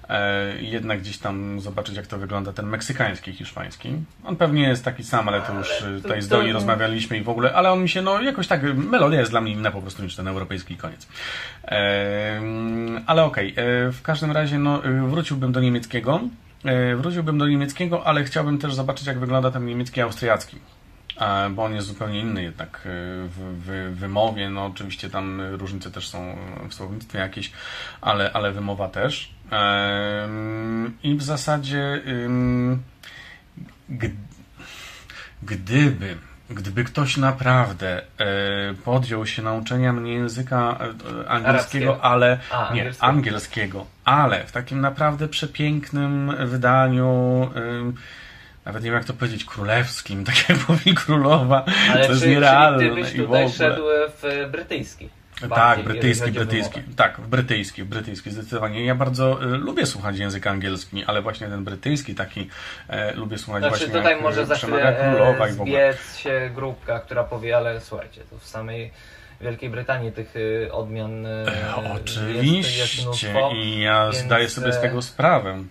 e, 0.08 0.62
jednak 0.62 1.00
gdzieś 1.00 1.18
tam 1.18 1.60
zobaczyć 1.60 1.96
jak 1.96 2.06
to 2.06 2.18
wygląda 2.18 2.52
ten 2.52 2.66
meksykański 2.66 3.32
hiszpański. 3.32 3.92
On 4.24 4.36
pewnie 4.36 4.62
jest 4.62 4.84
taki 4.84 5.04
sam, 5.04 5.28
ale 5.28 5.40
to 5.40 5.54
już 5.54 5.68
tutaj 6.02 6.22
z 6.22 6.28
Doni 6.28 6.52
rozmawialiśmy 6.52 7.18
i 7.18 7.22
w 7.22 7.28
ogóle, 7.28 7.54
ale 7.54 7.72
on 7.72 7.82
mi 7.82 7.88
się 7.88 8.02
no 8.02 8.22
jakoś 8.22 8.46
tak, 8.46 8.62
melodia 8.74 9.20
jest 9.20 9.32
dla 9.32 9.40
mnie 9.40 9.52
inna 9.52 9.70
po 9.70 9.82
prostu 9.82 10.02
niż 10.02 10.16
ten 10.16 10.28
europejski 10.28 10.76
koniec. 10.76 11.08
E, 11.64 12.40
Ale 13.06 13.24
okej, 13.24 13.48
e, 13.48 13.54
w 13.92 14.02
każdym 14.02 14.30
razie 14.30 14.58
no, 14.58 14.82
wróciłbym 15.08 15.52
do 15.52 15.60
niemieckiego. 15.60 16.20
Wróciłbym 16.96 17.38
do 17.38 17.48
niemieckiego, 17.48 18.06
ale 18.06 18.24
chciałbym 18.24 18.58
też 18.58 18.74
zobaczyć 18.74 19.06
jak 19.06 19.18
wygląda 19.18 19.50
ten 19.50 19.66
niemiecki 19.66 20.00
austriacki. 20.00 20.58
E, 21.20 21.50
bo 21.50 21.64
on 21.64 21.74
jest 21.74 21.86
zupełnie 21.86 22.20
inny 22.20 22.42
jednak 22.42 22.76
e, 22.76 22.80
w, 23.28 23.62
w 23.66 23.98
wymowie. 23.98 24.50
No 24.50 24.66
oczywiście 24.66 25.10
tam 25.10 25.40
różnice 25.40 25.90
też 25.90 26.08
są 26.08 26.36
w 26.68 26.74
słownictwie 26.74 27.18
jakieś, 27.18 27.52
ale, 28.00 28.32
ale 28.32 28.52
wymowa 28.52 28.88
też. 28.88 29.34
Em, 29.50 30.98
I 31.02 31.14
w 31.16 31.22
zasadzie 31.22 32.02
gdyby 35.42 36.16
Gdyby 36.54 36.84
ktoś 36.84 37.16
naprawdę 37.16 38.02
e, 38.18 38.24
podjął 38.84 39.26
się 39.26 39.42
nauczenia 39.42 39.92
mnie 39.92 40.12
języka 40.12 40.78
e, 41.24 41.28
angielskiego, 41.28 42.04
ale 42.04 42.38
A, 42.50 42.56
nie, 42.56 42.68
angielskiego. 42.68 43.06
angielskiego, 43.06 43.86
ale 44.04 44.44
w 44.46 44.52
takim 44.52 44.80
naprawdę 44.80 45.28
przepięknym 45.28 46.32
wydaniu, 46.46 47.50
nawet 48.64 48.82
nie 48.82 48.90
wiem 48.90 48.98
jak 48.98 49.04
to 49.04 49.14
powiedzieć, 49.14 49.44
królewskim, 49.44 50.24
tak 50.28 50.48
jak 50.48 50.68
mówi 50.68 50.94
królowa, 50.94 51.64
Ale 51.92 52.06
to 52.06 52.12
jest 52.12 52.26
nierealne 52.26 52.78
czyli 52.78 52.90
ty 52.90 53.02
byś 53.02 53.14
i 53.14 53.18
w 53.18 53.20
tutaj 53.20 53.44
ogóle. 53.44 53.48
szedł 53.48 53.82
w 54.22 54.48
brytyjski? 54.50 55.08
Tak, 55.54 55.82
brytyjski, 55.84 56.32
brytyjski. 56.32 56.82
Tak, 56.96 57.20
w 57.20 57.28
brytyjski, 57.28 57.84
brytyjski 57.84 58.30
zdecydowanie. 58.30 58.84
Ja 58.84 58.94
bardzo 58.94 59.44
y, 59.44 59.46
lubię 59.46 59.86
słuchać 59.86 60.18
języka 60.18 60.50
angielski, 60.50 61.04
ale 61.04 61.22
właśnie 61.22 61.48
ten 61.48 61.64
brytyjski 61.64 62.14
taki 62.14 62.48
e, 62.88 63.12
lubię 63.14 63.38
słuchać 63.38 63.62
Znaczy 63.62 63.76
właśnie 63.78 63.94
tutaj 63.94 64.12
jak 64.12 64.22
może 64.22 64.42
e, 64.42 64.46
za 64.46 64.54
chwilę 64.54 64.96
królowa 65.00 65.46
e, 65.46 65.50
i 65.50 65.54
w 65.54 65.60
ogóle. 65.60 65.94
się 66.16 66.50
grupka, 66.54 67.00
która 67.00 67.24
powie, 67.24 67.56
ale 67.56 67.80
słuchajcie, 67.80 68.20
to 68.30 68.38
w 68.38 68.46
samej 68.46 68.90
Wielkiej 69.40 69.70
Brytanii 69.70 70.12
tych 70.12 70.34
e, 70.66 70.72
odmian 70.72 71.26
e, 71.26 71.30
E, 71.30 71.44
jest, 71.44 71.76
jest 71.78 71.94
Oczywiście 71.94 73.02
mnóstwo. 73.04 73.50
i 73.54 73.80
ja 73.80 74.10
więc, 74.10 74.24
zdaję 74.24 74.48
sobie 74.48 74.72
z 74.72 74.76
e, 74.76 74.80
tego 74.80 75.02
sprawę. 75.02 75.62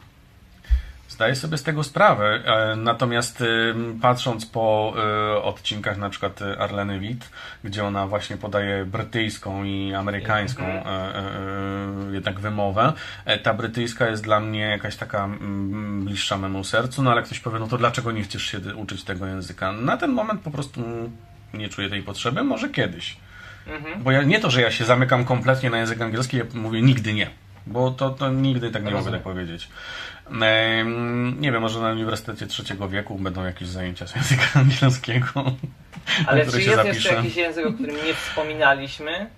Zdaję 1.12 1.36
sobie 1.36 1.58
z 1.58 1.64
tego 1.64 1.84
sprawę, 1.84 2.26
e, 2.46 2.76
natomiast 2.76 3.42
y, 3.42 3.74
patrząc 4.02 4.46
po 4.46 4.94
y, 5.38 5.42
odcinkach 5.42 5.98
na 5.98 6.10
przykład 6.10 6.40
Arleny 6.60 7.00
Witt, 7.00 7.30
gdzie 7.64 7.86
ona 7.86 8.08
właśnie 8.08 8.38
podaje 8.38 8.86
brytyjską 8.86 9.64
i 9.64 9.94
amerykańską 9.94 10.64
Mhm. 10.64 10.88
e, 10.88 11.16
e, 11.16 12.10
e, 12.10 12.14
jednak 12.14 12.40
wymowę, 12.40 12.94
e, 13.26 13.38
ta 13.38 13.54
brytyjska 13.54 14.08
jest 14.08 14.24
dla 14.24 14.40
mnie 14.40 14.60
jakaś 14.60 14.96
taka 14.96 15.30
bliższa 16.00 16.38
memu 16.38 16.64
sercu, 16.64 17.04
no 17.04 17.12
ale 17.12 17.24
ktoś 17.24 17.40
powie, 17.40 17.60
no 17.60 17.68
to 17.68 17.78
dlaczego 17.78 18.12
nie 18.12 18.24
chcesz 18.24 18.44
się 18.44 18.60
uczyć 18.76 19.04
tego 19.04 19.26
języka? 19.26 19.72
Na 19.72 19.98
ten 19.98 20.12
moment 20.12 20.42
po 20.42 20.52
prostu 20.52 20.82
nie 21.54 21.70
czuję 21.70 21.90
tej 21.90 22.04
potrzeby, 22.04 22.44
może 22.44 22.70
kiedyś. 22.70 23.18
Mhm. 23.68 24.04
Bo 24.04 24.12
ja, 24.12 24.24
nie 24.24 24.40
to, 24.40 24.50
że 24.50 24.62
ja 24.62 24.72
się 24.72 24.86
zamykam 24.86 25.26
kompletnie 25.26 25.70
na 25.70 25.78
język 25.78 26.02
angielski, 26.02 26.38
ja 26.38 26.44
mówię 26.54 26.82
nigdy 26.82 27.14
nie. 27.14 27.28
Bo 27.68 27.92
to, 27.92 28.10
to 28.10 28.30
nigdy 28.30 28.72
tak 28.72 28.84
nie 28.84 28.92
mogę 28.92 29.12
tak 29.12 29.22
powiedzieć. 29.22 29.68
Nie 31.40 31.52
wiem, 31.52 31.62
może 31.62 31.80
na 31.80 31.90
Uniwersytecie 31.90 32.48
Trzeciego 32.48 32.90
Wieku 32.90 33.20
będą 33.20 33.46
jakieś 33.46 33.68
zajęcia 33.68 34.08
z 34.08 34.16
języka 34.16 34.44
angielskiego. 34.60 35.44
Ale 36.28 36.40
czy 36.40 36.46
jest 36.46 36.54
się 36.56 36.60
jeszcze 36.60 36.84
zapiszę. 36.84 37.14
jakiś 37.16 37.36
język, 37.36 37.66
o 37.66 37.74
którym 37.74 37.96
nie 38.06 38.14
wspominaliśmy 38.14 39.30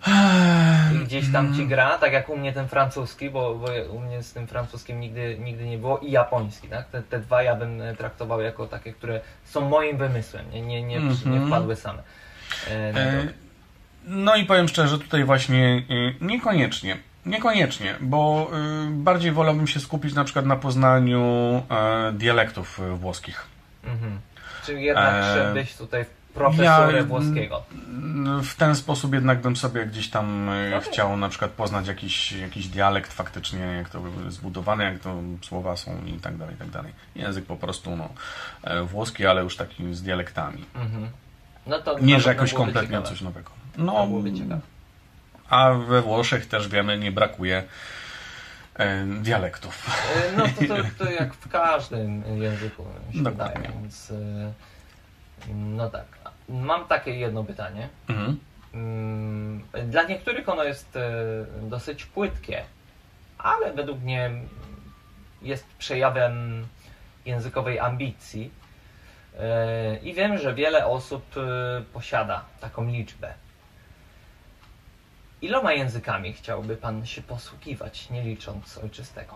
i 0.96 1.06
gdzieś 1.06 1.32
tam 1.32 1.56
ci 1.56 1.68
gra, 1.68 1.98
tak 1.98 2.14
jak 2.14 2.30
u 2.30 2.38
mnie 2.38 2.54
ten 2.54 2.68
francuski, 2.68 3.30
bo, 3.30 3.56
bo 3.56 3.68
u 3.96 4.00
mnie 4.00 4.24
z 4.24 4.34
tym 4.34 4.48
francuskim 4.48 5.00
nigdy, 5.00 5.38
nigdy 5.40 5.66
nie 5.66 5.78
było 5.78 6.00
i 6.00 6.12
japoński, 6.12 6.68
tak? 6.68 6.88
Te, 6.88 7.02
te 7.02 7.20
dwa 7.20 7.44
ja 7.44 7.56
bym 7.56 7.82
e, 7.82 7.96
traktował 7.96 8.42
jako 8.42 8.68
takie, 8.68 8.94
które 8.94 9.22
są 9.46 9.70
moim 9.70 9.98
wymysłem, 9.98 10.52
nie, 10.52 10.62
nie, 10.62 10.82
nie, 10.84 11.00
nie 11.00 11.08
Mhm. 11.12 11.48
wpadły 11.48 11.76
same. 11.76 12.04
E, 12.68 12.72
E. 12.96 13.28
No 14.06 14.36
i 14.36 14.46
powiem 14.46 14.68
szczerze, 14.68 15.00
tutaj 15.00 15.24
właśnie 15.24 15.84
y, 15.92 16.16
niekoniecznie. 16.22 16.98
Niekoniecznie, 17.26 17.96
bo 18.02 18.50
y, 18.88 18.90
bardziej 18.92 19.32
wolałbym 19.32 19.68
się 19.68 19.80
skupić 19.80 20.14
na 20.14 20.24
przykład 20.24 20.46
na 20.46 20.56
poznaniu 20.56 21.22
e, 21.70 22.12
dialektów 22.12 22.80
y, 22.80 22.96
włoskich. 22.98 23.46
Mhm. 23.84 24.20
Czyli 24.66 24.84
jednak 24.84 25.14
e, 25.24 25.34
szedłeś 25.36 25.76
tutaj 25.76 26.06
w 26.06 26.34
profesorę 26.34 26.98
ja- 26.98 27.04
włoskiego. 27.04 27.64
W 28.44 28.56
ten 28.56 28.76
sposób 28.76 29.14
jednak 29.14 29.42
bym 29.42 29.56
sobie 29.56 29.86
gdzieś 29.86 30.10
tam 30.10 30.50
e, 30.50 30.78
Okej. 30.78 30.92
chciał 30.92 31.18
na 31.18 31.30
przykład 31.30 31.52
poznać 31.52 31.88
jakiś, 31.88 32.32
jakiś 32.32 32.68
dialekt 32.68 33.14
faktycznie, 33.14 33.60
jak 33.60 33.90
to 33.90 34.02
zbudowane, 34.30 34.84
jak 34.84 35.00
to 35.00 35.16
słowa 35.42 35.76
są 35.78 35.92
i 36.06 36.14
tak 36.14 36.38
dalej, 36.38 36.56
i 36.56 36.58
tak 36.58 36.70
dalej. 36.70 36.94
Język 37.16 37.46
po 37.46 37.56
prostu 37.56 37.96
no, 37.96 38.10
e, 38.64 38.84
włoski, 38.84 39.26
ale 39.26 39.44
już 39.44 39.58
taki 39.58 39.94
z 39.94 40.02
dialektami. 40.02 40.66
Mhm. 40.76 41.08
No 41.68 41.80
to 41.80 42.00
Nie, 42.00 42.20
że 42.20 42.30
jakoś 42.30 42.54
kompletnie 42.54 42.90
ciekawe. 42.90 43.08
coś 43.10 43.22
nowego. 43.22 43.50
To 43.76 43.82
No, 43.84 44.08
byłoby 44.08 44.34
ciekawe. 44.34 44.62
A 45.54 45.74
we 45.74 46.02
Włoszech 46.02 46.46
też 46.46 46.68
wiemy, 46.68 46.98
nie 46.98 47.12
brakuje 47.12 47.64
e, 48.76 49.06
dialektów. 49.06 49.90
E, 50.16 50.38
No 50.38 50.44
to, 50.48 50.76
to, 50.76 50.84
to 51.06 51.12
jak 51.12 51.34
w 51.34 51.50
każdym 51.50 52.42
języku 52.42 52.86
się 53.14 53.24
Dokładnie. 53.24 53.56
wydaje, 53.62 53.80
więc 53.82 54.12
e, 54.12 54.54
no 55.56 55.90
tak. 55.90 56.06
Mam 56.50 56.88
takie 56.88 57.12
jedno 57.16 57.44
pytanie. 57.44 57.90
Mhm. 58.10 58.40
Mm, 58.74 59.64
Dla 59.88 60.04
niektórych 60.04 60.50
ono 60.50 60.64
jest 60.64 60.96
e, 60.96 61.02
dosyć 61.62 62.06
płytkie, 62.06 62.64
ale 63.38 63.74
według 63.74 64.00
mnie 64.02 64.32
jest 65.42 65.66
przejawem 65.78 66.68
językowej 67.26 67.80
ambicji. 67.80 68.52
E, 69.40 69.96
I 69.98 70.14
wiem, 70.14 70.38
że 70.38 70.54
wiele 70.54 70.86
osób 70.86 71.26
e, 71.38 71.82
posiada 71.94 72.44
taką 72.62 72.88
liczbę. 72.88 73.34
Iloma 75.44 75.74
językami 75.74 76.34
chciałby 76.34 76.78
Pan 76.78 77.06
się 77.06 77.22
posługiwać, 77.22 78.10
nie 78.10 78.22
licząc 78.24 78.78
ojczystego? 78.78 79.36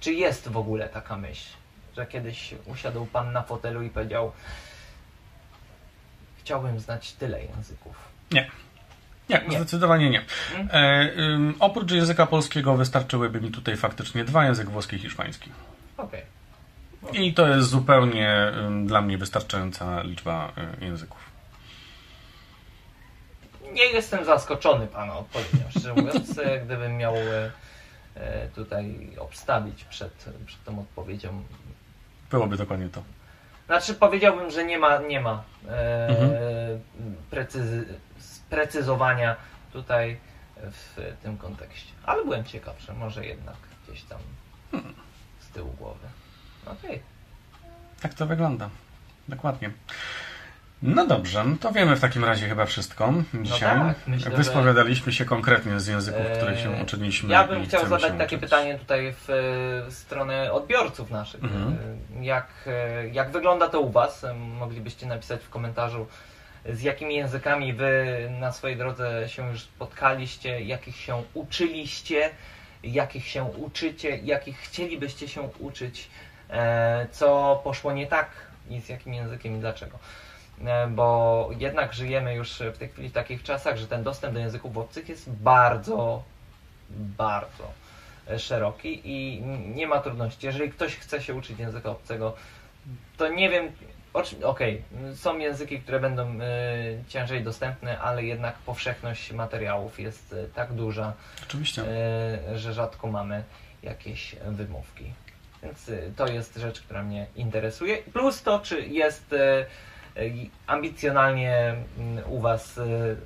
Czy 0.00 0.12
jest 0.12 0.48
w 0.48 0.56
ogóle 0.56 0.88
taka 0.88 1.16
myśl, 1.16 1.50
że 1.96 2.06
kiedyś 2.06 2.54
usiadł 2.66 3.06
Pan 3.06 3.32
na 3.32 3.42
fotelu 3.42 3.82
i 3.82 3.90
powiedział 3.90 4.32
chciałbym 6.40 6.80
znać 6.80 7.12
tyle 7.12 7.44
języków? 7.44 7.96
Nie. 8.30 8.50
Nie, 9.28 9.42
Nie. 9.48 9.56
zdecydowanie 9.56 10.10
nie. 10.10 10.24
Hmm? 10.52 10.68
E, 10.72 11.12
ym, 11.18 11.54
oprócz 11.60 11.92
języka 11.92 12.26
polskiego 12.26 12.76
wystarczyłyby 12.76 13.40
mi 13.40 13.50
tutaj 13.50 13.76
faktycznie 13.76 14.24
dwa 14.24 14.44
język 14.44 14.70
włoski 14.70 14.96
i 14.96 14.98
hiszpański. 14.98 15.50
Okej. 15.96 16.22
I 17.12 17.34
to 17.34 17.48
jest 17.48 17.68
zupełnie 17.68 18.52
ym, 18.66 18.86
dla 18.86 19.00
mnie 19.00 19.18
wystarczająca 19.18 20.02
liczba 20.02 20.52
y, 20.82 20.84
języków. 20.84 21.33
Nie 23.74 23.84
jestem 23.84 24.24
zaskoczony 24.24 24.86
Pana 24.86 25.18
odpowiedzią, 25.18 25.64
szczerze 25.70 25.94
mówiąc, 25.94 26.38
e, 26.38 26.60
gdybym 26.60 26.96
miał 26.96 27.14
e, 27.16 27.50
e, 28.16 28.48
tutaj 28.48 29.10
obstawić 29.18 29.84
przed, 29.84 30.12
przed 30.46 30.64
tą 30.64 30.80
odpowiedzią. 30.80 31.42
Byłoby 32.30 32.56
dokładnie 32.56 32.88
to. 32.88 33.02
Znaczy 33.66 33.94
powiedziałbym, 33.94 34.50
że 34.50 34.64
nie 34.64 34.78
ma, 34.78 34.98
nie 34.98 35.20
ma 35.20 35.42
e, 35.68 36.06
Mhm. 36.08 36.30
precyzy, 37.30 37.84
sprecyzowania 38.18 39.36
tutaj 39.72 40.16
w 40.56 41.16
tym 41.22 41.36
kontekście. 41.38 41.92
Ale 42.06 42.24
byłem 42.24 42.44
ciekaw, 42.44 42.80
że 42.80 42.92
może 42.92 43.26
jednak 43.26 43.56
gdzieś 43.88 44.02
tam 44.02 44.18
z 45.40 45.48
tyłu 45.48 45.70
głowy. 45.72 46.06
Okej. 46.66 47.02
Tak 48.02 48.14
to 48.14 48.26
wygląda. 48.26 48.70
Dokładnie. 49.28 49.70
No 50.86 51.06
dobrze, 51.06 51.44
no 51.44 51.56
to 51.60 51.72
wiemy 51.72 51.96
w 51.96 52.00
takim 52.00 52.24
razie 52.24 52.48
chyba 52.48 52.66
wszystko 52.66 53.14
dzisiaj. 53.42 53.78
tak, 53.78 53.96
myślę, 54.06 54.30
Wyspowiadaliśmy 54.30 55.12
się 55.12 55.24
konkretnie 55.24 55.80
z 55.80 55.86
języków, 55.86 56.26
których 56.36 56.60
się 56.60 56.70
Eee, 56.76 56.82
uczyliśmy. 56.82 57.32
Ja 57.32 57.46
bym 57.48 57.64
chciał 57.66 57.86
zadać 57.86 58.12
takie 58.18 58.36
uczyć. 58.36 58.50
pytanie 58.50 58.78
tutaj 58.78 59.12
w, 59.12 59.24
w 59.88 59.92
stronę 59.94 60.52
odbiorców 60.52 61.10
naszych. 61.10 61.44
Mhm. 61.44 61.76
E, 62.20 62.24
Jak, 62.24 62.46
e, 62.66 63.08
jak 63.08 63.30
wygląda 63.30 63.68
to 63.68 63.80
u 63.80 63.90
Was? 63.90 64.24
E, 64.24 64.34
Moglibyście 64.34 65.06
napisać 65.06 65.40
w 65.42 65.50
komentarzu, 65.50 66.06
z 66.72 66.82
jakimi 66.82 67.14
językami 67.14 67.72
Wy 67.72 68.06
na 68.40 68.52
swojej 68.52 68.76
drodze 68.76 69.28
się 69.28 69.50
już 69.50 69.60
spotkaliście, 69.62 70.60
jakich 70.60 70.96
się 70.96 71.22
uczyliście, 71.34 72.30
jakich 72.82 73.26
się 73.26 73.44
uczycie, 73.44 74.16
jakich 74.16 74.58
chcielibyście 74.58 75.28
się 75.28 75.42
uczyć, 75.58 76.08
e, 76.50 77.06
co 77.10 77.60
poszło 77.64 77.92
nie 77.92 78.06
tak 78.06 78.28
i 78.70 78.80
z 78.80 78.88
jakim 78.88 79.14
językiem 79.14 79.56
i 79.56 79.60
dlaczego. 79.60 79.98
E, 80.60 80.86
Bo 80.86 81.50
jednak 81.58 81.94
żyjemy 81.94 82.34
już 82.34 82.62
w 82.74 82.78
tej 82.78 82.88
chwili 82.88 83.08
w 83.08 83.12
takich 83.12 83.42
czasach, 83.42 83.76
że 83.76 83.86
ten 83.86 84.02
dostęp 84.02 84.34
do 84.34 84.40
języków 84.40 84.78
obcych 84.78 85.08
jest 85.08 85.30
bardzo, 85.30 86.22
bardzo 86.90 87.72
e, 88.30 88.38
szeroki 88.38 89.00
i 89.04 89.42
nie 89.74 89.86
ma 89.86 90.00
trudności. 90.00 90.46
Jeżeli 90.46 90.70
ktoś 90.70 90.96
chce 90.96 91.22
się 91.22 91.34
uczyć 91.34 91.58
języka 91.58 91.90
obcego, 91.90 92.34
to 93.16 93.28
nie 93.28 93.50
wiem, 93.50 93.72
okej, 94.42 94.82
są 95.14 95.38
języki, 95.38 95.80
które 95.80 96.00
będą 96.00 96.40
e, 96.40 96.44
ciężej 97.08 97.44
dostępne, 97.44 97.98
ale 97.98 98.24
jednak 98.24 98.54
powszechność 98.54 99.32
materiałów 99.32 100.00
jest 100.00 100.34
tak 100.54 100.72
duża, 100.72 101.12
Oczywiście. 101.42 101.84
że 102.54 102.74
rzadko 102.74 103.06
mamy 103.06 103.44
jakieś 103.82 104.36
wymówki. 104.48 105.12
Więc 105.62 105.90
to 106.16 106.26
jest 106.26 106.56
rzecz, 106.56 106.80
która 106.80 107.02
mnie 107.02 107.26
interesuje. 107.36 107.98
Plus 107.98 108.42
to, 108.42 108.58
czy 108.58 108.80
jest 108.86 109.34
ambicjonalnie 110.66 111.76
mm, 111.98 112.24
u 112.28 112.40
Was 112.40 112.78
e, 112.78 113.16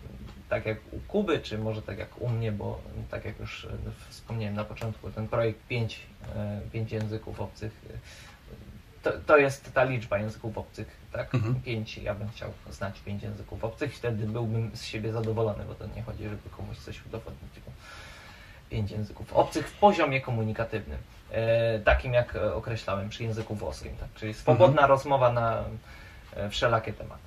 tak 0.49 0.67
jak 0.67 0.79
u 0.93 0.99
Kuby, 1.01 1.39
czy 1.39 1.59
może 1.59 1.83
tak 1.83 1.99
jak 1.99 2.21
u 2.21 2.29
mnie, 2.29 2.53
bo 2.53 2.81
tak 3.11 3.25
jak 3.25 3.41
już 3.41 3.65
e, 3.65 3.69
wspomniałem 4.09 4.55
na 4.55 4.65
początku, 4.65 5.11
ten 5.11 5.29
projekt 5.29 5.67
5 5.67 6.01
pięć 6.73 6.93
języków 6.93 7.41
obcych 7.41 7.73
to, 9.03 9.13
to 9.27 9.37
jest 9.37 9.75
ta 9.75 9.85
liczba 9.85 10.19
języków 10.19 10.59
obcych, 10.59 10.97
tak? 11.13 11.35
Mhm. 11.35 11.55
Pięć, 11.63 11.99
ja 11.99 12.15
bym 12.15 12.29
chciał 12.29 12.53
znać 12.71 13.01
pięć 13.01 13.23
języków 13.23 13.65
obcych, 13.65 13.97
wtedy 13.97 14.27
byłbym 14.27 14.71
z 14.75 14.85
siebie 14.85 15.13
zadowolony, 15.13 15.65
bo 15.65 15.75
to 15.75 15.87
nie 15.97 16.03
chodzi, 16.03 16.25
żeby 16.25 16.51
komuś 16.51 16.79
coś 16.79 17.07
udowodnić, 17.07 17.53
tylko 17.55 17.71
pięć 18.71 18.91
języków 18.91 19.33
obcych 19.33 19.69
w 19.69 19.79
poziomie 19.79 20.21
komunikatywnym, 20.21 20.99
e, 21.31 21.79
takim 21.79 22.15
jak 22.15 22.37
określałem 22.37 23.09
przy 23.09 23.25
języku 23.25 23.55
włoskim, 23.55 23.97
tak? 23.97 24.09
Czyli 24.15 24.35
swobodna 24.35 24.87
rozmowa 24.87 25.33
na 25.33 25.65
wszelakie 26.51 26.93
tematy. 26.93 27.23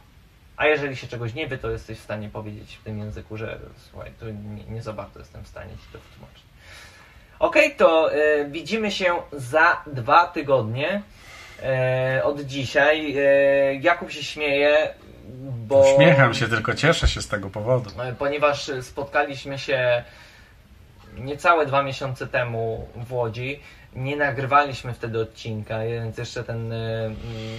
A 0.57 0.66
jeżeli 0.68 0.95
się 0.95 1.07
czegoś 1.07 1.34
nie 1.34 1.47
wie, 1.47 1.57
to 1.57 1.70
jesteś 1.72 1.99
w 1.99 2.03
stanie 2.03 2.30
powiedzieć 2.30 2.76
w 2.76 2.84
tym 2.84 2.99
języku, 2.99 3.38
że 3.38 3.59
słuchaj, 3.89 4.12
tu 4.20 4.26
nie, 4.26 4.64
nie 4.70 4.82
za 4.82 4.93
bardzo 4.93 5.20
jestem 5.20 5.43
w 5.43 5.47
stanie 5.47 5.72
ci 5.72 5.84
to 5.93 5.99
wytłumaczyć. 5.99 6.43
Okej, 7.39 7.76
to 7.76 8.14
e, 8.14 8.45
widzimy 8.45 8.91
się 8.91 9.14
za 9.32 9.84
dwa 9.88 10.28
tygodnie 10.28 11.01
e, 11.64 12.22
od 12.24 12.41
dzisiaj. 12.41 13.16
E, 13.18 13.76
Jakub 13.76 14.12
się 14.12 14.24
śmieje, 14.24 14.93
bo... 15.68 15.93
Uśmiecham 15.93 16.34
się, 16.34 16.47
tylko 16.47 16.74
cieszę 16.74 17.07
się 17.07 17.22
z 17.22 17.28
tego 17.28 17.49
powodu. 17.49 18.01
E, 18.01 18.14
Ponieważ 18.14 18.72
spotkaliśmy 18.82 19.59
się 19.59 20.03
niecałe 21.18 21.66
dwa 21.66 21.84
miesiące 21.84 22.28
temu 22.28 22.88
w 22.95 23.14
Łodzi. 23.14 23.59
Nie 23.95 24.15
nagrywaliśmy 24.15 24.93
wtedy 24.93 25.19
odcinka, 25.19 25.79
więc 25.85 26.17
jeszcze 26.17 26.43
ten 26.43 26.73
e, 26.73 27.05
mm, 27.05 27.15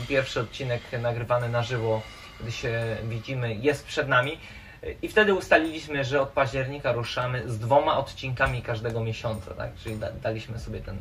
pierwszy 0.09 0.41
odcinek 0.41 0.81
nagrywany 1.03 1.49
na 1.49 1.63
żywo, 1.63 2.03
gdy 2.41 2.53
się 2.53 2.97
widzimy, 3.05 3.55
jest 3.55 3.87
przed 3.87 4.09
nami. 4.09 4.39
E, 4.83 4.93
I 5.03 5.09
wtedy 5.09 5.35
ustaliliśmy, 5.35 6.05
że 6.05 6.21
od 6.21 6.29
października 6.29 6.93
ruszamy 6.93 7.51
z 7.51 7.59
dwoma 7.59 7.97
odcinkami 7.99 8.63
każdego 8.63 9.05
miesiąca, 9.05 9.55
tak? 9.55 9.71
Czyli 9.75 9.97
da, 9.97 10.13
daliśmy 10.13 10.59
sobie 10.59 10.81
ten 10.81 10.97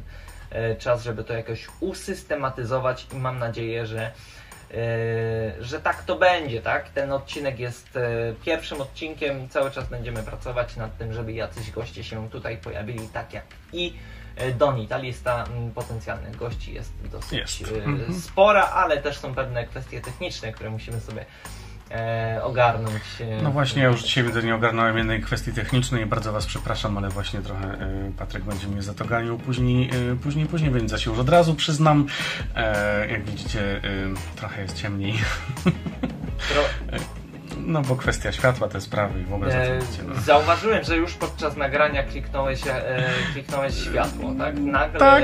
e, 0.49 0.75
czas, 0.75 1.03
żeby 1.03 1.23
to 1.23 1.34
jakoś 1.34 1.67
usystematyzować 1.79 3.07
i 3.13 3.15
mam 3.15 3.39
nadzieję, 3.39 3.86
że 3.86 4.11
Yy, 4.71 5.63
że 5.63 5.82
tak 5.82 6.03
to 6.03 6.15
będzie, 6.15 6.61
tak? 6.61 6.89
Ten 6.89 7.11
odcinek 7.11 7.59
jest 7.59 7.97
e, 7.97 8.34
pierwszym 8.45 8.82
odcinkiem, 8.82 9.49
cały 9.49 9.71
czas 9.71 9.89
będziemy 9.89 10.23
pracować 10.23 10.75
nad 10.75 10.97
tym, 10.97 11.13
żeby 11.13 11.34
jacyś 11.34 11.71
goście 11.71 12.03
się 12.03 12.29
tutaj 12.29 12.57
pojawili, 12.57 13.07
tak 13.13 13.34
jak 13.34 13.45
i 13.73 13.88
e, 13.88 14.20
Doni. 14.57 14.87
Ta 14.87 14.97
lista 14.97 15.43
mm, 15.43 15.71
potencjalnych 15.71 16.35
gości 16.35 16.73
jest 16.73 16.93
dosyć 17.11 17.31
Jest. 17.61 17.61
e, 17.77 17.83
Mhm. 17.83 18.13
spora, 18.21 18.63
ale 18.63 18.97
też 18.97 19.17
są 19.17 19.35
pewne 19.35 19.67
kwestie 19.67 20.01
techniczne, 20.01 20.51
które 20.51 20.69
musimy 20.69 20.99
sobie 21.01 21.25
e, 21.91 22.39
ogarnąć. 22.43 23.01
e, 23.19 23.41
No 23.43 23.51
właśnie, 23.51 23.83
ja 23.83 23.89
już 23.89 24.03
dzisiaj 24.03 24.23
widzę, 24.23 24.43
nie 24.43 24.55
ogarnąłem 24.55 24.97
jednej 24.97 25.21
kwestii 25.21 25.53
technicznej. 25.53 26.05
Bardzo 26.05 26.31
Was 26.33 26.45
przepraszam, 26.45 26.97
ale 26.97 27.09
właśnie 27.09 27.41
trochę 27.41 27.67
e, 27.67 28.11
Patryk 28.17 28.43
będzie 28.43 28.67
mnie 28.67 28.81
za 28.81 28.93
to 28.93 29.05
ganił 29.05 29.37
później, 29.37 29.89
e, 30.11 30.15
później, 30.15 30.45
później, 30.45 30.71
więc 30.71 30.91
ja 30.91 30.97
się 30.97 31.09
już 31.09 31.19
od 31.19 31.29
razu 31.29 31.55
przyznam. 31.55 32.05
E, 32.55 33.07
Jak 33.11 33.23
widzicie, 33.25 33.61
e, 33.77 33.81
trochę 34.35 34.61
jest 34.61 34.77
ciemniej. 34.81 35.13
Tro- 36.49 36.99
No 37.66 37.82
bo 37.82 37.95
kwestia 37.95 38.32
światła, 38.32 38.68
te 38.68 38.82
sprawy 38.82 39.22
i 39.22 39.24
w 39.24 39.34
ogóle 39.34 39.55
E, 39.64 39.74
wiecie, 39.80 40.03
no. 40.07 40.22
Zauważyłem, 40.22 40.84
że 40.84 40.97
już 40.97 41.14
podczas 41.14 41.57
nagrania 41.57 42.03
kliknąłeś, 42.03 42.68
e, 42.68 43.03
kliknąłeś 43.34 43.76
światło, 43.76 44.34
tak? 44.38 44.55
Nagle 44.59 44.99
Tak, 44.99 45.24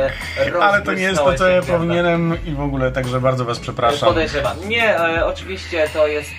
ale 0.62 0.82
to 0.82 0.94
nie 0.94 1.02
jest 1.04 1.18
to, 1.20 1.34
co 1.34 1.48
ja 1.48 1.62
powinienem 1.62 2.38
i 2.46 2.52
w 2.52 2.62
ogóle 2.62 2.92
także 2.92 3.22
bardzo 3.22 3.46
Was 3.46 3.60
przepraszam. 3.60 4.10
Podejrzewam. 4.10 4.58
Nie, 4.70 5.00
e, 5.00 5.26
oczywiście 5.26 5.88
to 5.94 6.08
jest 6.08 6.32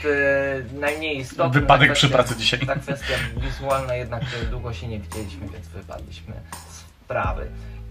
e, 0.74 0.78
najmniej 0.80 1.18
istotne. 1.18 1.61
Wypadek 1.61 1.88
Ta 1.88 1.94
przy 1.94 2.07
kwestia- 2.07 2.12
pracy 2.12 2.36
dzisiaj. 2.36 2.61
Ta 2.61 2.74
kwestia 2.74 3.14
wizualna, 3.36 3.94
jednak 3.94 4.22
długo 4.51 4.72
się 4.72 4.88
nie 4.88 4.99
widzieliśmy, 5.01 5.49
więc 5.49 5.68
wypadliśmy 5.68 6.34
z 6.68 6.78
sprawy. 7.05 7.46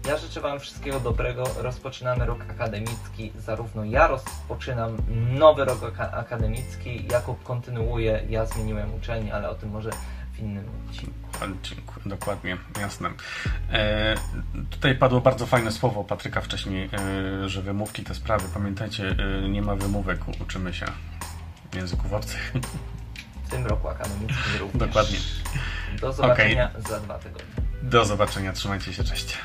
Ja 0.06 0.16
życzę 0.16 0.40
Wam 0.40 0.60
wszystkiego 0.60 1.00
dobrego. 1.00 1.44
Rozpoczynamy 1.58 2.26
rok 2.26 2.40
akademicki. 2.50 3.32
Zarówno 3.38 3.84
ja 3.84 4.06
rozpoczynam 4.06 4.96
nowy 5.38 5.64
rok 5.64 5.82
aka- 5.82 6.12
akademicki, 6.12 7.06
Jakub 7.10 7.42
kontynuuje. 7.42 8.22
Ja 8.28 8.46
zmieniłem 8.46 8.94
uczelnię, 8.94 9.34
ale 9.34 9.50
o 9.50 9.54
tym 9.54 9.70
może 9.70 9.90
w 10.32 10.38
innym 10.38 10.64
odcinku. 10.88 11.14
Dziękuję, 11.62 12.06
dokładnie, 12.06 12.56
jasne. 12.80 13.10
E, 13.72 14.14
tutaj 14.70 14.94
padło 14.94 15.20
bardzo 15.20 15.46
fajne 15.46 15.72
słowo 15.72 16.04
Patryka 16.04 16.40
wcześniej, 16.40 16.90
e, 16.92 17.48
że 17.48 17.62
wymówki 17.62 18.02
te 18.04 18.14
sprawy. 18.14 18.48
Pamiętajcie, 18.54 19.16
e, 19.44 19.48
nie 19.48 19.62
ma 19.62 19.74
wymówek, 19.74 20.20
uczymy 20.42 20.74
się 20.74 20.86
języków 21.74 22.12
obcych. 22.12 22.52
W 23.44 23.50
tym 23.50 23.66
roku 23.66 23.88
akademickim 23.88 24.36
również. 24.58 24.78
Dokładnie. 24.88 25.18
Do 26.00 26.12
zobaczenia 26.12 26.70
za 26.88 27.00
dwa 27.00 27.18
tygodnie. 27.18 27.48
Do 27.82 28.04
zobaczenia, 28.04 28.52
trzymajcie 28.52 28.92
się, 28.92 29.04
cześć. 29.04 29.38